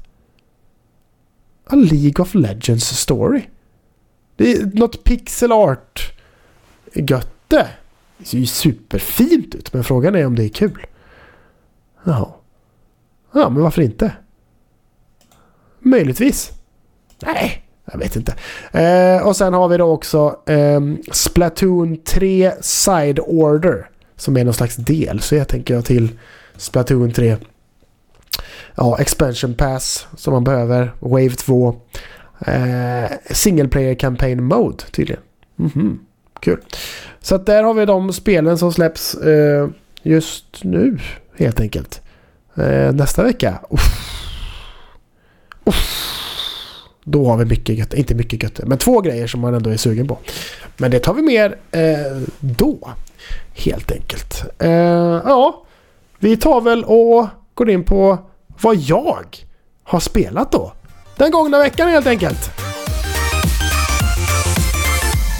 A 1.66 1.74
League 1.74 2.22
of 2.22 2.34
Legends 2.34 2.98
story. 2.98 3.42
Det 4.36 4.52
är 4.52 4.70
något 4.74 5.04
pixel 5.04 5.52
art 5.52 6.12
götte. 6.94 7.68
Det 8.18 8.24
ser 8.24 8.38
ju 8.38 8.46
superfint 8.46 9.54
ut 9.54 9.72
men 9.72 9.84
frågan 9.84 10.14
är 10.14 10.26
om 10.26 10.36
det 10.36 10.44
är 10.44 10.48
kul. 10.48 10.86
Ja. 12.04 12.36
Ja, 13.32 13.48
men 13.48 13.62
varför 13.62 13.82
inte? 13.82 14.12
Möjligtvis. 15.78 16.52
Nej, 17.22 17.64
jag 17.84 17.98
vet 17.98 18.16
inte. 18.16 18.34
Eh, 18.72 19.26
och 19.26 19.36
sen 19.36 19.54
har 19.54 19.68
vi 19.68 19.76
då 19.76 19.84
också 19.84 20.40
eh, 20.46 20.80
Splatoon 21.12 21.96
3 21.96 22.52
Side 22.60 23.20
Order. 23.20 23.90
Som 24.22 24.36
är 24.36 24.44
någon 24.44 24.54
slags 24.54 24.76
del. 24.76 25.20
Så 25.20 25.34
jag 25.34 25.48
tänker 25.48 25.74
jag 25.74 25.84
till 25.84 26.08
Splatoon 26.56 27.12
3. 27.12 27.36
ja, 28.74 28.98
expansion 28.98 29.54
pass 29.54 30.06
som 30.16 30.32
man 30.32 30.44
behöver. 30.44 30.92
Wave 31.00 31.30
2. 31.30 31.76
Eh, 32.46 33.10
single 33.30 33.68
player 33.68 33.94
campaign 33.94 34.44
mode 34.44 34.84
tydligen. 34.90 35.22
Mhm, 35.56 36.00
kul. 36.40 36.60
Så 37.20 37.34
att 37.34 37.46
där 37.46 37.62
har 37.62 37.74
vi 37.74 37.84
de 37.86 38.12
spelen 38.12 38.58
som 38.58 38.72
släpps 38.72 39.14
eh, 39.14 39.68
just 40.02 40.64
nu 40.64 40.98
helt 41.38 41.60
enkelt. 41.60 42.00
Eh, 42.56 42.92
nästa 42.92 43.22
vecka. 43.22 43.60
Uff. 43.70 43.82
Uff. 45.64 45.98
Då 47.04 47.26
har 47.26 47.36
vi 47.36 47.44
mycket 47.44 47.78
gött, 47.78 47.94
inte 47.94 48.14
mycket 48.14 48.42
gött, 48.42 48.60
men 48.66 48.78
två 48.78 49.00
grejer 49.00 49.26
som 49.26 49.40
man 49.40 49.54
ändå 49.54 49.70
är 49.70 49.76
sugen 49.76 50.08
på. 50.08 50.18
Men 50.76 50.90
det 50.90 50.98
tar 50.98 51.14
vi 51.14 51.22
mer 51.22 51.56
eh, 51.70 52.22
då. 52.40 52.90
Helt 53.54 53.92
enkelt. 53.92 54.44
Eh, 54.58 54.70
ja, 55.24 55.64
vi 56.18 56.36
tar 56.36 56.60
väl 56.60 56.84
och 56.84 57.26
går 57.54 57.70
in 57.70 57.84
på 57.84 58.18
vad 58.60 58.76
jag 58.76 59.26
har 59.84 60.00
spelat 60.00 60.52
då. 60.52 60.72
Den 61.16 61.30
gångna 61.30 61.58
veckan 61.58 61.88
helt 61.88 62.06
enkelt. 62.06 62.50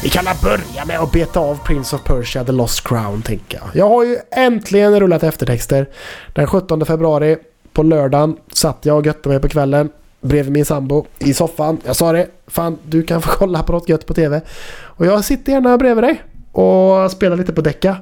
Vi 0.03 0.09
kan 0.09 0.25
börja 0.43 0.85
med 0.87 1.01
att 1.01 1.13
beta 1.13 1.41
av 1.41 1.59
Prince 1.65 1.97
of 1.97 2.05
Persia 2.05 2.45
The 2.45 2.53
Lost 2.53 2.89
Crown 2.89 3.23
tänker 3.23 3.59
jag. 3.59 3.69
Jag 3.75 3.89
har 3.89 4.05
ju 4.05 4.19
äntligen 4.31 5.01
rullat 5.01 5.23
eftertexter. 5.23 5.89
Den 6.33 6.47
17 6.47 6.87
februari 6.87 7.37
på 7.73 7.83
lördagen 7.83 8.37
satt 8.53 8.79
jag 8.87 8.97
och 8.97 9.07
götte 9.07 9.29
mig 9.29 9.41
på 9.41 9.49
kvällen 9.49 9.91
bredvid 10.21 10.53
min 10.53 10.65
sambo 10.65 11.07
i 11.19 11.35
soffan. 11.35 11.81
Jag 11.85 11.97
sa 11.97 12.13
det, 12.13 12.29
fan 12.47 12.79
du 12.85 13.03
kan 13.03 13.23
få 13.23 13.31
kolla 13.31 13.63
på 13.63 13.73
något 13.73 13.89
gött 13.89 14.07
på 14.07 14.15
TV. 14.15 14.41
Och 14.75 15.07
jag 15.07 15.25
sitter 15.25 15.53
gärna 15.53 15.79
bredvid 15.79 16.05
dig 16.05 16.23
och 16.53 17.11
spela 17.11 17.37
lite 17.37 17.53
på 17.53 17.61
däcka. 17.61 17.97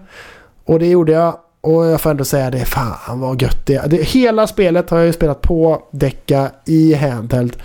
Och 0.65 0.79
det 0.79 0.87
gjorde 0.87 1.13
jag. 1.13 1.39
Och 1.61 1.87
jag 1.87 2.01
får 2.01 2.11
ändå 2.11 2.25
säga 2.25 2.51
det, 2.51 2.65
fan 2.65 3.21
vad 3.21 3.43
gött 3.43 3.67
det 3.67 3.75
är. 3.75 4.03
hela 4.03 4.47
spelet 4.47 4.91
har 4.91 4.99
jag 4.99 5.07
ju 5.07 5.13
spelat 5.13 5.41
på 5.41 5.83
däcka 5.91 6.51
i 6.67 6.95
handheld. 6.95 7.57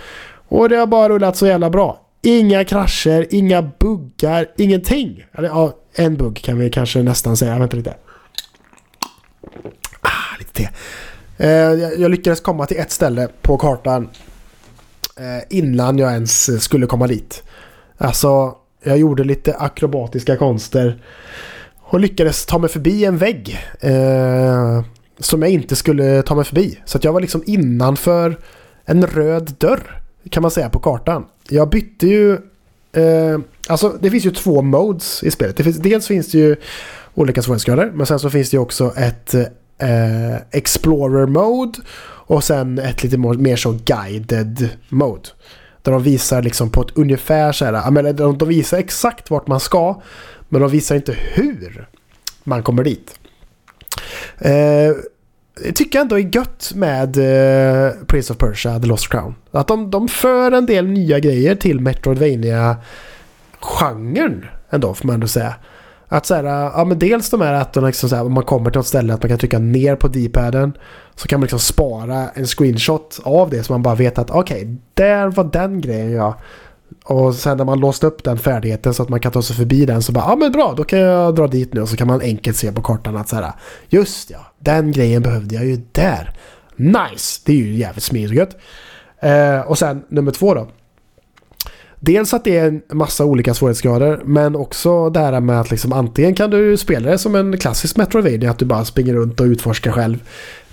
Och 0.48 0.68
det 0.68 0.76
har 0.76 0.86
bara 0.86 1.08
rullat 1.08 1.36
så 1.36 1.46
jävla 1.46 1.70
bra. 1.70 2.00
Inga 2.22 2.64
krascher, 2.64 3.26
inga 3.30 3.62
buggar, 3.62 4.46
ingenting. 4.56 5.24
Eller 5.32 5.48
ja, 5.48 5.72
en 5.94 6.16
bugg 6.16 6.36
kan 6.36 6.58
vi 6.58 6.70
kanske 6.70 7.02
nästan 7.02 7.36
säga. 7.36 7.58
Vänta 7.58 7.76
lite. 7.76 7.94
Ah, 10.00 10.38
lite 10.38 10.52
te. 10.52 10.68
Eh, 11.36 11.50
jag 12.00 12.10
lyckades 12.10 12.40
komma 12.40 12.66
till 12.66 12.76
ett 12.76 12.90
ställe 12.90 13.28
på 13.42 13.56
kartan 13.56 14.08
eh, 15.16 15.56
innan 15.58 15.98
jag 15.98 16.12
ens 16.12 16.62
skulle 16.64 16.86
komma 16.86 17.06
dit. 17.06 17.42
Alltså, 17.98 18.56
jag 18.86 18.98
gjorde 18.98 19.24
lite 19.24 19.56
akrobatiska 19.56 20.36
konster 20.36 21.02
och 21.78 22.00
lyckades 22.00 22.46
ta 22.46 22.58
mig 22.58 22.70
förbi 22.70 23.04
en 23.04 23.18
vägg 23.18 23.58
eh, 23.80 24.84
som 25.18 25.42
jag 25.42 25.50
inte 25.50 25.76
skulle 25.76 26.22
ta 26.22 26.34
mig 26.34 26.44
förbi. 26.44 26.80
Så 26.84 26.98
att 26.98 27.04
jag 27.04 27.12
var 27.12 27.20
liksom 27.20 27.42
innanför 27.46 28.38
en 28.84 29.06
röd 29.06 29.54
dörr 29.58 30.02
kan 30.30 30.42
man 30.42 30.50
säga 30.50 30.68
på 30.68 30.78
kartan. 30.78 31.24
Jag 31.48 31.68
bytte 31.68 32.06
ju... 32.06 32.32
Eh, 32.92 33.38
alltså 33.68 33.96
det 34.00 34.10
finns 34.10 34.26
ju 34.26 34.30
två 34.30 34.62
modes 34.62 35.22
i 35.22 35.30
spelet. 35.30 35.56
Det 35.56 35.64
finns, 35.64 35.76
dels 35.76 36.06
finns 36.06 36.30
det 36.30 36.38
ju 36.38 36.56
olika 37.14 37.42
svårighetsgrader 37.42 37.90
men 37.94 38.06
sen 38.06 38.18
så 38.18 38.30
finns 38.30 38.50
det 38.50 38.54
ju 38.54 38.60
också 38.60 38.92
ett 38.96 39.34
eh, 39.78 40.36
Explorer 40.50 41.26
mode 41.26 41.78
och 42.26 42.44
sen 42.44 42.78
ett 42.78 43.02
lite 43.02 43.18
mer 43.18 43.56
så 43.56 43.78
guided 43.84 44.68
mode. 44.88 45.28
Där 45.86 45.92
de 45.92 46.02
visar 46.02 46.42
liksom 46.42 46.70
på 46.70 46.82
ett 46.82 46.90
ungefär 46.94 47.52
så 47.52 47.64
här, 47.64 47.90
menar, 47.90 48.32
de 48.32 48.48
visar 48.48 48.78
exakt 48.78 49.30
vart 49.30 49.46
man 49.46 49.60
ska 49.60 50.02
men 50.48 50.60
de 50.60 50.70
visar 50.70 50.96
inte 50.96 51.12
hur 51.12 51.88
man 52.44 52.62
kommer 52.62 52.84
dit. 52.84 53.18
Eh, 54.38 54.92
tycker 55.74 55.98
jag 55.98 56.02
ändå 56.02 56.18
är 56.18 56.36
gött 56.36 56.72
med 56.74 57.16
eh, 57.16 57.92
Prince 58.06 58.32
of 58.32 58.38
Persia, 58.38 58.78
The 58.78 58.86
Lost 58.86 59.08
Crown. 59.08 59.34
Att 59.50 59.68
de, 59.68 59.90
de 59.90 60.08
för 60.08 60.52
en 60.52 60.66
del 60.66 60.86
nya 60.86 61.18
grejer 61.18 61.54
till 61.54 61.80
Metroidvania 61.80 62.76
genren 63.60 64.46
ändå 64.70 64.94
får 64.94 65.06
man 65.06 65.14
ändå 65.14 65.28
säga. 65.28 65.54
Att 66.08 66.26
så 66.26 66.34
här, 66.34 66.44
ja 66.44 66.84
men 66.84 66.98
dels 66.98 67.30
de 67.30 67.40
här 67.40 67.52
att 67.52 67.72
de 67.72 67.86
liksom 67.86 68.08
så 68.08 68.16
här, 68.16 68.24
om 68.24 68.32
man 68.32 68.44
kommer 68.44 68.70
till 68.70 68.78
något 68.78 68.86
ställe 68.86 69.14
att 69.14 69.22
man 69.22 69.28
kan 69.28 69.38
trycka 69.38 69.58
ner 69.58 69.96
på 69.96 70.08
D-paden. 70.08 70.72
Så 71.14 71.28
kan 71.28 71.40
man 71.40 71.42
liksom 71.42 71.58
spara 71.58 72.28
en 72.34 72.46
screenshot 72.46 73.20
av 73.22 73.50
det 73.50 73.62
så 73.62 73.72
man 73.72 73.82
bara 73.82 73.94
vet 73.94 74.18
att 74.18 74.30
okej, 74.30 74.62
okay, 74.62 74.76
där 74.94 75.28
var 75.28 75.44
den 75.44 75.80
grejen 75.80 76.10
jag. 76.10 76.34
Och 77.04 77.34
sen 77.34 77.56
när 77.56 77.64
man 77.64 77.80
låst 77.80 78.04
upp 78.04 78.24
den 78.24 78.38
färdigheten 78.38 78.94
så 78.94 79.02
att 79.02 79.08
man 79.08 79.20
kan 79.20 79.32
ta 79.32 79.42
sig 79.42 79.56
förbi 79.56 79.86
den 79.86 80.02
så 80.02 80.12
bara, 80.12 80.24
ja 80.28 80.36
men 80.36 80.52
bra, 80.52 80.74
då 80.76 80.84
kan 80.84 80.98
jag 80.98 81.34
dra 81.34 81.46
dit 81.46 81.74
nu. 81.74 81.80
Och 81.80 81.88
så 81.88 81.96
kan 81.96 82.06
man 82.06 82.20
enkelt 82.20 82.56
se 82.56 82.72
på 82.72 82.82
kartan 82.82 83.16
att 83.16 83.28
så 83.28 83.36
här, 83.36 83.52
just 83.88 84.30
ja, 84.30 84.46
den 84.58 84.92
grejen 84.92 85.22
behövde 85.22 85.54
jag 85.54 85.64
ju 85.64 85.80
där. 85.92 86.34
Nice! 86.76 87.40
Det 87.44 87.52
är 87.52 87.56
ju 87.56 87.76
jävligt 87.76 88.04
smidigt. 88.04 88.54
och 88.54 88.60
Eh, 89.28 89.60
och 89.60 89.78
sen 89.78 90.04
nummer 90.08 90.32
två 90.32 90.54
då. 90.54 90.68
Dels 92.00 92.34
att 92.34 92.44
det 92.44 92.56
är 92.56 92.66
en 92.66 92.82
massa 92.92 93.24
olika 93.24 93.54
svårighetsgrader 93.54 94.20
men 94.24 94.56
också 94.56 95.10
det 95.10 95.20
här 95.20 95.40
med 95.40 95.60
att 95.60 95.70
liksom 95.70 95.92
antingen 95.92 96.34
kan 96.34 96.50
du 96.50 96.76
spela 96.76 97.10
det 97.10 97.18
som 97.18 97.34
en 97.34 97.58
klassisk 97.58 97.96
Metroidvania 97.96 98.50
att 98.50 98.58
du 98.58 98.64
bara 98.64 98.84
springer 98.84 99.14
runt 99.14 99.40
och 99.40 99.44
utforskar 99.44 99.92
själv. 99.92 100.18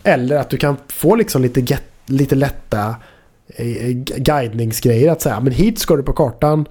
Eller 0.04 0.36
att 0.36 0.50
du 0.50 0.58
kan 0.58 0.78
få 0.88 1.16
liksom 1.16 1.42
lite, 1.42 1.60
get, 1.60 1.84
lite 2.06 2.36
lätta 2.36 2.96
eh, 3.48 3.88
eh 3.88 3.94
guidningsgrejer 4.18 5.12
att 5.12 5.22
säga 5.22 5.40
men 5.40 5.54
hit 5.54 5.80
ska 5.80 5.96
du 5.96 6.04
på 6.04 6.14
kartan. 6.14 6.66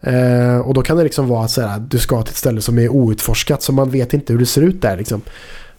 Eh, 0.00 0.58
och 0.58 0.74
då 0.74 0.82
kan 0.82 0.96
det 0.96 1.04
liksom 1.04 1.28
vara 1.28 1.48
så 1.48 1.62
att 1.62 1.90
du 1.90 1.98
ska 1.98 2.22
till 2.22 2.30
ett 2.30 2.36
ställe 2.36 2.60
som 2.60 2.78
är 2.78 2.88
outforskat 2.88 3.62
så 3.62 3.72
man 3.72 3.90
vet 3.90 4.14
inte 4.14 4.32
hur 4.32 4.40
det 4.40 4.46
ser 4.46 4.62
ut 4.62 4.82
där 4.82 4.96
liksom. 4.96 5.20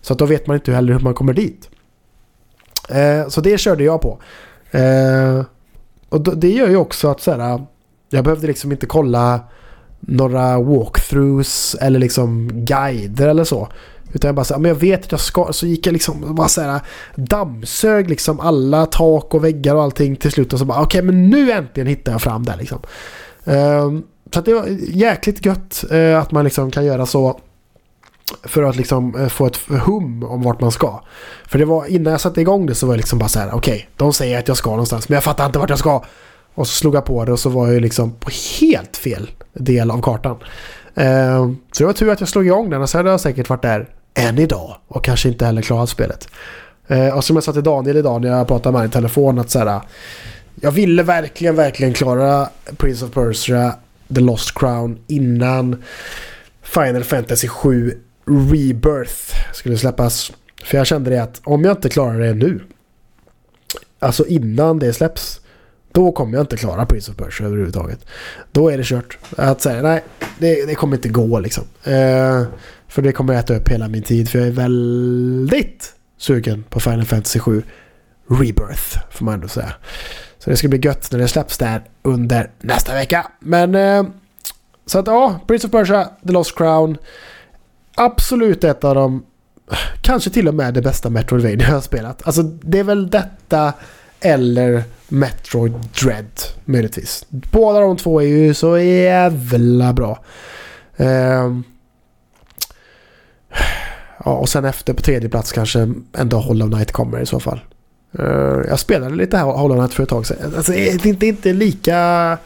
Så 0.02 0.14
att 0.14 0.20
då 0.20 0.26
vet 0.26 0.48
man 0.48 0.56
inte 0.56 0.72
heller 0.72 0.94
hur 0.94 1.00
man 1.00 1.14
kommer 1.14 1.34
dit. 1.34 1.70
Eh, 2.90 3.28
så 3.28 3.42
det 3.42 3.58
körde 3.58 3.84
jag 3.84 4.02
på. 4.02 4.20
Eh, 4.72 5.46
och 6.10 6.38
det 6.38 6.50
gör 6.50 6.70
ju 6.70 6.78
också 6.78 7.08
att 7.08 7.22
så 7.22 7.32
här, 7.32 7.66
jag 8.16 8.24
behövde 8.24 8.48
liksom 8.48 8.72
inte 8.72 8.86
kolla 8.86 9.40
några 10.00 10.60
walkthroughs 10.60 11.76
eller 11.82 12.00
liksom 12.00 12.50
guider 12.54 13.28
eller 13.28 13.44
så. 13.44 13.68
Utan 14.14 14.28
jag 14.28 14.36
bara 14.36 14.46
så 14.46 14.60
men 14.60 14.70
jag 14.70 14.76
vet 14.76 15.04
att 15.04 15.12
jag 15.12 15.22
ska. 15.22 15.54
Så 15.54 15.68
gick 15.68 15.88
jag 15.88 15.94
liksom 15.94 16.36
bara 16.36 16.48
så 16.48 16.62
här 16.62 16.82
dammsög 17.16 18.10
liksom 18.10 18.40
alla 18.40 18.86
tak 18.86 19.34
och 19.34 19.44
väggar 19.44 19.76
och 19.76 19.84
allting 19.84 20.16
till 20.16 20.32
slut. 20.32 20.54
Och 20.54 20.60
så 20.60 20.66
bara 20.66 20.82
okej 20.82 21.00
okay, 21.00 21.12
men 21.12 21.30
nu 21.30 21.52
äntligen 21.52 21.88
hittar 21.88 22.12
jag 22.12 22.22
fram 22.22 22.46
där 22.46 22.58
liksom. 22.58 22.80
Um, 23.44 24.04
så 24.34 24.40
att 24.40 24.46
det 24.46 24.54
var 24.54 24.68
jäkligt 24.80 25.46
gött 25.46 25.86
uh, 25.92 26.20
att 26.20 26.32
man 26.32 26.44
liksom 26.44 26.72
kan 26.72 26.86
göra 26.86 27.06
så. 27.06 27.40
För 28.44 28.64
att 28.64 28.76
liksom 28.76 29.16
uh, 29.16 29.28
få 29.28 29.46
ett 29.46 29.58
hum 29.58 30.24
om 30.24 30.42
vart 30.42 30.62
man 30.62 30.72
ska. 30.72 31.04
För 31.46 31.60
det 31.60 31.66
var 31.66 31.86
innan 31.86 32.12
jag 32.12 32.22
satte 32.22 32.42
igång 32.42 32.66
det 32.66 32.76
så 32.76 32.88
var 32.88 32.94
jag 32.94 32.98
liksom 32.98 33.20
bara 33.20 33.30
så 33.30 33.40
här 33.40 33.48
okej. 33.54 33.76
Okay, 33.76 33.86
de 33.96 34.14
säger 34.14 34.40
att 34.40 34.48
jag 34.48 34.58
ska 34.58 34.70
någonstans 34.70 35.10
men 35.10 35.14
jag 35.14 35.24
fattar 35.24 35.46
inte 35.46 35.60
vart 35.60 35.70
jag 35.70 35.80
ska. 35.80 36.04
Och 36.56 36.68
så 36.68 36.74
slog 36.74 36.96
jag 36.96 37.06
på 37.06 37.26
det 37.26 37.32
och 37.32 37.40
så 37.40 37.50
var 37.50 37.72
jag 37.72 37.82
liksom 37.82 38.12
på 38.12 38.30
helt 38.62 38.98
fel 38.98 39.30
del 39.54 39.92
av 39.92 40.02
kartan. 40.02 40.38
Eh, 40.96 41.50
så 41.72 41.84
det 41.84 41.86
var 41.86 41.94
tur 41.94 42.10
att 42.10 42.20
jag 42.20 42.30
slog 42.30 42.46
igång 42.46 42.70
den 42.70 42.82
och 42.82 42.90
sen 42.90 43.00
hade 43.00 43.10
jag 43.10 43.22
säkert 43.22 43.50
varit 43.50 43.62
där 43.62 43.90
än 44.14 44.40
idag 44.40 44.78
och 44.88 45.04
kanske 45.04 45.30
inte 45.30 45.46
heller 45.46 45.62
klarat 45.62 45.90
spelet. 45.90 46.28
Eh, 46.88 47.18
och 47.18 47.24
som 47.24 47.36
jag 47.36 47.44
sa 47.44 47.54
till 47.54 47.64
Daniel 47.64 47.98
idag 47.98 48.22
när 48.22 48.30
jag 48.30 48.48
pratade 48.48 48.72
med 48.72 48.80
honom 48.80 48.90
i 48.90 48.94
telefon 48.94 49.40
att 49.40 49.50
så 49.50 49.60
här, 49.60 49.82
jag 50.62 50.72
ville 50.72 51.04
verkligen, 51.04 51.56
verkligen 51.56 51.94
klara 51.94 52.50
Prince 52.78 53.06
of 53.06 53.12
Persia, 53.12 53.76
The 54.16 54.22
Lost 54.22 54.60
Crown 54.60 55.00
innan 55.08 55.84
Final 56.62 57.04
Fantasy 57.04 57.48
7 57.48 57.94
Rebirth 58.26 59.54
skulle 59.54 59.78
släppas. 59.78 60.32
För 60.64 60.78
jag 60.78 60.88
kände 60.88 61.10
det 61.10 61.24
att 61.24 61.42
om 61.44 61.64
jag 61.64 61.78
inte 61.78 61.90
klarar 61.90 62.20
det 62.20 62.34
nu, 62.34 62.62
alltså 64.00 64.26
innan 64.26 64.80
det 64.80 64.94
släpps, 64.94 65.42
då 65.96 66.12
kommer 66.12 66.34
jag 66.34 66.44
inte 66.44 66.58
klara 66.58 66.86
Prince 66.86 67.12
of 67.12 67.18
Persia 67.18 67.48
överhuvudtaget. 67.48 68.06
Då 68.52 68.70
är 68.70 68.78
det 68.78 68.84
kört. 68.84 69.18
Att 69.38 69.62
säga 69.62 69.82
nej, 69.82 70.04
det, 70.40 70.66
det 70.66 70.76
kommer 70.76 70.96
inte 70.96 71.10
gå 71.10 71.40
liksom. 71.40 71.64
Eh, 71.84 72.44
för 72.88 73.02
det 73.02 73.12
kommer 73.12 73.34
äta 73.34 73.56
upp 73.56 73.70
hela 73.70 73.88
min 73.88 74.04
tid. 74.04 74.30
För 74.30 74.40
jag 74.40 74.48
är 74.48 74.52
väldigt 74.52 75.94
sugen 76.18 76.64
på 76.70 76.80
Final 76.80 77.06
Fantasy 77.06 77.40
7 77.40 77.64
Rebirth, 78.28 78.98
får 79.12 79.26
man 79.26 79.34
ändå 79.34 79.48
säga. 79.48 79.74
Så 80.40 80.50
det 80.50 80.58
ska 80.58 80.68
bli 80.68 80.80
gött 80.84 81.12
när 81.12 81.20
det 81.20 81.28
släpps 81.28 81.58
där 81.58 81.84
under 82.02 82.50
nästa 82.60 82.94
vecka. 82.94 83.28
Men 83.40 83.76
eh, 83.76 84.04
så 84.86 85.00
att 85.00 85.08
ja, 85.08 85.40
Prince 85.48 85.68
of 85.68 85.72
Persia, 85.72 86.10
The 86.28 86.32
Lost 86.32 86.58
Crown. 86.58 86.98
Absolut 87.96 88.64
ett 88.64 88.84
av 88.84 88.96
de, 88.96 89.26
kanske 90.02 90.30
till 90.30 90.48
och 90.48 90.54
med 90.54 90.74
det 90.74 90.82
bästa 90.82 91.10
Metroidvania 91.10 91.68
jag 91.68 91.74
har 91.74 91.82
spelat. 91.82 92.28
Alltså 92.28 92.42
det 92.44 92.80
är 92.80 92.84
väl 92.84 93.10
detta 93.10 93.74
eller 94.26 94.84
Metroid 95.08 95.74
Dread 96.04 96.26
möjligtvis. 96.66 97.26
Båda 97.30 97.80
de 97.80 97.98
två 97.98 98.22
är 98.22 98.26
ju 98.26 98.54
så 98.54 98.78
jävla 98.78 99.94
bra. 99.94 100.24
Uh, 101.00 101.60
ja, 104.26 104.32
och 104.32 104.50
sen 104.50 104.66
efter 104.66 104.94
på 104.94 105.02
tredje 105.02 105.30
plats 105.30 105.52
kanske 105.52 105.94
ändå 106.18 106.38
Hollow 106.38 106.72
Knight 106.72 106.92
kommer 106.92 107.20
i 107.20 107.26
så 107.26 107.40
fall. 107.40 107.60
Uh, 108.20 108.62
jag 108.68 108.80
spelade 108.80 109.16
lite 109.16 109.38
här 109.38 109.46
Hollow 109.46 109.78
Knight 109.78 109.94
för 109.94 110.04
ett 110.04 110.10
tag 110.10 110.26
sedan. 110.26 110.54
Alltså, 110.58 110.72
det 110.72 110.90
är 110.90 111.08
inte, 111.08 111.28
inte 111.28 111.54
lika... 111.54 112.38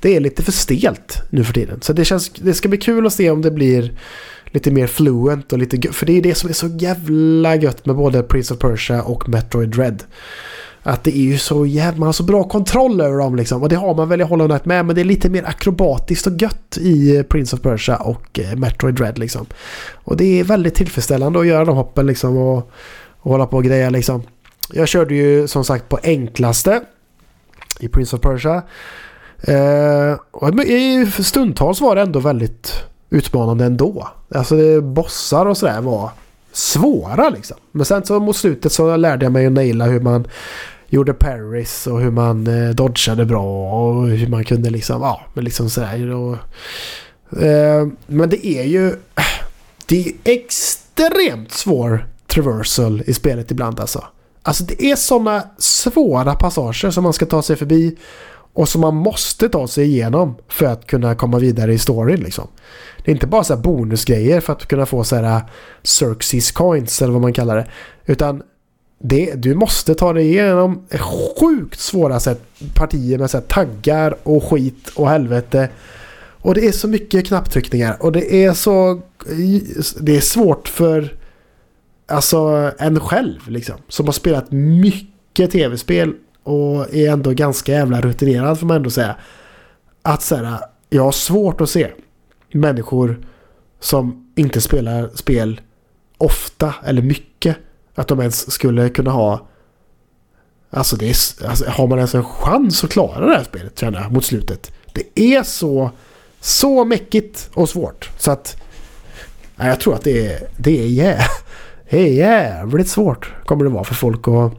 Det 0.00 0.16
är 0.16 0.20
lite 0.20 0.42
för 0.42 0.52
stelt 0.52 1.22
nu 1.30 1.44
för 1.44 1.52
tiden. 1.52 1.80
Så 1.82 1.92
det, 1.92 2.04
känns, 2.04 2.30
det 2.30 2.54
ska 2.54 2.68
bli 2.68 2.78
kul 2.78 3.06
att 3.06 3.12
se 3.12 3.30
om 3.30 3.42
det 3.42 3.50
blir 3.50 3.92
lite 4.46 4.70
mer 4.70 4.86
fluent 4.86 5.52
och 5.52 5.58
lite... 5.58 5.92
För 5.92 6.06
det 6.06 6.12
är 6.12 6.22
det 6.22 6.34
som 6.34 6.48
är 6.48 6.54
så 6.54 6.66
jävla 6.66 7.56
gött 7.56 7.86
med 7.86 7.96
både 7.96 8.22
Prince 8.22 8.54
of 8.54 8.60
Persia 8.60 9.02
och 9.02 9.28
Metroid 9.28 9.68
Dread. 9.68 10.02
Att 10.88 11.04
det 11.04 11.16
är 11.16 11.22
ju 11.22 11.38
så 11.38 11.66
jävla, 11.66 11.98
man 11.98 12.06
har 12.06 12.12
så 12.12 12.22
bra 12.22 12.44
kontroll 12.44 13.00
över 13.00 13.18
dem 13.18 13.36
liksom. 13.36 13.62
Och 13.62 13.68
det 13.68 13.76
har 13.76 13.94
man 13.94 14.08
väl 14.08 14.20
i 14.20 14.24
Hollow 14.24 14.48
Knight 14.48 14.64
med. 14.64 14.86
Men 14.86 14.94
det 14.94 15.02
är 15.02 15.04
lite 15.04 15.28
mer 15.28 15.44
akrobatiskt 15.48 16.26
och 16.26 16.42
gött 16.42 16.78
i 16.80 17.16
eh, 17.16 17.22
Prince 17.22 17.56
of 17.56 17.62
Persia 17.62 17.96
och 17.96 18.38
eh, 18.38 18.56
Metroid 18.56 18.94
Dread 18.94 19.18
liksom. 19.18 19.46
Och 19.94 20.16
det 20.16 20.40
är 20.40 20.44
väldigt 20.44 20.74
tillfredsställande 20.74 21.40
att 21.40 21.46
göra 21.46 21.64
de 21.64 21.76
hoppen 21.76 22.06
liksom 22.06 22.36
och, 22.36 22.70
och 23.16 23.30
hålla 23.30 23.46
på 23.46 23.56
och 23.56 23.64
greja 23.64 23.90
liksom. 23.90 24.22
Jag 24.72 24.88
körde 24.88 25.14
ju 25.14 25.48
som 25.48 25.64
sagt 25.64 25.88
på 25.88 25.98
enklaste 26.02 26.80
i 27.80 27.88
Prince 27.88 28.16
of 28.16 28.22
Persia. 28.22 28.62
Eh, 29.40 30.18
och 30.30 30.54
stundtals 31.24 31.80
var 31.80 31.94
det 31.94 32.02
ändå 32.02 32.20
väldigt 32.20 32.72
utmanande 33.10 33.64
ändå. 33.64 34.08
Alltså 34.34 34.56
det, 34.56 34.82
bossar 34.82 35.46
och 35.46 35.56
sådär 35.56 35.80
var 35.80 36.10
svåra 36.52 37.30
liksom. 37.30 37.56
Men 37.72 37.84
sen 37.84 38.06
så 38.06 38.20
mot 38.20 38.36
slutet 38.36 38.72
så 38.72 38.96
lärde 38.96 39.24
jag 39.24 39.32
mig 39.32 39.46
att 39.46 39.52
naila 39.52 39.84
hur 39.84 40.00
man 40.00 40.26
gjorde 40.96 41.14
Paris 41.14 41.86
och 41.86 42.00
hur 42.00 42.10
man 42.10 42.46
eh, 42.46 42.70
dodgade 42.70 43.24
bra 43.24 43.78
och 43.78 44.08
hur 44.08 44.28
man 44.28 44.44
kunde 44.44 44.70
liksom, 44.70 45.02
ja, 45.02 45.20
men 45.34 45.44
liksom 45.44 45.70
sådär. 45.70 46.10
Och, 46.10 46.36
eh, 47.42 47.86
men 48.06 48.28
det 48.28 48.46
är 48.46 48.64
ju, 48.64 48.96
det 49.86 50.06
är 50.06 50.12
extremt 50.24 51.52
svår 51.52 52.06
traversal 52.26 53.02
i 53.06 53.14
spelet 53.14 53.50
ibland 53.50 53.80
alltså. 53.80 54.04
Alltså 54.42 54.64
det 54.64 54.90
är 54.90 54.96
sådana 54.96 55.42
svåra 55.58 56.34
passager 56.34 56.90
som 56.90 57.04
man 57.04 57.12
ska 57.12 57.26
ta 57.26 57.42
sig 57.42 57.56
förbi 57.56 57.96
och 58.52 58.68
som 58.68 58.80
man 58.80 58.96
måste 58.96 59.48
ta 59.48 59.68
sig 59.68 59.84
igenom 59.84 60.36
för 60.48 60.66
att 60.66 60.86
kunna 60.86 61.14
komma 61.14 61.38
vidare 61.38 61.72
i 61.72 61.78
storyn 61.78 62.20
liksom. 62.20 62.48
Det 63.04 63.10
är 63.10 63.14
inte 63.14 63.26
bara 63.26 63.44
så 63.44 63.56
bonusgrejer 63.56 64.40
för 64.40 64.52
att 64.52 64.66
kunna 64.66 64.86
få 64.86 65.04
så 65.04 65.16
här 65.16 65.22
eh, 65.22 65.42
Xerxes 65.82 66.52
coins 66.52 67.02
eller 67.02 67.12
vad 67.12 67.22
man 67.22 67.32
kallar 67.32 67.56
det. 67.56 67.66
Utan 68.06 68.42
det, 68.98 69.34
du 69.34 69.54
måste 69.54 69.94
ta 69.94 70.12
dig 70.12 70.26
igenom 70.28 70.86
sjukt 71.40 71.80
svåra 71.80 72.20
sätt, 72.20 72.42
partier 72.74 73.18
med 73.18 73.30
så 73.30 73.40
taggar 73.40 74.16
och 74.22 74.44
skit 74.44 74.88
och 74.94 75.08
helvete. 75.08 75.68
Och 76.40 76.54
det 76.54 76.66
är 76.66 76.72
så 76.72 76.88
mycket 76.88 77.26
knapptryckningar 77.26 77.96
och 78.00 78.12
det 78.12 78.34
är 78.34 78.52
så... 78.52 79.00
Det 80.00 80.16
är 80.16 80.20
svårt 80.20 80.68
för 80.68 81.16
alltså 82.06 82.72
en 82.78 83.00
själv 83.00 83.48
liksom. 83.48 83.76
Som 83.88 84.06
har 84.06 84.12
spelat 84.12 84.52
mycket 84.52 85.50
tv-spel 85.50 86.14
och 86.42 86.94
är 86.94 87.10
ändå 87.10 87.30
ganska 87.30 87.72
jävla 87.72 88.00
rutinerad 88.00 88.58
får 88.60 88.66
man 88.66 88.76
ändå 88.76 88.90
säga. 88.90 89.16
Att 90.02 90.22
säga, 90.22 90.60
jag 90.90 91.02
har 91.02 91.12
svårt 91.12 91.60
att 91.60 91.70
se 91.70 91.90
människor 92.52 93.26
som 93.80 94.32
inte 94.36 94.60
spelar 94.60 95.10
spel 95.14 95.60
ofta 96.18 96.74
eller 96.84 97.02
mycket. 97.02 97.35
Att 97.96 98.08
de 98.08 98.20
ens 98.20 98.50
skulle 98.50 98.88
kunna 98.88 99.10
ha... 99.10 99.46
Alltså, 100.70 100.96
det 100.96 101.06
är, 101.06 101.46
alltså 101.48 101.64
har 101.68 101.86
man 101.86 101.98
ens 101.98 102.14
en 102.14 102.24
chans 102.24 102.84
att 102.84 102.90
klara 102.90 103.26
det 103.26 103.36
här 103.36 103.44
spelet 103.44 103.78
känner 103.78 104.00
jag 104.00 104.12
mot 104.12 104.24
slutet. 104.24 104.72
Det 104.92 105.20
är 105.20 105.42
så, 105.42 105.90
så 106.40 106.84
mäckigt 106.84 107.50
och 107.54 107.68
svårt. 107.68 108.10
Så 108.18 108.30
att... 108.30 108.56
Jag 109.56 109.80
tror 109.80 109.94
att 109.94 110.04
det 110.04 110.26
är, 110.26 110.48
det 110.56 110.82
är, 110.82 110.86
yeah, 110.86 111.26
det 111.90 111.98
är 111.98 112.12
jävligt 112.12 112.88
svårt 112.88 113.32
kommer 113.44 113.64
det 113.64 113.70
vara 113.70 113.84
för 113.84 113.94
folk 113.94 114.28
att 114.28 114.52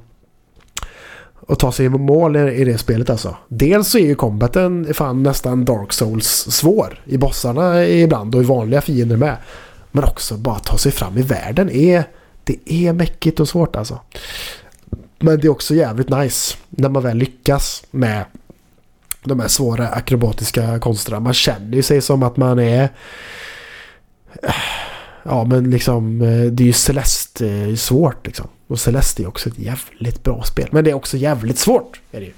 och 1.47 1.59
ta 1.59 1.71
sig 1.71 1.85
i 1.85 1.89
mål 1.89 2.35
i 2.35 2.63
det 2.63 2.77
spelet 2.77 3.09
alltså. 3.09 3.35
Dels 3.47 3.87
så 3.87 3.97
är 3.97 4.05
ju 4.05 4.15
combaten 4.15 4.93
fan 4.93 5.23
nästan 5.23 5.65
Dark 5.65 5.93
Souls 5.93 6.27
svår 6.49 7.01
i 7.05 7.17
bossarna 7.17 7.85
ibland 7.85 8.35
och 8.35 8.41
i 8.41 8.45
vanliga 8.45 8.81
fiender 8.81 9.17
med. 9.17 9.37
Men 9.91 10.03
också 10.03 10.37
bara 10.37 10.59
ta 10.59 10.77
sig 10.77 10.91
fram 10.91 11.17
i 11.17 11.21
världen 11.21 11.69
är 11.69 12.03
det 12.47 12.73
är 12.73 12.93
mäckigt 12.93 13.39
och 13.39 13.49
svårt 13.49 13.75
alltså. 13.75 13.99
Men 15.19 15.39
det 15.39 15.47
är 15.47 15.49
också 15.49 15.75
jävligt 15.75 16.09
nice 16.09 16.57
när 16.69 16.89
man 16.89 17.03
väl 17.03 17.17
lyckas 17.17 17.83
med 17.91 18.25
de 19.23 19.39
här 19.39 19.47
svåra 19.47 19.89
akrobatiska 19.89 20.79
konsterna. 20.79 21.19
Man 21.19 21.33
känner 21.33 21.75
ju 21.75 21.83
sig 21.83 22.01
som 22.01 22.23
att 22.23 22.37
man 22.37 22.59
är 22.59 22.89
ja 25.23 25.43
men 25.43 25.69
liksom 25.69 26.19
det 26.51 26.63
är 26.63 26.67
ju 26.67 26.73
Celeste 26.73 27.49
eh, 27.49 27.75
svårt 27.75 28.25
liksom. 28.25 28.47
Och 28.67 28.79
Celeste 28.79 29.23
är 29.23 29.27
också 29.27 29.49
ett 29.49 29.59
jävligt 29.59 30.23
bra 30.23 30.43
spel. 30.43 30.69
Men 30.71 30.83
det 30.83 30.89
är 30.89 30.93
också 30.93 31.17
jävligt 31.17 31.57
svårt. 31.57 31.99
Är 32.11 32.19
det 32.19 32.25
ju. 32.25 32.33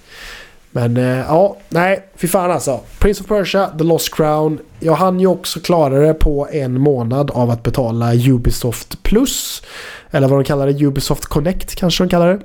Men 0.72 0.98
eh, 0.98 1.04
ja, 1.04 1.58
nej, 1.70 2.10
fy 2.16 2.28
fan 2.28 2.52
alltså. 2.52 2.80
Prince 3.00 3.24
of 3.24 3.28
Persia, 3.28 3.68
The 3.78 3.84
Lost 3.84 4.16
Crown. 4.16 4.60
Jag 4.80 4.94
hann 4.94 5.20
ju 5.20 5.28
också 5.28 5.60
klara 5.60 6.00
det 6.00 6.14
på 6.14 6.48
en 6.52 6.82
månad 6.82 7.32
av 7.32 7.50
att 7.50 7.64
betala 7.64 8.14
Ubisoft 8.16 9.04
Plus. 9.04 9.64
Eller 10.12 10.28
vad 10.28 10.40
de 10.40 10.44
kallar 10.44 10.68
det, 10.68 10.86
Ubisoft 10.86 11.26
Connect 11.26 11.76
kanske 11.76 12.04
de 12.04 12.10
kallar 12.10 12.28
det. 12.28 12.40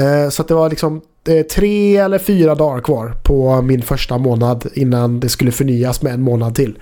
Eh, 0.00 0.28
så 0.28 0.42
att 0.42 0.48
det 0.48 0.54
var 0.54 0.70
liksom 0.70 1.00
eh, 1.28 1.42
tre 1.46 1.96
eller 1.96 2.18
fyra 2.18 2.54
dagar 2.54 2.80
kvar 2.80 3.14
på 3.22 3.62
min 3.62 3.82
första 3.82 4.18
månad 4.18 4.66
innan 4.74 5.20
det 5.20 5.28
skulle 5.28 5.52
förnyas 5.52 6.02
med 6.02 6.14
en 6.14 6.22
månad 6.22 6.54
till. 6.54 6.78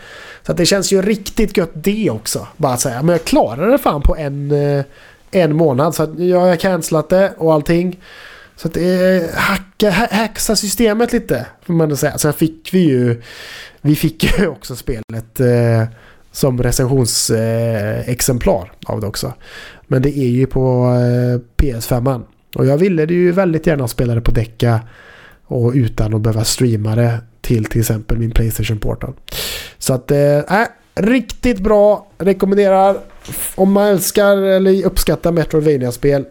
Så 0.47 0.53
att 0.53 0.59
det 0.59 0.67
känns 0.67 0.93
ju 0.93 1.03
riktigt 1.03 1.57
gött 1.57 1.71
det 1.75 2.11
också. 2.11 2.47
Bara 2.57 2.73
att 2.73 2.81
säga, 2.81 3.03
men 3.03 3.13
jag 3.13 3.25
klarade 3.25 3.73
det 3.73 3.79
fan 3.79 4.03
på 4.03 4.17
en, 4.17 4.51
eh, 4.51 4.85
en 5.31 5.57
månad. 5.57 5.95
Så 5.95 6.03
att 6.03 6.19
jag 6.19 6.41
har 6.41 6.57
cancelat 6.57 7.09
det 7.09 7.33
och 7.39 7.55
allting. 7.55 7.99
Så 8.61 8.69
att 8.69 8.75
det 8.75 9.31
hacka, 9.35 9.91
hacksa 9.91 10.57
systemet 10.57 11.13
lite. 11.13 11.47
Får 11.63 11.75
man 11.75 11.97
säga. 11.97 12.19
Sen 12.19 12.33
fick 12.33 12.75
vi 12.75 12.79
ju 12.79 13.23
vi 13.81 13.97
fick 13.97 14.39
ju 14.39 14.47
också 14.47 14.77
spelet 14.77 15.41
eh, 15.41 15.85
som 16.33 16.63
recensionsexemplar 16.63 18.63
eh, 18.63 18.69
av 18.91 19.01
det 19.01 19.07
också. 19.07 19.35
Men 19.87 20.03
det 20.03 20.19
är 20.19 20.29
ju 20.29 20.47
på 20.47 20.85
eh, 20.85 21.41
PS5. 21.57 22.23
Och 22.55 22.67
jag 22.67 22.79
ville 22.79 23.07
det 23.07 23.15
ju 23.15 23.33
väldigt 23.33 23.67
gärna 23.67 23.89
spela 23.89 24.15
det 24.15 24.21
på 24.21 24.31
Deca 24.31 24.81
och 25.45 25.73
utan 25.75 26.15
att 26.15 26.21
behöva 26.21 26.45
streama 26.45 26.97
det 26.97 27.21
till 27.41 27.65
till 27.65 27.81
exempel 27.81 28.19
min 28.19 28.31
Playstation 28.31 28.79
Portal. 28.79 29.15
Så 29.79 29.95
att, 29.95 30.11
eh, 30.11 30.39
äh, 30.39 30.67
riktigt 30.95 31.59
bra. 31.59 32.07
Rekommenderar. 32.19 32.99
Om 33.55 33.73
man 33.73 33.87
älskar 33.87 34.37
eller 34.37 34.87
uppskattar 34.87 35.33
Metroidvania-spel 35.33 36.25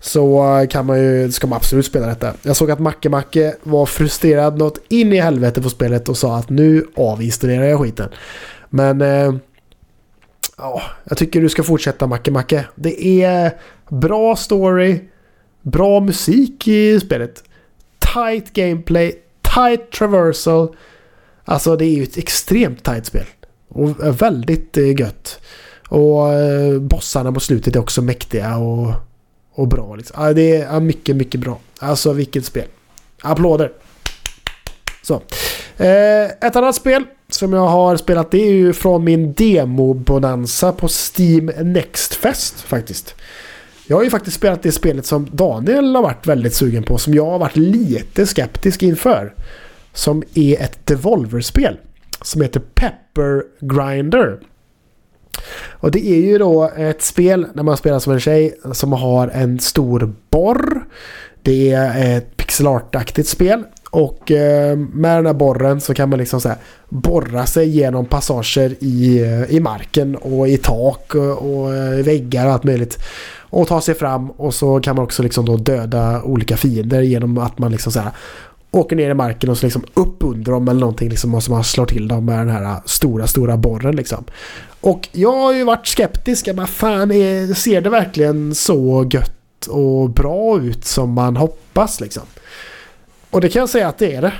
så 0.00 0.56
eh, 0.58 0.68
kan 0.68 0.86
man 0.86 0.98
ju, 0.98 1.32
ska 1.32 1.46
man 1.46 1.56
absolut 1.56 1.86
spela 1.86 2.06
detta. 2.06 2.34
Jag 2.42 2.56
såg 2.56 2.70
att 2.70 2.78
Macke 2.78 3.08
Macke 3.08 3.54
var 3.62 3.86
frustrerad 3.86 4.58
något 4.58 4.78
in 4.88 5.12
i 5.12 5.20
helvete 5.20 5.62
på 5.62 5.70
spelet 5.70 6.08
och 6.08 6.16
sa 6.16 6.36
att 6.36 6.50
nu 6.50 6.86
avinstallerar 6.96 7.64
jag 7.64 7.80
skiten. 7.80 8.08
Men 8.70 9.00
eh, 9.00 9.34
ja, 10.56 10.82
jag 11.04 11.18
tycker 11.18 11.40
du 11.40 11.48
ska 11.48 11.62
fortsätta 11.62 12.06
Macke 12.06 12.30
Macke. 12.30 12.64
Det 12.74 13.22
är 13.22 13.52
bra 13.88 14.36
story, 14.36 15.00
bra 15.62 16.00
musik 16.00 16.68
i 16.68 17.00
spelet, 17.00 17.44
tight 18.14 18.52
gameplay, 18.52 19.14
tight 19.54 19.90
traversal. 19.90 20.76
Alltså 21.44 21.76
det 21.76 21.84
är 21.84 21.94
ju 21.94 22.02
ett 22.02 22.18
extremt 22.18 22.84
tight 22.84 23.06
spel. 23.06 23.26
Och 23.74 24.22
väldigt 24.22 24.76
eh, 24.76 25.00
gött. 25.00 25.40
Och 25.88 26.32
eh, 26.32 26.78
bossarna 26.78 27.32
på 27.32 27.40
slutet 27.40 27.76
är 27.76 27.80
också 27.80 28.02
mäktiga 28.02 28.56
och, 28.56 28.92
och 29.52 29.68
bra. 29.68 29.96
Liksom. 29.96 30.24
Ja, 30.24 30.32
det 30.32 30.56
är 30.56 30.80
mycket, 30.80 31.16
mycket 31.16 31.40
bra. 31.40 31.58
Alltså 31.78 32.12
vilket 32.12 32.44
spel. 32.44 32.66
Applåder. 33.22 33.72
Så. 35.02 35.14
Eh, 35.76 36.24
ett 36.24 36.56
annat 36.56 36.74
spel 36.74 37.04
som 37.28 37.52
jag 37.52 37.68
har 37.68 37.96
spelat 37.96 38.30
det 38.30 38.38
är 38.38 38.52
ju 38.52 38.72
från 38.72 39.04
min 39.04 39.32
demo-bonanza 39.32 40.72
på 40.72 40.88
Steam 40.88 41.46
Next 41.46 42.14
Fest 42.14 42.60
faktiskt. 42.60 43.14
Jag 43.86 43.96
har 43.96 44.04
ju 44.04 44.10
faktiskt 44.10 44.36
spelat 44.36 44.62
det 44.62 44.72
spelet 44.72 45.06
som 45.06 45.28
Daniel 45.32 45.94
har 45.94 46.02
varit 46.02 46.26
väldigt 46.26 46.54
sugen 46.54 46.82
på. 46.82 46.98
Som 46.98 47.14
jag 47.14 47.26
har 47.26 47.38
varit 47.38 47.56
lite 47.56 48.26
skeptisk 48.26 48.82
inför. 48.82 49.34
Som 49.92 50.22
är 50.34 50.60
ett 50.60 50.86
Devolver-spel. 50.86 51.78
Som 52.22 52.40
heter 52.42 52.60
Pepper 52.60 53.44
Grinder. 53.60 54.38
Och 55.70 55.90
det 55.90 56.06
är 56.06 56.20
ju 56.20 56.38
då 56.38 56.70
ett 56.76 57.02
spel 57.02 57.46
när 57.54 57.62
man 57.62 57.76
spelar 57.76 57.98
som 57.98 58.12
en 58.12 58.20
tjej 58.20 58.58
som 58.72 58.92
har 58.92 59.28
en 59.28 59.60
stor 59.60 60.12
borr. 60.30 60.84
Det 61.42 61.70
är 61.70 62.16
ett 62.16 62.36
pixelartaktigt 62.36 63.28
spel. 63.28 63.64
Och 63.90 64.30
eh, 64.30 64.76
med 64.76 65.18
den 65.18 65.26
här 65.26 65.34
borren 65.34 65.80
så 65.80 65.94
kan 65.94 66.08
man 66.08 66.18
liksom 66.18 66.40
så 66.40 66.48
här 66.48 66.58
borra 66.88 67.46
sig 67.46 67.68
genom 67.68 68.06
passager 68.06 68.74
i, 68.80 69.22
eh, 69.22 69.54
i 69.54 69.60
marken 69.60 70.16
och 70.16 70.48
i 70.48 70.56
tak 70.56 71.14
och, 71.14 71.62
och 71.62 71.74
eh, 71.74 72.04
väggar 72.04 72.46
och 72.46 72.52
allt 72.52 72.64
möjligt 72.64 72.98
och 73.40 73.68
ta 73.68 73.80
sig 73.80 73.94
fram 73.94 74.30
och 74.30 74.54
så 74.54 74.80
kan 74.80 74.96
man 74.96 75.04
också 75.04 75.22
liksom 75.22 75.46
då 75.46 75.56
döda 75.56 76.22
olika 76.22 76.56
fiender 76.56 77.02
genom 77.02 77.38
att 77.38 77.58
man 77.58 77.72
liksom 77.72 77.92
så 77.92 78.00
här 78.00 78.12
åker 78.72 78.96
ner 78.96 79.10
i 79.10 79.14
marken 79.14 79.50
och 79.50 79.58
så 79.58 79.66
liksom 79.66 79.84
upp 79.94 80.16
under 80.20 80.52
dem 80.52 80.68
eller 80.68 80.80
någonting 80.80 81.08
liksom 81.08 81.34
och 81.34 81.42
så 81.42 81.50
man 81.50 81.64
slår 81.64 81.86
till 81.86 82.08
dem 82.08 82.24
med 82.24 82.38
den 82.38 82.50
här 82.50 82.62
äh, 82.62 82.78
stora, 82.84 83.26
stora 83.26 83.56
borren 83.56 83.96
liksom. 83.96 84.24
Och 84.80 85.08
jag 85.12 85.32
har 85.32 85.52
ju 85.52 85.64
varit 85.64 85.86
skeptisk. 85.86 86.46
Jag 86.46 86.56
bara 86.56 86.66
fan, 86.66 87.12
är, 87.12 87.54
ser 87.54 87.80
det 87.80 87.90
verkligen 87.90 88.54
så 88.54 89.08
gött 89.12 89.66
och 89.66 90.10
bra 90.10 90.60
ut 90.60 90.84
som 90.84 91.12
man 91.12 91.36
hoppas 91.36 92.00
liksom? 92.00 92.22
Och 93.30 93.40
det 93.40 93.48
kan 93.48 93.60
jag 93.60 93.68
säga 93.68 93.88
att 93.88 93.98
det 93.98 94.14
är 94.14 94.22
det. 94.22 94.32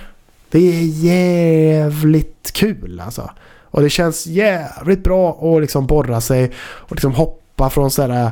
Det 0.50 0.58
är 0.58 1.04
jävligt 1.04 2.50
kul 2.52 3.00
alltså. 3.04 3.30
Och 3.72 3.82
det 3.82 3.90
känns 3.90 4.26
jävligt 4.26 5.04
bra 5.04 5.30
att 5.56 5.60
liksom 5.60 5.86
borra 5.86 6.20
sig 6.20 6.52
och 6.58 6.92
liksom 6.92 7.14
hoppa 7.14 7.70
från 7.70 7.90
sådär 7.90 8.24
äh, 8.24 8.30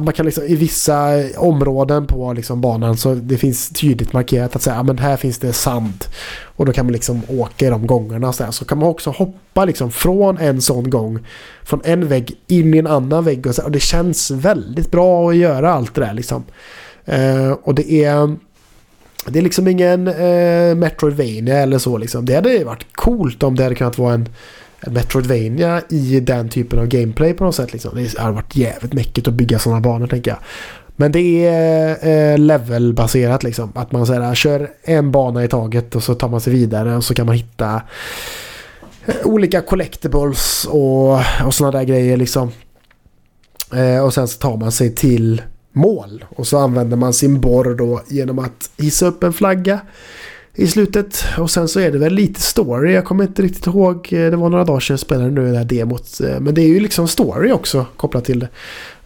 man 0.00 0.14
kan 0.14 0.26
liksom, 0.26 0.44
I 0.44 0.56
vissa 0.56 1.22
områden 1.36 2.06
på 2.06 2.32
liksom 2.32 2.60
banan 2.60 2.96
så 2.96 3.14
det 3.14 3.38
finns 3.38 3.68
tydligt 3.68 4.12
markerat 4.12 4.56
att 4.56 4.62
säga 4.62 4.82
men 4.82 4.98
här 4.98 5.16
finns 5.16 5.38
det 5.38 5.52
sand. 5.52 6.04
Och 6.56 6.66
då 6.66 6.72
kan 6.72 6.86
man 6.86 6.92
liksom 6.92 7.22
åka 7.28 7.66
i 7.66 7.70
de 7.70 7.86
gångarna. 7.86 8.32
Så, 8.32 8.52
så 8.52 8.64
kan 8.64 8.78
man 8.78 8.88
också 8.88 9.10
hoppa 9.10 9.64
liksom 9.64 9.90
från 9.90 10.38
en 10.38 10.60
sån 10.60 10.90
gång. 10.90 11.18
Från 11.62 11.80
en 11.84 12.08
vägg 12.08 12.36
in 12.46 12.74
i 12.74 12.78
en 12.78 12.86
annan 12.86 13.24
vägg. 13.24 13.46
Och, 13.46 13.54
så, 13.54 13.62
och 13.62 13.70
det 13.70 13.80
känns 13.80 14.30
väldigt 14.30 14.90
bra 14.90 15.30
att 15.30 15.36
göra 15.36 15.72
allt 15.72 15.94
det 15.94 16.00
där. 16.00 16.14
Liksom. 16.14 16.44
Eh, 17.04 17.52
och 17.62 17.74
det 17.74 17.92
är... 18.04 18.36
Det 19.26 19.38
är 19.38 19.42
liksom 19.42 19.68
ingen 19.68 20.08
eh, 20.08 20.74
Metroidvania 20.74 21.56
eller 21.58 21.78
så 21.78 21.98
liksom. 21.98 22.24
Det 22.24 22.34
hade 22.34 22.64
varit 22.64 22.86
coolt 22.92 23.42
om 23.42 23.56
det 23.56 23.62
hade 23.62 23.74
kunnat 23.74 23.98
vara 23.98 24.14
en 24.14 24.28
Metroidvania 24.86 25.82
i 25.88 26.20
den 26.20 26.48
typen 26.48 26.78
av 26.78 26.86
gameplay 26.86 27.34
på 27.34 27.44
något 27.44 27.54
sätt. 27.54 27.72
Liksom. 27.72 27.94
Det 27.94 28.18
har 28.18 28.32
varit 28.32 28.56
jävligt 28.56 28.92
mäckigt 28.92 29.28
att 29.28 29.34
bygga 29.34 29.58
sådana 29.58 29.80
banor 29.80 30.06
tänker 30.06 30.30
jag. 30.30 30.38
Men 30.96 31.12
det 31.12 31.46
är 31.46 32.08
eh, 32.08 32.38
levelbaserat 32.38 33.42
liksom. 33.42 33.72
Att 33.74 33.92
man 33.92 34.06
så 34.06 34.12
här, 34.12 34.30
ah, 34.30 34.34
kör 34.34 34.70
en 34.82 35.10
bana 35.10 35.44
i 35.44 35.48
taget 35.48 35.96
och 35.96 36.02
så 36.02 36.14
tar 36.14 36.28
man 36.28 36.40
sig 36.40 36.52
vidare 36.52 36.96
och 36.96 37.04
så 37.04 37.14
kan 37.14 37.26
man 37.26 37.34
hitta 37.34 37.82
eh, 39.06 39.14
olika 39.24 39.60
collectibles 39.60 40.66
och, 40.70 41.12
och 41.44 41.54
sådana 41.54 41.78
där 41.78 41.84
grejer 41.84 42.16
liksom. 42.16 42.50
Eh, 43.74 44.04
och 44.04 44.14
sen 44.14 44.28
så 44.28 44.38
tar 44.38 44.56
man 44.56 44.72
sig 44.72 44.94
till 44.94 45.42
mål. 45.72 46.24
Och 46.28 46.46
så 46.46 46.58
använder 46.58 46.96
man 46.96 47.12
sin 47.12 47.40
borr 47.40 47.74
då 47.74 48.02
genom 48.08 48.38
att 48.38 48.70
hissa 48.76 49.06
upp 49.06 49.22
en 49.22 49.32
flagga 49.32 49.80
i 50.54 50.66
slutet. 50.66 51.24
Och 51.38 51.50
sen 51.50 51.68
så 51.68 51.80
är 51.80 51.92
det 51.92 51.98
väl 51.98 52.12
lite 52.12 52.40
story. 52.40 52.92
Jag 52.92 53.04
kommer 53.04 53.24
inte 53.24 53.42
riktigt 53.42 53.66
ihåg. 53.66 54.08
Eh, 54.12 54.30
det 54.30 54.36
var 54.36 54.48
några 54.48 54.64
dagar 54.64 54.80
sedan 54.80 54.94
jag 54.94 55.00
spelade 55.00 55.30
nu 55.30 55.52
det 55.52 55.58
här 55.58 55.64
demot. 55.64 56.20
Eh, 56.20 56.40
men 56.40 56.54
det 56.54 56.62
är 56.62 56.68
ju 56.68 56.80
liksom 56.80 57.08
story 57.08 57.52
också 57.52 57.86
kopplat 57.96 58.24
till 58.24 58.38
det. 58.38 58.48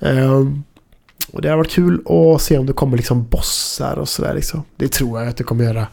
Ehm, 0.09 0.63
och 1.33 1.43
det 1.43 1.49
har 1.49 1.57
varit 1.57 1.71
kul 1.71 2.03
att 2.07 2.43
se 2.43 2.59
om 2.59 2.67
det 2.67 2.73
kommer 2.73 2.97
liksom 2.97 3.27
bossar 3.29 3.97
och 3.97 4.09
sådär 4.09 4.35
liksom. 4.35 4.63
Det 4.77 4.89
tror 4.89 5.21
jag 5.21 5.29
att 5.29 5.37
det 5.37 5.45
kommer 5.45 5.65
göra. 5.65 5.87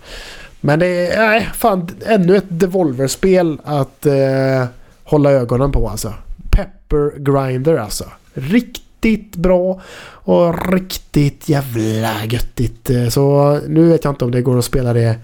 Men 0.61 0.79
det 0.79 0.87
är, 0.87 1.27
nej, 1.27 1.49
fan, 1.55 1.89
ännu 2.05 2.37
ett 2.37 2.45
Devolver-spel 2.47 3.57
att 3.63 4.05
eh, 4.05 4.65
hålla 5.03 5.31
ögonen 5.31 5.71
på 5.71 5.89
alltså. 5.89 6.13
Pepper 6.51 7.19
Grinder 7.19 7.77
alltså. 7.77 8.05
Riktigt 8.33 8.84
Riktigt 9.05 9.35
bra 9.35 9.81
och 10.07 10.71
riktigt 10.73 11.49
jävla 11.49 12.25
göttigt. 12.25 12.89
Eh, 12.89 13.07
så 13.07 13.59
nu 13.67 13.89
vet 13.89 14.03
jag 14.03 14.11
inte 14.11 14.25
om 14.25 14.31
det 14.31 14.41
går 14.41 14.57
att 14.59 14.65
spela 14.65 14.93
det 14.93 15.15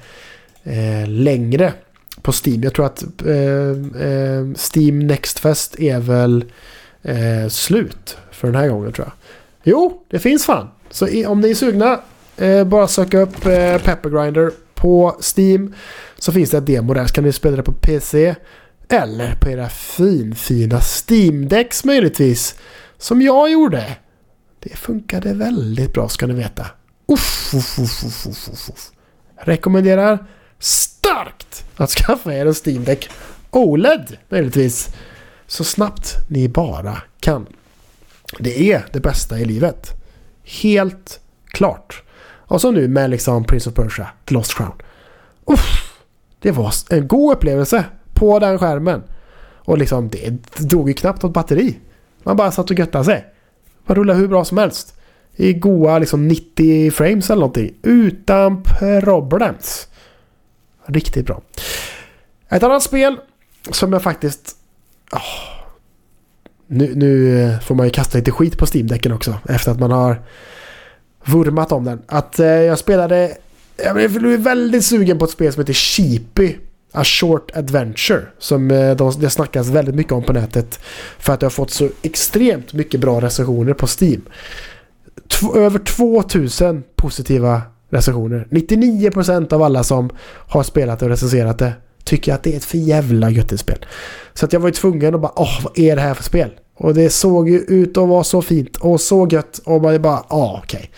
eh, 0.64 1.08
längre 1.08 1.74
på 2.22 2.32
Steam. 2.32 2.64
Jag 2.64 2.74
tror 2.74 2.86
att 2.86 3.04
eh, 3.26 4.08
eh, 4.08 4.46
Steam 4.74 5.00
Next 5.00 5.40
Fest 5.40 5.80
är 5.80 6.00
väl 6.00 6.46
eh, 7.02 7.50
slut 7.50 8.18
för 8.32 8.48
den 8.48 8.62
här 8.62 8.68
gången 8.70 8.92
tror 8.94 9.08
jag. 9.08 9.14
Jo, 9.64 10.04
det 10.10 10.20
finns 10.20 10.46
fan. 10.46 10.68
Så 10.90 11.08
i, 11.08 11.26
om 11.26 11.42
ni 11.42 11.50
är 11.50 11.56
sugna, 11.56 12.00
eh, 12.38 12.64
bara 12.64 12.88
söka 12.88 13.20
upp 13.20 13.46
eh, 13.46 13.78
Peppergrinder 13.78 14.52
på 14.76 15.16
Steam. 15.38 15.74
Så 16.20 16.32
finns 16.32 16.50
det 16.50 16.58
ett 16.58 16.66
demo 16.66 16.94
där, 16.94 17.06
så 17.06 17.14
kan 17.14 17.24
ni 17.24 17.32
spela 17.32 17.58
det 17.58 17.64
på 17.64 17.72
PC. 17.72 18.36
Eller 18.90 19.36
på 19.36 19.50
era 19.50 19.70
finfina 19.70 20.80
Steam-decks 20.80 21.86
möjligtvis. 21.86 22.56
Som 23.02 23.22
jag 23.22 23.52
gjorde. 23.52 23.98
Det 24.60 24.76
funkade 24.76 25.34
väldigt 25.34 25.94
bra 25.94 26.10
ska 26.10 26.28
ni 26.28 26.34
veta. 26.34 26.68
Uff, 27.08 27.54
uff, 27.54 27.80
uff, 27.80 28.04
uff, 28.06 28.28
uff, 28.28 28.70
uff. 28.70 28.92
Rekommenderar 29.36 30.26
starkt 30.60 31.66
att 31.76 31.90
skaffa 32.00 32.34
er 32.34 32.46
en 32.46 32.54
Steam 32.66 32.84
Deck 32.84 33.10
OLED 33.52 34.18
möjligtvis. 34.30 34.90
Så 35.48 35.64
snabbt 35.64 36.18
ni 36.28 36.50
bara 36.50 36.98
kan. 37.20 37.48
Det 38.40 38.72
är 38.72 38.86
det 38.94 39.00
bästa 39.00 39.40
i 39.40 39.46
livet. 39.46 39.92
Helt 40.44 41.20
klart. 41.48 42.04
Och 42.24 42.62
så 42.62 42.72
nu 42.72 42.88
med 42.88 43.10
liksom 43.10 43.44
Prince 43.44 43.70
of 43.70 43.76
Persia, 43.76 44.08
The 44.26 44.34
Lost 44.34 44.58
Crown. 44.58 44.74
Uff, 45.46 45.94
det 46.40 46.52
var 46.52 46.74
en 46.90 47.08
god 47.08 47.34
upplevelse 47.34 47.86
på 48.14 48.40
den 48.40 48.60
skärmen. 48.60 49.04
Och 49.58 49.78
liksom 49.78 50.10
det 50.10 50.30
dog 50.58 50.88
ju 50.88 50.94
knappt 50.94 51.24
åt 51.24 51.34
batteri. 51.34 51.80
Man 52.24 52.38
bara 52.38 52.52
satt 52.52 52.72
och 52.72 52.80
göttade 52.80 53.06
sig. 53.06 53.26
Man 53.86 53.96
rullade 53.96 54.20
hur 54.20 54.28
bra 54.28 54.46
som 54.46 54.58
helst. 54.58 54.96
I 55.36 55.54
goa 55.54 56.00
liksom 56.00 56.28
90 56.28 56.92
frames 56.92 57.30
eller 57.30 57.40
någonting. 57.40 57.74
Utan 57.82 58.64
problems. 59.04 59.88
Riktigt 60.86 61.26
bra. 61.26 61.42
Ett 62.50 62.64
annat 62.64 62.84
spel 62.84 63.18
som 63.72 63.94
jag 63.94 64.04
faktiskt... 64.04 64.56
Oh, 65.12 65.20
nu, 66.68 66.92
nu, 66.96 67.58
får 67.64 67.76
man 67.76 67.86
ju 67.86 67.92
kasta 67.92 68.18
lite 68.18 68.32
skit 68.32 68.58
på 68.58 68.66
Steam-däcken 68.66 69.12
också. 69.12 69.40
Efter 69.50 69.72
att 69.72 69.80
man 69.80 69.92
har 69.92 70.22
vurmat 71.26 71.72
om 71.72 71.84
den. 71.84 72.02
Att 72.08 72.40
eh, 72.40 72.46
jag 72.46 72.80
spelade... 72.80 73.38
Jag 73.84 73.96
blev 73.96 74.42
väldigt 74.42 74.86
sugen 74.86 75.20
på 75.20 75.26
ett 75.26 75.32
spel 75.32 75.54
som 75.54 75.62
heter 75.62 75.74
Sheepy. 75.74 76.56
A 76.92 77.04
Short 77.04 77.52
Adventure. 77.56 78.22
Som 78.40 78.72
eh, 78.72 78.96
de, 78.96 79.20
det 79.20 79.30
snackas 79.30 79.68
väldigt 79.68 79.96
mycket 79.96 80.14
om 80.14 80.24
på 80.24 80.34
nätet. 80.34 80.80
För 81.20 81.34
att 81.34 81.40
det 81.40 81.46
har 81.46 81.52
fått 81.52 81.72
så 81.72 81.90
extremt 82.02 82.74
mycket 82.74 83.00
bra 83.00 83.22
recensioner 83.22 83.74
på 83.74 83.88
Steam. 83.88 84.22
T 85.28 85.60
över 85.60 85.80
2000 85.80 86.84
positiva 86.96 87.62
recensioner. 87.90 88.48
99% 88.50 89.54
av 89.54 89.64
alla 89.64 89.84
som 89.84 90.10
har 90.48 90.64
spelat 90.64 91.02
och 91.02 91.10
recenserat 91.10 91.60
det 91.60 91.74
tycker 92.04 92.34
att 92.34 92.44
det 92.44 92.54
är 92.54 92.58
ett 92.58 92.66
för 92.66 92.78
jävla 92.78 93.30
gött 93.30 93.60
spel. 93.60 93.86
Så 94.34 94.46
att 94.46 94.54
jag 94.54 94.60
var 94.60 94.68
ju 94.68 94.74
tvungen 94.74 95.16
att 95.16 95.22
bara, 95.22 95.34
åh 95.36 95.64
vad 95.64 95.80
är 95.80 95.96
det 95.96 96.02
här 96.02 96.14
för 96.14 96.24
spel? 96.24 96.50
Och 96.78 96.94
det 96.94 97.10
såg 97.10 97.50
ju 97.50 97.60
ut 97.60 97.98
att 97.98 98.08
vara 98.08 98.24
så 98.24 98.42
fint 98.42 98.78
och 98.78 99.02
så 99.02 99.28
gött 99.32 99.58
och 99.66 99.82
man 99.82 100.02
bara, 100.02 100.26
ja 100.30 100.62
okej. 100.64 100.78
Okay. 100.80 100.90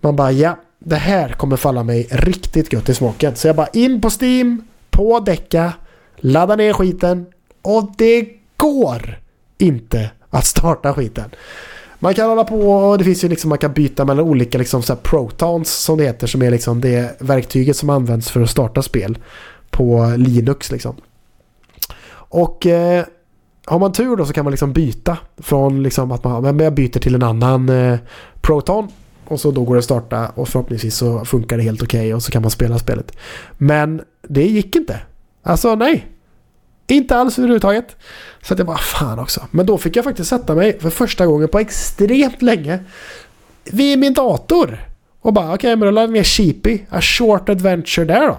Man 0.00 0.16
bara, 0.16 0.32
ja, 0.32 0.58
det 0.78 0.96
här 0.96 1.28
kommer 1.28 1.56
falla 1.56 1.82
mig 1.82 2.08
riktigt 2.10 2.72
gött 2.72 2.88
i 2.88 2.94
smaken. 2.94 3.36
Så 3.36 3.46
jag 3.46 3.56
bara 3.56 3.66
in 3.66 4.00
på 4.00 4.10
Steam, 4.20 4.62
på 4.96 5.20
däcka, 5.20 5.72
ladda 6.16 6.56
ner 6.56 6.72
skiten 6.72 7.26
och 7.62 7.92
det 7.98 8.28
går 8.56 9.18
inte 9.58 10.10
att 10.30 10.46
starta 10.46 10.94
skiten. 10.94 11.30
Man 11.98 12.14
kan 12.14 12.28
hålla 12.28 12.44
på 12.44 12.70
och 12.70 12.98
det 12.98 13.04
finns 13.04 13.24
ju 13.24 13.28
liksom 13.28 13.48
man 13.48 13.58
kan 13.58 13.72
byta 13.72 14.04
mellan 14.04 14.24
olika 14.24 14.58
liksom 14.58 14.82
så 14.82 14.96
protons 14.96 15.70
som 15.70 15.98
det 15.98 16.04
heter 16.04 16.26
som 16.26 16.42
är 16.42 16.50
liksom 16.50 16.80
det 16.80 17.20
verktyget 17.20 17.76
som 17.76 17.90
används 17.90 18.30
för 18.30 18.40
att 18.40 18.50
starta 18.50 18.82
spel 18.82 19.18
på 19.70 20.14
Linux 20.16 20.72
liksom. 20.72 20.96
Och 22.10 22.66
eh, 22.66 23.04
har 23.64 23.78
man 23.78 23.92
tur 23.92 24.16
då 24.16 24.26
så 24.26 24.32
kan 24.32 24.44
man 24.44 24.50
liksom 24.50 24.72
byta 24.72 25.18
från 25.36 25.82
liksom 25.82 26.12
att 26.12 26.24
man 26.24 26.42
men 26.42 26.58
jag 26.58 26.74
byter 26.74 26.98
till 26.98 27.14
en 27.14 27.22
annan 27.22 27.68
eh, 27.68 27.98
Proton 28.40 28.88
och 29.26 29.40
så 29.40 29.50
då 29.50 29.64
går 29.64 29.74
det 29.74 29.78
att 29.78 29.84
starta 29.84 30.28
och 30.34 30.48
förhoppningsvis 30.48 30.96
så 30.96 31.24
funkar 31.24 31.56
det 31.56 31.62
helt 31.62 31.82
okej 31.82 32.00
okay 32.00 32.14
och 32.14 32.22
så 32.22 32.32
kan 32.32 32.42
man 32.42 32.50
spela 32.50 32.78
spelet. 32.78 33.16
Men 33.58 34.02
det 34.28 34.46
gick 34.46 34.76
inte. 34.76 35.00
Alltså 35.42 35.74
nej. 35.74 36.06
Inte 36.86 37.16
alls 37.16 37.38
överhuvudtaget. 37.38 37.96
Så 38.42 38.52
att 38.52 38.58
jag 38.58 38.66
bara 38.66 38.78
fan 38.78 39.18
också. 39.18 39.40
Men 39.50 39.66
då 39.66 39.78
fick 39.78 39.96
jag 39.96 40.04
faktiskt 40.04 40.30
sätta 40.30 40.54
mig 40.54 40.80
för 40.80 40.90
första 40.90 41.26
gången 41.26 41.48
på 41.48 41.58
extremt 41.58 42.42
länge 42.42 42.78
vid 43.64 43.98
min 43.98 44.14
dator. 44.14 44.86
Och 45.20 45.32
bara 45.32 45.44
okej 45.44 45.54
okay, 45.54 45.76
men 45.76 45.86
då 45.86 45.90
laddade 45.90 46.06
jag 46.06 46.12
ner 46.12 46.24
Sheepy. 46.24 46.78
A 46.90 47.00
short 47.00 47.48
adventure 47.48 48.04
där 48.04 48.26
då. 48.26 48.38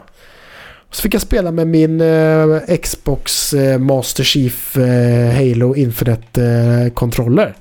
Så 0.92 1.02
fick 1.02 1.14
jag 1.14 1.22
spela 1.22 1.52
med 1.52 1.68
min 1.68 2.02
eh, 2.02 2.78
Xbox 2.82 3.54
eh, 3.54 3.80
Master 3.80 4.24
Chief 4.24 4.78
eh, 4.78 5.34
Halo 5.34 5.76
Infinite 5.76 6.44
eh, 6.44 6.94
kontroller. 6.94 7.56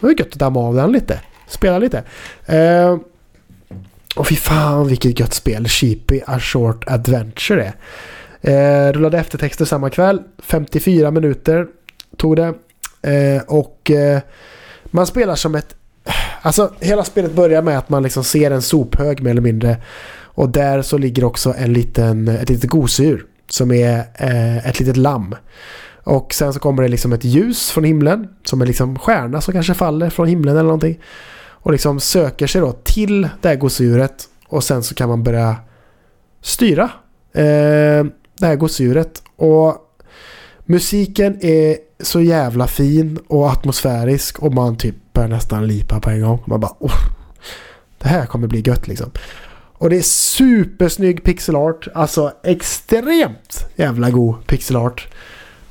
Det 0.00 0.06
var 0.06 0.10
ju 0.10 0.16
gött 0.18 0.32
att 0.32 0.38
damma 0.38 0.60
av 0.60 0.74
den 0.74 0.92
lite. 0.92 1.20
Spela 1.48 1.78
lite. 1.78 2.02
Eh, 2.46 2.96
och 4.16 4.28
fy 4.28 4.36
fan 4.36 4.88
vilket 4.88 5.20
gött 5.20 5.34
spel 5.34 5.68
Sheepy 5.68 6.20
A 6.26 6.40
Short 6.40 6.84
Adventure 6.88 7.64
är. 7.64 7.74
Eh, 8.40 8.92
rullade 8.92 9.18
eftertexter 9.18 9.64
samma 9.64 9.90
kväll. 9.90 10.22
54 10.38 11.10
minuter 11.10 11.66
tog 12.16 12.36
det. 12.36 12.54
Eh, 13.02 13.42
och 13.46 13.90
eh, 13.90 14.20
man 14.84 15.06
spelar 15.06 15.34
som 15.34 15.54
ett... 15.54 15.74
Alltså 16.42 16.72
hela 16.80 17.04
spelet 17.04 17.32
börjar 17.32 17.62
med 17.62 17.78
att 17.78 17.88
man 17.88 18.02
liksom 18.02 18.24
ser 18.24 18.50
en 18.50 18.62
sophög 18.62 19.22
mer 19.22 19.30
eller 19.30 19.40
mindre. 19.40 19.76
Och 20.20 20.48
där 20.48 20.82
så 20.82 20.98
ligger 20.98 21.24
också 21.24 21.54
en 21.58 21.72
liten, 21.72 22.28
ett 22.28 22.48
litet 22.48 22.70
gosedjur 22.70 23.26
som 23.48 23.72
är 23.72 23.98
eh, 24.14 24.68
ett 24.68 24.80
litet 24.80 24.96
lamm. 24.96 25.34
Och 26.02 26.34
sen 26.34 26.52
så 26.52 26.60
kommer 26.60 26.82
det 26.82 26.88
liksom 26.88 27.12
ett 27.12 27.24
ljus 27.24 27.70
från 27.70 27.84
himlen 27.84 28.28
som 28.44 28.62
är 28.62 28.66
liksom 28.66 28.98
stjärna 28.98 29.40
som 29.40 29.54
kanske 29.54 29.74
faller 29.74 30.10
från 30.10 30.28
himlen 30.28 30.54
eller 30.54 30.62
någonting. 30.62 30.98
Och 31.60 31.72
liksom 31.72 32.00
söker 32.00 32.46
sig 32.46 32.60
då 32.60 32.72
till 32.72 33.28
det 33.40 33.48
här 33.48 33.56
gosedjuret 33.56 34.28
och 34.48 34.64
sen 34.64 34.82
så 34.82 34.94
kan 34.94 35.08
man 35.08 35.22
börja 35.22 35.56
styra 36.40 36.90
eh, 37.32 38.04
det 38.38 38.46
här 38.46 38.56
gosedjuret. 38.56 39.22
Och 39.36 39.76
musiken 40.64 41.38
är 41.40 41.76
så 42.00 42.20
jävla 42.20 42.66
fin 42.66 43.18
och 43.28 43.50
atmosfärisk 43.50 44.38
och 44.38 44.54
man 44.54 44.76
typ 44.76 44.94
börjar 45.12 45.28
nästan 45.28 45.66
lipa 45.66 46.00
på 46.00 46.10
en 46.10 46.22
gång. 46.22 46.42
Man 46.46 46.60
bara 46.60 46.72
oh, 46.78 46.98
det 47.98 48.08
här 48.08 48.26
kommer 48.26 48.46
bli 48.46 48.60
gött 48.60 48.88
liksom. 48.88 49.10
Och 49.72 49.90
det 49.90 49.96
är 49.96 50.02
supersnygg 50.02 51.24
pixelart. 51.24 51.88
Alltså 51.94 52.32
extremt 52.44 53.66
jävla 53.76 54.10
god 54.10 54.46
pixelart. 54.46 55.08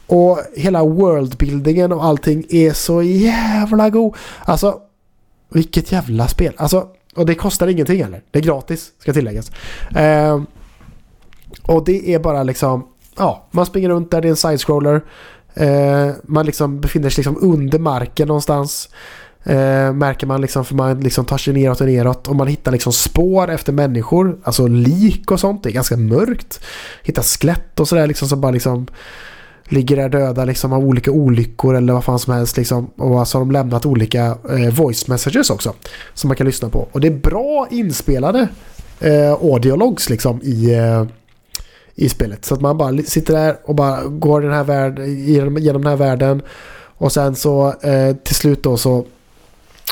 Och 0.07 0.39
hela 0.55 0.83
worldbuildingen 0.83 1.91
och 1.91 2.05
allting 2.05 2.45
är 2.49 2.73
så 2.73 3.03
jävla 3.03 3.89
god. 3.89 4.15
Alltså 4.45 4.81
vilket 5.49 5.91
jävla 5.91 6.27
spel. 6.27 6.53
Alltså, 6.57 6.87
och 7.15 7.25
det 7.25 7.35
kostar 7.35 7.67
ingenting 7.67 8.03
heller. 8.03 8.21
Det 8.31 8.39
är 8.39 8.43
gratis, 8.43 8.91
ska 8.99 9.13
tilläggas. 9.13 9.51
Eh, 9.95 10.41
och 11.61 11.85
det 11.85 12.13
är 12.13 12.19
bara 12.19 12.43
liksom, 12.43 12.87
ja, 13.17 13.47
man 13.51 13.65
springer 13.65 13.89
runt 13.89 14.11
där, 14.11 14.21
det 14.21 14.27
är 14.27 14.29
en 14.29 14.35
side-scroller. 14.35 15.01
Eh, 15.53 16.09
man 16.23 16.45
liksom 16.45 16.81
befinner 16.81 17.09
sig 17.09 17.21
liksom 17.21 17.37
under 17.41 17.79
marken 17.79 18.27
någonstans. 18.27 18.89
Eh, 19.43 19.93
märker 19.93 20.27
man 20.27 20.41
liksom 20.41 20.65
för 20.65 20.75
man 20.75 20.99
liksom 20.99 21.25
tar 21.25 21.37
sig 21.37 21.53
neråt 21.53 21.81
och 21.81 21.87
neråt 21.87 22.27
och 22.27 22.35
man 22.35 22.47
hittar 22.47 22.71
liksom 22.71 22.93
spår 22.93 23.49
efter 23.49 23.73
människor, 23.73 24.39
alltså 24.43 24.67
lik 24.67 25.31
och 25.31 25.39
sånt. 25.39 25.63
Det 25.63 25.69
är 25.69 25.73
ganska 25.73 25.97
mörkt. 25.97 26.59
Hittar 27.03 27.23
skelett 27.23 27.79
och 27.79 27.87
sådär 27.87 28.07
liksom 28.07 28.27
som 28.27 28.41
bara 28.41 28.51
liksom 28.51 28.87
ligger 29.69 29.95
där 29.95 30.09
döda 30.09 30.45
liksom 30.45 30.73
av 30.73 30.85
olika 30.85 31.11
olyckor 31.11 31.75
eller 31.75 31.93
vad 31.93 32.03
fan 32.03 32.19
som 32.19 32.33
helst 32.33 32.57
liksom. 32.57 32.85
Och 32.85 33.27
så 33.27 33.37
har 33.37 33.45
de 33.45 33.51
lämnat 33.51 33.85
olika 33.85 34.25
eh, 34.25 34.73
voice 34.73 35.07
messages 35.07 35.49
också 35.49 35.73
som 36.13 36.27
man 36.27 36.37
kan 36.37 36.47
lyssna 36.47 36.69
på. 36.69 36.87
Och 36.91 37.01
det 37.01 37.07
är 37.07 37.11
bra 37.11 37.67
inspelade 37.71 38.47
eh, 38.99 39.31
audiologs 39.31 40.09
liksom 40.09 40.41
i, 40.43 40.73
eh, 40.73 41.05
i 41.95 42.09
spelet. 42.09 42.45
Så 42.45 42.53
att 42.53 42.61
man 42.61 42.77
bara 42.77 42.97
sitter 42.97 43.33
där 43.33 43.57
och 43.63 43.75
bara 43.75 44.03
går 44.03 44.41
den 44.41 44.53
här 44.53 44.63
värld, 44.63 44.99
genom, 44.99 45.57
genom 45.57 45.81
den 45.81 45.89
här 45.89 45.97
världen. 45.97 46.41
Och 46.97 47.11
sen 47.11 47.35
så 47.35 47.73
eh, 47.81 48.15
till 48.15 48.35
slut 48.35 48.63
då 48.63 48.77
så 48.77 49.05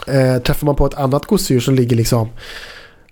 eh, 0.07 0.37
träffar 0.37 0.65
man 0.65 0.75
på 0.75 0.85
ett 0.85 0.93
annat 0.93 1.25
gosedjur 1.25 1.59
som 1.59 1.75
ligger 1.75 1.95
liksom 1.95 2.29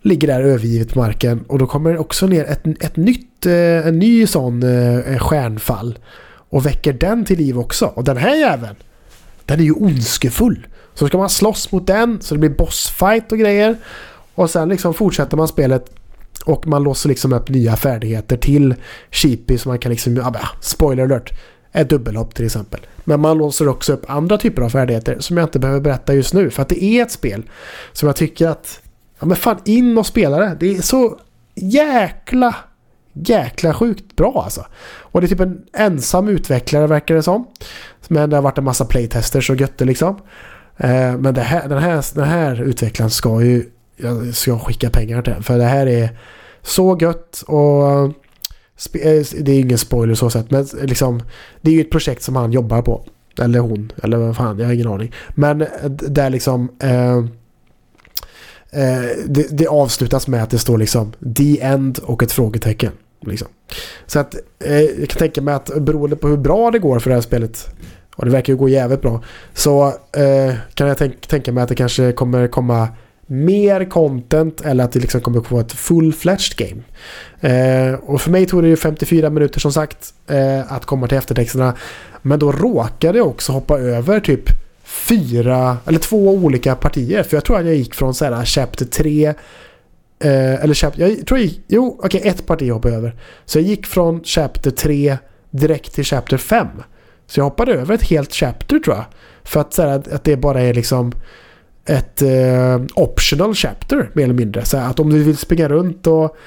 ligger 0.04 0.28
där 0.28 0.42
övergivet 0.42 0.94
på 0.94 1.00
marken 1.00 1.44
och 1.48 1.60
då 1.60 1.68
kommer 1.68 1.94
det 1.94 2.00
också 2.00 2.28
ner 2.28 2.46
ett, 2.46 2.84
ett 2.84 2.96
nytt, 2.96 3.46
eh, 3.46 3.88
en 3.88 4.00
ny 4.00 4.28
sån 4.28 4.64
eh, 4.64 5.18
stjärnfall 5.18 6.00
och 6.54 6.66
väcker 6.66 6.94
den 6.94 7.26
till 7.26 7.38
liv 7.38 7.60
också. 7.60 7.86
Och 7.86 8.04
den 8.04 8.18
här 8.18 8.36
jäveln, 8.36 8.76
den 9.46 9.60
är 9.60 9.64
ju 9.64 9.74
ondskefull. 9.74 10.68
Så 10.94 11.08
ska 11.08 11.18
man 11.18 11.30
slåss 11.30 11.72
mot 11.72 11.88
den 11.88 12.22
så 12.22 12.36
det 12.36 12.40
blir 12.40 12.50
bossfight 12.50 13.32
och 13.32 13.38
grejer. 13.38 13.78
Och 14.36 14.50
sen 14.50 14.70
liksom 14.70 14.94
fortsätter 14.94 15.38
man 15.38 15.48
spelet 15.48 15.96
och 16.46 16.68
man 16.68 16.84
låser 16.84 17.10
liksom 17.10 17.34
upp 17.34 17.50
nya 17.50 17.76
färdigheter 17.76 18.38
till 18.38 18.76
Sheepy 19.12 19.58
så 19.58 19.70
man 19.70 19.80
kan 19.80 19.92
liksom, 19.92 20.16
ja, 20.16 20.34
spoiler 20.62 21.04
alert, 21.04 21.34
ett 21.72 21.90
dubbelhopp 21.90 22.36
till 22.36 22.46
exempel. 22.46 22.80
Men 23.04 23.20
man 23.20 23.38
låser 23.38 23.68
också 23.68 23.94
upp 23.94 24.10
andra 24.10 24.38
typer 24.38 24.62
av 24.62 24.70
färdigheter 24.70 25.20
som 25.20 25.38
jag 25.38 25.46
inte 25.46 25.60
behöver 25.60 25.82
berätta 25.82 26.14
just 26.14 26.34
nu. 26.34 26.50
För 26.50 26.62
att 26.62 26.70
det 26.70 26.84
är 26.84 27.04
ett 27.04 27.12
spel 27.12 27.44
som 27.94 28.08
jag 28.08 28.16
tycker 28.16 28.48
att, 28.48 28.82
ja 29.20 29.26
men 29.26 29.38
fan 29.38 29.60
in 29.66 29.98
och 29.98 30.08
spela 30.08 30.38
det. 30.38 30.58
Det 30.60 30.78
är 30.78 30.82
så 30.82 31.20
jäkla, 31.56 32.56
jäkla 33.14 33.74
sjukt 33.74 34.16
bra 34.16 34.42
alltså. 34.44 34.66
Och 34.84 35.22
det 35.22 35.26
är 35.26 35.30
typ 35.30 35.40
en 35.40 35.62
ensam 35.74 36.28
utvecklare 36.28 36.88
verkar 36.88 37.16
det 37.16 37.24
som. 37.24 37.48
Men 38.08 38.30
det 38.30 38.36
har 38.36 38.44
varit 38.44 38.58
en 38.58 38.64
massa 38.64 38.86
playtesters 38.86 39.50
och 39.50 39.56
götte 39.56 39.86
liksom. 39.86 40.20
Eh, 40.78 41.18
men 41.18 41.34
det 41.34 41.42
här, 41.42 41.68
den, 41.70 41.78
här, 41.78 42.16
den 42.16 42.28
här 42.28 42.62
utvecklaren 42.62 43.10
ska 43.10 43.42
ju 43.42 43.66
jag 43.98 44.36
ska 44.36 44.60
skicka 44.60 44.90
pengar 44.90 45.22
till. 45.22 45.34
den. 45.34 45.44
För 45.44 45.58
det 45.58 45.64
här 45.64 45.88
är 45.88 46.20
så 46.62 46.98
gött 47.02 47.44
och 47.48 47.88
eh, 47.94 48.12
det 49.40 49.52
är 49.52 49.60
ingen 49.60 49.78
spoiler 49.78 50.16
så 50.16 50.30
sett, 50.30 50.52
men 50.52 50.68
liksom, 50.82 51.24
det 51.62 51.72
är 51.72 51.76
ju 51.76 51.82
ett 51.82 51.92
projekt 51.92 52.24
som 52.24 52.36
han 52.36 52.52
jobbar 52.52 52.82
på. 52.82 53.06
Eller 53.42 53.60
hon, 53.60 53.92
eller 54.04 54.18
vad 54.18 54.36
fan, 54.36 54.60
jag 54.60 54.66
har 54.66 54.74
ingen 54.74 54.88
aning. 54.88 55.12
Men 55.30 55.62
eh, 55.62 55.68
där 55.90 56.30
liksom... 56.30 56.70
Eh, 56.80 57.18
eh, 58.72 59.10
det, 59.26 59.48
det, 59.58 59.68
avslutas 59.68 60.28
med 60.28 60.44
att 60.44 60.50
det 60.50 60.60
står 60.60 60.78
liksom 60.78 61.14
The 61.36 61.62
End 61.62 62.00
och 62.04 62.24
ett 62.24 62.32
frågetecken. 62.32 62.92
Liksom. 63.28 63.48
Så 64.06 64.20
att 64.20 64.36
eh, 64.60 64.82
jag 64.82 65.10
kan 65.10 65.20
tänka 65.20 65.42
mig 65.42 65.54
att 65.54 65.82
beroende 65.82 66.16
på 66.16 66.28
hur 66.28 66.38
bra 66.38 66.72
det 66.72 66.80
går 66.80 67.00
för 67.00 67.10
det 67.10 67.16
här 67.16 67.22
spelet 67.22 67.70
och 68.16 68.26
det 68.26 68.32
verkar 68.32 68.54
ju 68.54 68.58
gå 68.58 68.70
jävligt 68.70 69.02
bra. 69.02 69.22
Så 69.54 69.88
eh, 69.88 70.56
kan 70.74 70.88
jag 70.88 70.98
tänk, 70.98 71.28
tänka 71.28 71.52
mig 71.52 71.64
att 71.64 71.70
det 71.70 71.76
kanske 71.76 72.12
kommer 72.12 72.48
komma 72.48 72.88
mer 73.28 73.86
content 73.86 74.62
eller 74.62 74.84
att 74.84 74.92
det 74.92 75.00
liksom 75.00 75.22
kommer 75.22 75.40
att 75.40 75.48
få 75.48 75.60
ett 75.60 75.74
full-fledged 75.74 76.58
game. 76.58 76.82
Eh, 77.40 77.94
och 77.94 78.22
för 78.22 78.32
mig 78.32 78.46
tog 78.46 78.64
det 78.64 78.70
ju 78.70 78.76
54 78.76 79.30
minuter 79.30 79.60
som 79.60 79.74
sagt 79.74 80.14
eh, 80.28 80.74
att 80.74 80.86
komma 80.86 81.08
till 81.08 81.18
eftertexterna. 81.18 81.74
Men 82.22 82.40
då 82.40 82.52
råkade 82.52 83.18
jag 83.18 83.28
också 83.28 83.52
hoppa 83.52 83.80
över 83.80 84.20
typ 84.20 84.50
fyra 84.84 85.78
eller 85.86 86.00
två 86.00 86.30
olika 86.30 86.76
partier. 86.76 87.24
För 87.24 87.38
jag 87.38 87.46
tror 87.46 87.60
att 87.60 87.66
jag 87.66 87.76
gick 87.76 87.94
från 87.94 88.14
så 88.14 88.26
här 88.26 88.46
Chapter 88.46 88.86
3 88.86 89.34
eh, 90.24 90.64
eller 90.64 90.74
chapter, 90.74 91.02
jag 91.02 91.28
tror 91.28 91.40
jag 91.40 91.48
gick, 91.48 91.62
jo 91.68 91.96
okej 92.00 92.20
okay, 92.20 92.32
ett 92.32 92.46
parti 92.46 92.72
hoppade 92.72 92.94
jag 92.94 92.98
över. 92.98 93.16
Så 93.46 93.58
jag 93.58 93.66
gick 93.66 93.86
från 93.86 94.24
Chapter 94.24 94.72
3 94.72 95.18
direkt 95.52 95.94
till 95.94 96.04
Chapter 96.04 96.38
5. 96.38 96.68
Så 97.28 97.40
jag 97.40 97.44
hoppade 97.46 97.74
över 97.74 97.96
ett 97.96 98.04
helt 98.04 98.34
Chapter 98.34 98.80
tror 98.80 98.96
jag. 98.96 99.06
För 99.44 99.60
att, 99.60 99.74
så 99.74 99.82
här, 99.82 99.90
att 99.90 100.24
det 100.24 100.38
bara 100.38 100.62
är 100.62 100.74
liksom 100.74 101.14
ett 101.86 102.22
eh, 102.22 102.82
optional 102.94 103.56
chapter 103.56 104.10
mer 104.14 104.24
eller 104.24 104.34
mindre. 104.34 104.66
Så 104.66 104.78
att 104.78 105.00
om 105.00 105.10
du 105.10 105.24
vill 105.24 105.38
springa 105.38 105.70
runt 105.70 106.08
och 106.08 106.38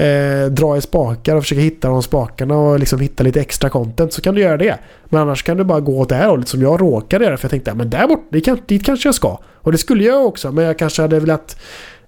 eh, 0.00 0.46
dra 0.46 0.76
i 0.76 0.80
spakar 0.80 1.36
och 1.36 1.42
försöka 1.42 1.60
hitta 1.60 1.88
de 1.88 2.02
spakarna 2.02 2.56
och 2.56 2.78
liksom 2.78 3.00
hitta 3.00 3.24
lite 3.24 3.40
extra 3.40 3.70
content 3.70 4.12
så 4.12 4.22
kan 4.22 4.34
du 4.34 4.40
göra 4.40 4.56
det. 4.56 4.78
Men 5.04 5.20
annars 5.20 5.42
kan 5.42 5.56
du 5.56 5.64
bara 5.64 5.80
gå 5.80 5.98
åt 5.98 6.08
det 6.08 6.14
här 6.14 6.28
hållet 6.28 6.48
som 6.48 6.62
jag 6.62 6.80
råkade 6.80 7.24
göra 7.24 7.36
för 7.36 7.44
jag 7.44 7.50
tänkte 7.50 7.74
men 7.74 7.90
där 7.90 8.06
bort, 8.06 8.32
dit, 8.32 8.68
dit 8.68 8.84
kanske 8.84 9.08
jag 9.08 9.14
ska. 9.14 9.38
Och 9.54 9.72
det 9.72 9.78
skulle 9.78 10.04
jag 10.04 10.26
också 10.26 10.52
men 10.52 10.64
jag 10.64 10.78
kanske 10.78 11.02
hade 11.02 11.20
velat 11.20 11.56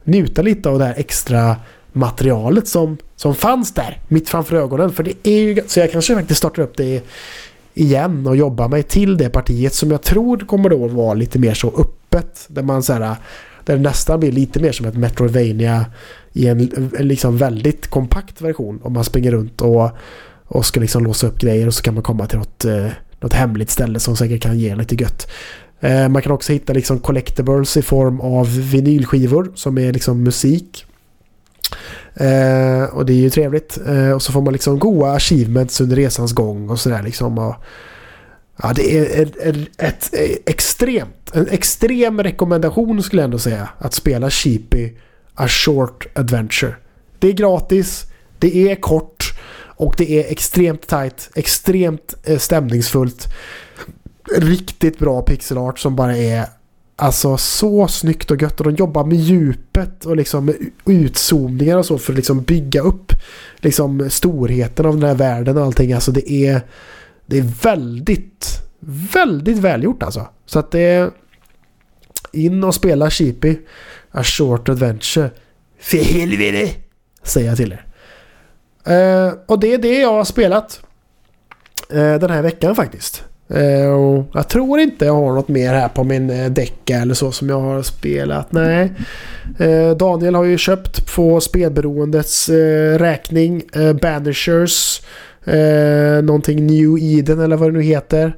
njuta 0.08 0.42
lite 0.42 0.68
av 0.68 0.78
det 0.78 0.84
här 0.84 0.94
extra 0.96 1.56
materialet 1.92 2.68
som, 2.68 2.96
som 3.16 3.34
fanns 3.34 3.74
där 3.74 4.00
mitt 4.08 4.28
framför 4.28 4.56
ögonen. 4.56 4.92
För 4.92 5.02
det 5.02 5.28
är 5.28 5.40
ju, 5.40 5.62
så 5.66 5.80
jag 5.80 5.92
kanske 5.92 6.14
faktiskt 6.14 6.38
startar 6.38 6.62
upp 6.62 6.76
det 6.76 7.04
igen 7.74 8.26
och 8.26 8.36
jobbar 8.36 8.68
mig 8.68 8.82
till 8.82 9.16
det 9.16 9.30
partiet 9.30 9.74
som 9.74 9.90
jag 9.90 10.02
tror 10.02 10.38
kommer 10.38 10.70
då 10.70 10.88
vara 10.88 11.14
lite 11.14 11.38
mer 11.38 11.54
så 11.54 11.68
öppet. 11.68 12.46
Där 12.48 12.62
man 12.62 12.82
så 12.82 12.92
här, 12.92 13.16
där 13.64 13.76
det 13.76 13.82
nästan 13.82 14.20
blir 14.20 14.32
lite 14.32 14.60
mer 14.60 14.72
som 14.72 14.86
ett 14.86 14.96
Metroidvania 14.96 15.86
i 16.32 16.46
en, 16.46 16.90
en 16.98 17.08
liksom 17.08 17.36
väldigt 17.36 17.86
kompakt 17.86 18.40
version. 18.40 18.80
Om 18.82 18.92
man 18.92 19.04
springer 19.04 19.32
runt 19.32 19.60
och, 19.60 19.90
och 20.44 20.66
ska 20.66 20.80
liksom 20.80 21.04
låsa 21.04 21.26
upp 21.26 21.38
grejer 21.38 21.66
och 21.66 21.74
så 21.74 21.82
kan 21.82 21.94
man 21.94 22.02
komma 22.02 22.26
till 22.26 22.38
något, 22.38 22.64
eh, 22.64 22.86
något 23.20 23.32
hemligt 23.32 23.70
ställe 23.70 24.00
som 24.00 24.16
säkert 24.16 24.42
kan 24.42 24.58
ge 24.58 24.74
lite 24.74 24.94
gött. 24.94 25.30
Eh, 25.80 26.08
man 26.08 26.22
kan 26.22 26.32
också 26.32 26.52
hitta 26.52 26.72
liksom 26.72 27.00
collectibles 27.00 27.76
i 27.76 27.82
form 27.82 28.20
av 28.20 28.70
vinylskivor 28.70 29.52
som 29.54 29.78
är 29.78 29.92
liksom 29.92 30.22
musik. 30.22 30.84
Eh, 32.14 32.82
och 32.82 33.06
det 33.06 33.12
är 33.12 33.20
ju 33.20 33.30
trevligt. 33.30 33.78
Eh, 33.86 34.10
och 34.10 34.22
så 34.22 34.32
får 34.32 34.42
man 34.42 34.52
liksom 34.52 34.78
goa 34.78 35.12
achievements 35.12 35.80
under 35.80 35.96
resans 35.96 36.32
gång 36.32 36.70
och 36.70 36.80
sådär 36.80 37.02
liksom. 37.02 37.38
Och, 37.38 37.54
ja, 38.62 38.72
det 38.76 38.98
är 38.98 39.22
ett, 39.22 39.36
ett, 39.36 39.74
ett, 39.78 40.10
extremt, 40.46 41.30
en 41.34 41.48
extrem 41.48 42.22
rekommendation 42.22 43.02
skulle 43.02 43.22
jag 43.22 43.24
ändå 43.24 43.38
säga. 43.38 43.68
Att 43.78 43.94
spela 43.94 44.30
Sheepy 44.30 44.92
A 45.34 45.48
Short 45.48 46.06
Adventure. 46.14 46.74
Det 47.18 47.28
är 47.28 47.32
gratis, 47.32 48.06
det 48.38 48.70
är 48.70 48.74
kort 48.74 49.34
och 49.78 49.94
det 49.98 50.10
är 50.10 50.32
extremt 50.32 50.86
tight, 50.86 51.30
extremt 51.34 52.14
eh, 52.24 52.38
stämningsfullt. 52.38 53.26
Riktigt 54.36 54.98
bra 54.98 55.22
pixelart 55.22 55.78
som 55.78 55.96
bara 55.96 56.16
är 56.16 56.46
Alltså 57.00 57.36
så 57.36 57.88
snyggt 57.88 58.30
och 58.30 58.42
gött 58.42 58.60
och 58.60 58.72
de 58.72 58.74
jobbar 58.74 59.04
med 59.04 59.18
djupet 59.18 60.04
och 60.04 60.16
liksom 60.16 60.44
med 60.44 60.56
utzoomningar 60.86 61.76
och 61.76 61.86
så 61.86 61.98
för 61.98 62.12
att 62.12 62.16
liksom 62.16 62.42
bygga 62.42 62.80
upp 62.80 63.12
liksom 63.56 64.10
storheten 64.10 64.86
av 64.86 64.94
den 64.94 65.08
här 65.08 65.14
världen 65.14 65.56
och 65.56 65.64
allting. 65.64 65.92
Alltså 65.92 66.12
det 66.12 66.32
är, 66.32 66.60
det 67.26 67.38
är 67.38 67.42
väldigt, 67.62 68.62
väldigt 69.14 69.58
välgjort 69.58 70.02
alltså. 70.02 70.28
Så 70.46 70.58
att 70.58 70.70
det 70.70 70.80
är 70.80 71.10
in 72.32 72.64
och 72.64 72.74
spela 72.74 73.10
Sheepy. 73.10 73.56
A 74.10 74.24
short 74.24 74.68
adventure. 74.68 75.30
För 75.78 75.98
helvete! 75.98 76.74
Säger 77.22 77.48
jag 77.48 77.56
till 77.56 77.72
er. 77.72 77.84
Uh, 78.88 79.34
och 79.46 79.60
det 79.60 79.74
är 79.74 79.78
det 79.78 79.98
jag 79.98 80.12
har 80.12 80.24
spelat. 80.24 80.80
Uh, 81.94 82.14
den 82.14 82.30
här 82.30 82.42
veckan 82.42 82.74
faktiskt. 82.74 83.24
Uh, 83.54 83.88
och 83.88 84.26
jag 84.32 84.48
tror 84.48 84.78
inte 84.78 85.04
jag 85.04 85.14
har 85.14 85.32
något 85.32 85.48
mer 85.48 85.74
här 85.74 85.88
på 85.88 86.04
min 86.04 86.30
eh, 86.30 86.44
uh, 86.44 86.50
decka 86.50 86.96
eller 86.96 87.14
så 87.14 87.32
som 87.32 87.48
jag 87.48 87.60
har 87.60 87.82
spelat. 87.82 88.52
Nej. 88.52 88.92
Uh, 89.60 89.96
Daniel 89.96 90.34
har 90.34 90.44
ju 90.44 90.58
köpt 90.58 91.14
på 91.14 91.40
spelberoendets 91.40 92.48
räkning 92.98 93.62
Banishers. 94.02 95.02
någonting 96.22 96.66
New 96.66 96.98
Eden 97.00 97.40
eller 97.40 97.56
vad 97.56 97.68
det 97.68 97.72
nu 97.72 97.82
heter. 97.82 98.36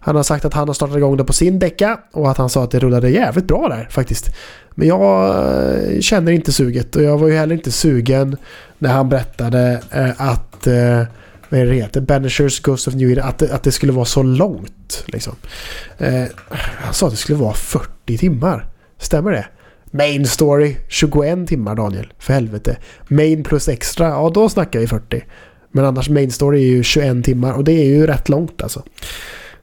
Han 0.00 0.16
har 0.16 0.22
sagt 0.22 0.44
att 0.44 0.54
han 0.54 0.68
har 0.68 0.74
startat 0.74 0.96
igång 0.96 1.16
det 1.16 1.24
på 1.24 1.32
sin 1.32 1.58
decka 1.58 1.98
och 2.12 2.30
att 2.30 2.36
han 2.36 2.50
sa 2.50 2.64
att 2.64 2.70
det 2.70 2.78
rullade 2.78 3.10
jävligt 3.10 3.44
bra 3.44 3.68
där 3.68 3.88
faktiskt. 3.90 4.36
Men 4.70 4.88
jag 4.88 5.34
känner 6.00 6.32
inte 6.32 6.52
suget 6.52 6.96
och 6.96 7.02
jag 7.02 7.18
var 7.18 7.28
ju 7.28 7.34
heller 7.34 7.54
inte 7.54 7.70
sugen 7.70 8.36
när 8.78 8.90
han 8.90 9.08
berättade 9.08 9.80
att 10.16 10.68
vad 11.50 11.60
är 11.60 11.66
det 11.66 11.74
heter? 11.74 12.00
Banishers 12.00 12.60
Ghost 12.60 12.88
of 12.88 12.94
New 12.94 13.10
Eden. 13.10 13.24
Att 13.24 13.38
det, 13.38 13.54
att 13.54 13.62
det 13.62 13.72
skulle 13.72 13.92
vara 13.92 14.04
så 14.04 14.22
långt. 14.22 15.04
Liksom. 15.06 15.36
Eh, 15.98 16.24
han 16.50 16.94
sa 16.94 17.06
att 17.06 17.12
det 17.12 17.18
skulle 17.18 17.38
vara 17.38 17.54
40 17.54 18.18
timmar. 18.18 18.66
Stämmer 18.98 19.30
det? 19.30 19.46
Main 19.90 20.26
story 20.26 20.76
21 20.88 21.48
timmar 21.48 21.74
Daniel. 21.76 22.12
För 22.18 22.32
helvete. 22.32 22.76
Main 23.08 23.44
plus 23.44 23.68
extra, 23.68 24.08
ja 24.08 24.30
då 24.34 24.48
snackar 24.48 24.80
vi 24.80 24.86
40. 24.86 25.24
Men 25.72 25.84
annars 25.84 26.08
main 26.08 26.30
story 26.30 26.58
är 26.58 26.70
ju 26.70 26.82
21 26.82 27.24
timmar 27.24 27.52
och 27.52 27.64
det 27.64 27.72
är 27.72 27.84
ju 27.84 28.06
rätt 28.06 28.28
långt 28.28 28.62
alltså. 28.62 28.82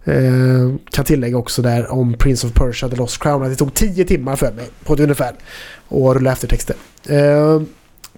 Eh, 0.04 0.76
kan 0.92 1.06
tillägga 1.06 1.38
också 1.38 1.62
där 1.62 1.92
om 1.92 2.14
Prince 2.14 2.48
of 2.48 2.54
Persia 2.54 2.90
The 2.90 2.96
Lost 2.96 3.24
Crown 3.24 3.44
att 3.44 3.50
det 3.50 3.56
tog 3.56 3.74
10 3.74 4.06
timmar 4.06 4.36
för 4.36 4.52
mig 4.52 4.70
på 4.84 4.94
ett 4.94 5.00
ungefär. 5.00 5.36
Och 5.88 6.16
rulla 6.16 6.32
eftertexter. 6.32 6.76
Eh, 7.10 7.62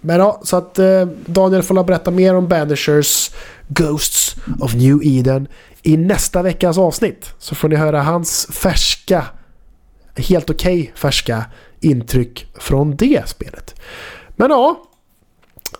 men 0.02 0.20
ja, 0.20 0.42
så 0.44 0.58
att 0.58 0.80
eh, 0.80 1.06
Daniel 1.26 1.64
får 1.64 1.84
berätta 1.84 2.12
mer 2.12 2.36
om 2.36 2.48
Banishers 2.48 3.32
Ghosts 3.68 4.36
of 4.60 4.76
New 4.76 5.00
Eden 5.04 5.48
i 5.84 5.98
nästa 5.98 6.42
veckas 6.42 6.78
avsnitt. 6.78 7.34
Så 7.40 7.56
får 7.56 7.70
ni 7.70 7.76
höra 7.76 8.02
hans 8.02 8.48
färska, 8.52 9.26
helt 10.16 10.50
okej 10.50 10.82
okay, 10.82 10.94
färska 10.96 11.46
intryck 11.80 12.48
från 12.60 12.96
det 12.96 13.30
spelet. 13.30 13.82
Men 14.36 14.52
ja, 14.52 14.84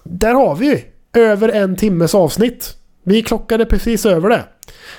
där 0.04 0.34
har 0.34 0.56
vi 0.56 0.86
över 1.14 1.50
en 1.50 1.76
timmes 1.76 2.16
avsnitt. 2.16 2.76
Vi 3.04 3.24
klockade 3.24 3.66
precis 3.66 4.06
över 4.06 4.30
det. 4.30 4.44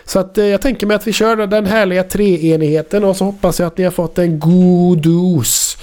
Så 0.05 0.18
att 0.18 0.39
eh, 0.39 0.45
jag 0.45 0.62
tänker 0.62 0.87
mig 0.87 0.95
att 0.95 1.07
vi 1.07 1.12
kör 1.12 1.47
den 1.47 1.66
härliga 1.66 2.05
treenigheten 2.05 3.05
och 3.05 3.16
så 3.16 3.25
hoppas 3.25 3.61
jag 3.61 3.66
att 3.66 3.79
ni 3.79 3.85
har 3.85 3.91
fått 3.91 4.18
en 4.18 4.41
god 4.41 5.03
dos 5.03 5.79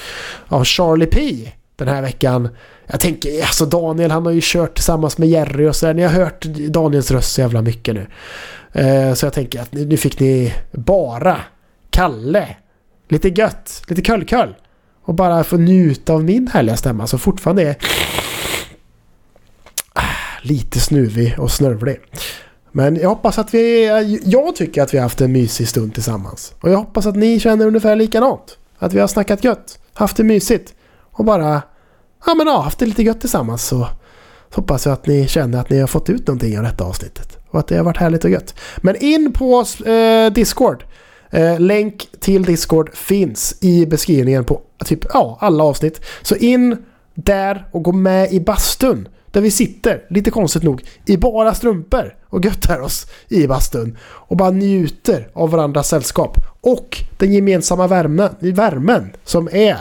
av 0.48 0.64
Charlie 0.64 1.06
P 1.06 1.48
den 1.86 1.88
här 1.88 2.02
veckan. 2.02 2.50
Jag 2.88 3.00
tänker, 3.00 3.42
alltså 3.42 3.66
Daniel 3.66 4.12
han 4.12 4.26
har 4.26 4.34
ju 4.34 4.42
kört 4.44 4.76
tillsammans 4.76 5.18
med 5.18 5.30
Jerry 5.30 5.68
och 5.68 5.76
sådär. 5.76 5.94
Ni 5.94 6.04
har 6.04 6.10
hört 6.10 6.46
Daniels 6.46 7.12
röst 7.12 7.32
så 7.32 7.42
jävla 7.42 7.62
mycket 7.62 7.96
nu. 7.96 8.08
Eh, 8.72 9.14
så 9.14 9.26
jag 9.26 9.34
tänker 9.34 9.62
att 9.62 9.74
nu 9.74 9.98
fick 9.98 10.20
ni 10.20 10.54
bara 10.72 11.38
Kalle. 11.90 12.56
Lite 13.10 13.30
gött, 13.30 13.84
lite 13.88 14.02
köll-köll. 14.02 14.56
Och 15.04 15.14
bara 15.14 15.44
få 15.44 15.58
njuta 15.58 16.14
av 16.14 16.24
min 16.24 16.48
härliga 16.48 16.78
stämma 16.78 17.08
som 17.08 17.20
fortfarande 17.20 17.64
är 17.64 17.76
ah, 19.94 20.02
lite 20.42 20.80
snuvig 20.80 21.40
och 21.40 21.52
snörvlig. 21.52 22.00
Men 22.72 22.96
jag 22.96 23.10
hoppas 23.10 23.38
att 23.38 23.54
vi... 23.54 23.86
Jag 24.24 24.56
tycker 24.56 24.82
att 24.82 24.94
vi 24.94 24.98
har 24.98 25.04
haft 25.04 25.22
en 25.22 25.32
mysig 25.32 25.68
stund 25.68 25.94
tillsammans. 25.94 26.54
Och 26.60 26.72
jag 26.72 26.78
hoppas 26.78 27.06
att 27.06 27.16
ni 27.16 27.40
känner 27.40 27.68
ungefär 27.68 27.96
likadant. 27.96 28.58
Att 28.78 28.94
vi 28.94 29.00
har 29.00 29.08
snackat 29.08 29.44
gött, 29.44 29.80
haft 29.94 30.18
det 30.18 30.24
mysigt 30.24 30.74
och 31.18 31.26
bara... 31.26 31.62
Ja 32.26 32.36
men 32.36 32.48
ja, 32.48 32.62
haft 32.62 32.80
det 32.80 32.86
lite 32.86 33.04
gött 33.04 33.20
tillsammans 33.20 33.64
så, 33.64 33.88
så 34.50 34.56
hoppas 34.56 34.86
jag 34.86 34.94
att 34.94 35.08
ni 35.08 35.28
känner 35.28 35.60
att 35.60 35.70
ni 35.70 35.80
har 35.80 35.88
fått 35.88 36.10
ut 36.10 36.28
någonting 36.28 36.58
av 36.58 36.64
detta 36.64 36.84
avsnittet. 36.84 37.38
Och 37.50 37.60
att 37.60 37.68
det 37.68 37.78
har 37.78 37.84
varit 37.84 37.98
härligt 37.98 38.24
och 38.24 38.30
gött. 38.30 38.60
Men 38.78 38.96
in 38.96 39.34
på 39.34 39.66
eh, 39.86 40.34
Discord. 40.34 40.84
Eh, 41.30 41.60
länk 41.60 42.08
till 42.20 42.44
Discord 42.44 42.96
finns 42.96 43.58
i 43.62 43.86
beskrivningen 43.86 44.46
på 44.46 44.62
typ 44.86 45.06
ja, 45.14 45.38
alla 45.42 45.64
avsnitt. 45.64 46.02
Så 46.22 46.36
in 46.36 46.78
där 47.14 47.68
och 47.72 47.84
gå 47.84 47.92
med 47.92 48.34
i 48.34 48.40
bastun. 48.40 49.08
Där 49.32 49.42
vi 49.42 49.52
sitter, 49.52 50.04
lite 50.10 50.32
konstigt 50.32 50.64
nog, 50.64 50.84
i 51.06 51.18
bara 51.18 51.54
strumpor 51.54 52.16
och 52.26 52.46
göttar 52.46 52.80
oss 52.80 53.08
i 53.28 53.48
bastun. 53.48 53.98
Och 54.02 54.38
bara 54.38 54.52
njuter 54.52 55.30
av 55.34 55.52
varandras 55.52 55.88
sällskap. 55.88 56.38
Och 56.62 57.04
den 57.18 57.34
gemensamma 57.34 57.88
värmen, 57.88 58.30
värmen 58.40 59.12
som 59.24 59.50
är 59.52 59.78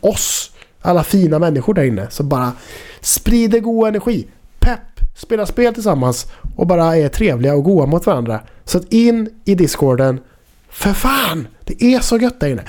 oss. 0.00 0.51
Alla 0.82 1.04
fina 1.04 1.38
människor 1.38 1.74
där 1.74 1.84
inne 1.84 2.10
som 2.10 2.28
bara 2.28 2.52
sprider 3.00 3.60
god 3.60 3.88
energi. 3.88 4.26
Pepp, 4.58 4.80
spelar 5.16 5.44
spel 5.44 5.74
tillsammans 5.74 6.26
och 6.56 6.66
bara 6.66 6.96
är 6.96 7.08
trevliga 7.08 7.54
och 7.54 7.64
goa 7.64 7.86
mot 7.86 8.06
varandra. 8.06 8.40
Så 8.64 8.78
att 8.78 8.92
in 8.92 9.30
i 9.44 9.54
discorden. 9.54 10.20
För 10.68 10.92
fan! 10.92 11.46
Det 11.64 11.82
är 11.82 12.00
så 12.00 12.16
gött 12.16 12.40
där 12.40 12.48
inne. 12.48 12.62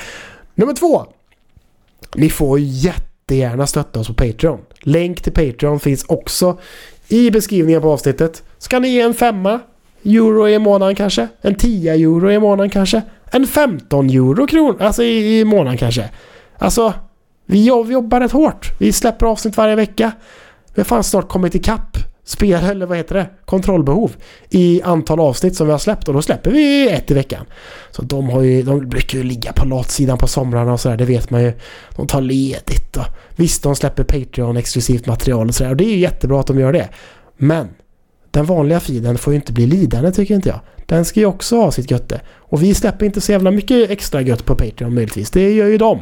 Nummer 0.55 0.73
två. 0.73 1.05
Ni 2.15 2.29
får 2.29 2.59
jättegärna 2.59 3.67
stötta 3.67 3.99
oss 3.99 4.07
på 4.07 4.13
Patreon. 4.13 4.59
Länk 4.79 5.21
till 5.21 5.33
Patreon 5.33 5.79
finns 5.79 6.03
också 6.03 6.59
i 7.07 7.31
beskrivningen 7.31 7.81
på 7.81 7.91
avsnittet. 7.91 8.43
Ska 8.57 8.79
ni 8.79 8.87
ge 8.87 9.01
en 9.01 9.13
femma 9.13 9.59
euro 10.05 10.47
i 10.47 10.59
månaden 10.59 10.95
kanske? 10.95 11.27
En 11.41 11.55
10 11.55 11.93
euro 11.93 12.31
i 12.31 12.39
månaden 12.39 12.69
kanske? 12.69 13.01
En 13.31 13.47
15 13.47 14.09
euro 14.09 14.47
kron, 14.47 14.81
alltså 14.81 15.03
i, 15.03 15.39
i 15.39 15.45
månaden 15.45 15.77
kanske? 15.77 16.09
Alltså, 16.57 16.93
vi 17.45 17.65
jobbar 17.65 18.19
rätt 18.19 18.31
hårt. 18.31 18.71
Vi 18.79 18.93
släpper 18.93 19.25
avsnitt 19.25 19.57
varje 19.57 19.75
vecka. 19.75 20.11
Vi 20.75 20.79
har 20.81 20.85
fan 20.85 21.03
snart 21.03 21.29
kommit 21.29 21.55
ikapp 21.55 21.97
spel, 22.23 22.63
eller 22.69 22.85
vad 22.85 22.97
heter 22.97 23.15
det, 23.15 23.29
kontrollbehov 23.45 24.15
i 24.49 24.81
antal 24.81 25.19
avsnitt 25.19 25.55
som 25.55 25.67
vi 25.67 25.71
har 25.71 25.79
släppt 25.79 26.07
och 26.07 26.13
då 26.13 26.21
släpper 26.21 26.51
vi 26.51 26.89
ett 26.89 27.11
i 27.11 27.13
veckan. 27.13 27.45
Så 27.91 28.01
de, 28.01 28.29
har 28.29 28.41
ju, 28.41 28.63
de 28.63 28.89
brukar 28.89 29.17
ju 29.17 29.23
ligga 29.23 29.53
på 29.53 29.65
latsidan 29.65 30.17
på 30.17 30.27
somrarna 30.27 30.73
och 30.73 30.79
sådär, 30.79 30.97
det 30.97 31.05
vet 31.05 31.29
man 31.29 31.43
ju. 31.43 31.53
De 31.95 32.07
tar 32.07 32.21
ledigt 32.21 32.97
och 32.97 33.05
visst 33.35 33.63
de 33.63 33.75
släpper 33.75 34.03
Patreon-exklusivt 34.03 35.07
material 35.07 35.47
och 35.47 35.55
sådär 35.55 35.69
och 35.69 35.77
det 35.77 35.85
är 35.85 35.93
ju 35.93 35.99
jättebra 35.99 36.39
att 36.39 36.47
de 36.47 36.59
gör 36.59 36.73
det. 36.73 36.89
Men 37.37 37.67
den 38.31 38.45
vanliga 38.45 38.79
feeden 38.79 39.17
får 39.17 39.33
ju 39.33 39.39
inte 39.39 39.53
bli 39.53 39.65
lidande 39.65 40.11
tycker 40.11 40.35
inte 40.35 40.49
jag. 40.49 40.59
Den 40.85 41.05
ska 41.05 41.19
ju 41.19 41.25
också 41.25 41.57
ha 41.57 41.71
sitt 41.71 41.91
götte. 41.91 42.21
Och 42.37 42.63
vi 42.63 42.73
släpper 42.73 43.05
inte 43.05 43.21
så 43.21 43.31
jävla 43.31 43.51
mycket 43.51 43.89
extra 43.89 44.21
gött 44.21 44.45
på 44.45 44.55
Patreon 44.55 44.93
möjligtvis. 44.93 45.31
Det 45.31 45.53
gör 45.53 45.67
ju 45.67 45.77
de. 45.77 45.99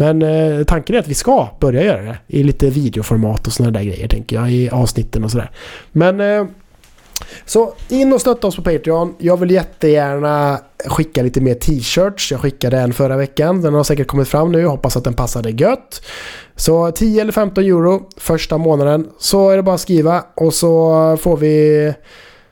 Men 0.00 0.22
eh, 0.22 0.64
tanken 0.64 0.96
är 0.96 0.98
att 1.00 1.08
vi 1.08 1.14
ska 1.14 1.48
börja 1.60 1.82
göra 1.82 2.02
det 2.02 2.18
i 2.26 2.42
lite 2.42 2.70
videoformat 2.70 3.46
och 3.46 3.52
sådana 3.52 3.78
där 3.78 3.84
grejer 3.84 4.08
tänker 4.08 4.36
jag 4.36 4.52
i 4.52 4.70
avsnitten 4.70 5.24
och 5.24 5.30
sådär. 5.30 5.50
Men 5.92 6.20
eh, 6.20 6.44
så 7.44 7.74
in 7.88 8.12
och 8.12 8.20
stötta 8.20 8.46
oss 8.46 8.56
på 8.56 8.62
Patreon. 8.62 9.14
Jag 9.18 9.36
vill 9.36 9.50
jättegärna 9.50 10.58
skicka 10.86 11.22
lite 11.22 11.40
mer 11.40 11.54
t-shirts. 11.54 12.30
Jag 12.30 12.40
skickade 12.40 12.78
en 12.78 12.92
förra 12.92 13.16
veckan. 13.16 13.62
Den 13.62 13.74
har 13.74 13.84
säkert 13.84 14.06
kommit 14.06 14.28
fram 14.28 14.52
nu. 14.52 14.66
Hoppas 14.66 14.96
att 14.96 15.04
den 15.04 15.14
passade 15.14 15.50
gött. 15.50 16.02
Så 16.56 16.90
10 16.90 17.20
eller 17.20 17.32
15 17.32 17.64
euro 17.64 18.08
första 18.16 18.58
månaden. 18.58 19.08
Så 19.18 19.50
är 19.50 19.56
det 19.56 19.62
bara 19.62 19.74
att 19.74 19.80
skriva 19.80 20.24
och 20.34 20.54
så 20.54 21.16
får 21.20 21.36
vi 21.36 21.94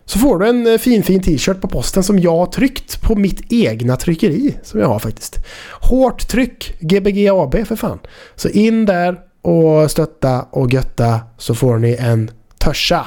så 0.08 0.18
får 0.18 0.38
du 0.38 0.48
en 0.48 0.66
eh, 0.66 0.78
fin 0.78 1.02
fin 1.02 1.22
t-shirt 1.22 1.60
på 1.60 1.68
posten 1.68 2.02
som 2.02 2.18
jag 2.18 2.36
har 2.36 2.46
tryckt 2.46 3.02
på 3.02 3.14
mitt 3.14 3.52
egna 3.52 3.96
tryckeri. 3.96 4.56
Som 4.62 4.80
jag 4.80 4.88
har 4.88 4.98
faktiskt. 4.98 5.38
Hårt 5.80 6.28
tryck, 6.28 6.76
Gbg 6.80 7.28
AB 7.28 7.66
för 7.66 7.76
fan. 7.76 7.98
Så 8.34 8.48
in 8.48 8.86
där 8.86 9.18
och 9.42 9.90
stötta 9.90 10.42
och 10.50 10.72
götta 10.72 11.20
så 11.38 11.54
får 11.54 11.78
ni 11.78 11.96
en 12.00 12.30
törsa. 12.58 13.06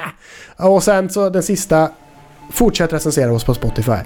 och 0.56 0.82
sen 0.82 1.10
så 1.10 1.30
den 1.30 1.42
sista. 1.42 1.90
Fortsätt 2.52 2.92
recensera 2.92 3.32
oss 3.32 3.44
på 3.44 3.54
Spotify. 3.54 3.98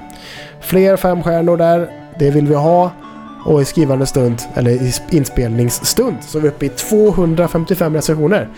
Fler 0.60 0.96
femstjärnor 0.96 1.56
där, 1.56 1.90
det 2.18 2.30
vill 2.30 2.46
vi 2.46 2.54
ha. 2.54 2.90
Och 3.44 3.62
i 3.62 3.64
skrivande 3.64 4.06
stund, 4.06 4.42
eller 4.54 4.70
i 4.70 4.92
inspelningsstund, 5.10 6.16
så 6.20 6.38
är 6.38 6.42
vi 6.42 6.48
uppe 6.48 6.66
i 6.66 6.68
255 6.68 7.94
recensioner. 7.94 8.48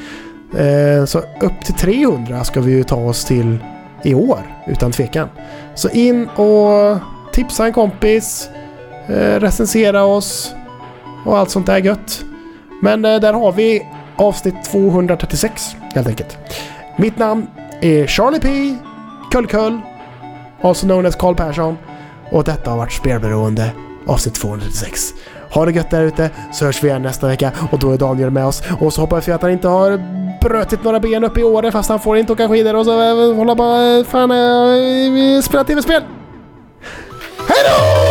Eh, 0.56 1.04
så 1.04 1.18
upp 1.18 1.64
till 1.64 1.74
300 1.74 2.44
ska 2.44 2.60
vi 2.60 2.72
ju 2.72 2.84
ta 2.84 2.96
oss 2.96 3.24
till 3.24 3.58
i 4.04 4.14
år, 4.14 4.38
utan 4.66 4.92
tvekan. 4.92 5.28
Så 5.74 5.88
in 5.88 6.28
och 6.28 6.98
tipsa 7.32 7.66
en 7.66 7.72
kompis, 7.72 8.48
eh, 9.06 9.40
recensera 9.40 10.04
oss 10.04 10.54
och 11.24 11.38
allt 11.38 11.50
sånt 11.50 11.66
där 11.66 11.78
gött. 11.78 12.24
Men 12.82 13.04
eh, 13.04 13.20
där 13.20 13.32
har 13.32 13.52
vi 13.52 13.86
avsnitt 14.16 14.64
236 14.64 15.76
helt 15.94 16.08
enkelt. 16.08 16.38
Mitt 16.96 17.18
namn 17.18 17.46
är 17.80 18.06
Charlie 18.06 18.40
P. 18.40 18.76
Kullkull, 19.30 19.80
also 20.62 20.86
known 20.86 21.06
as 21.06 21.16
Carl 21.16 21.34
Persson. 21.34 21.78
Och 22.30 22.44
detta 22.44 22.70
har 22.70 22.78
varit 22.78 22.92
Spelberoende 22.92 23.72
avsnitt 24.06 24.34
236. 24.34 25.14
Ha 25.54 25.64
det 25.64 25.72
gött 25.72 25.90
där 25.90 26.02
ute 26.02 26.30
så 26.52 26.64
hörs 26.64 26.82
vi 26.82 26.88
igen 26.88 27.02
nästa 27.02 27.26
vecka 27.26 27.52
och 27.72 27.78
då 27.78 27.92
är 27.92 27.98
Daniel 27.98 28.30
med 28.30 28.46
oss. 28.46 28.62
Och 28.80 28.92
så 28.92 29.00
hoppas 29.00 29.28
vi 29.28 29.32
att 29.32 29.42
han 29.42 29.50
inte 29.50 29.68
har 29.68 30.00
brötit 30.40 30.84
några 30.84 31.00
ben 31.00 31.24
upp 31.24 31.38
i 31.38 31.42
året 31.42 31.72
fast 31.72 31.88
han 31.88 32.00
får 32.00 32.16
inte 32.16 32.32
åka 32.32 32.48
skidor 32.48 32.76
och 32.76 32.84
så 32.84 33.00
eh, 33.00 33.36
hålla 33.36 33.54
bara 33.54 34.04
fan 34.04 34.30
eh, 34.30 35.42
spela 35.42 35.64
tv-spel. 35.64 36.02
Hej 37.48 37.58
då! 37.68 38.03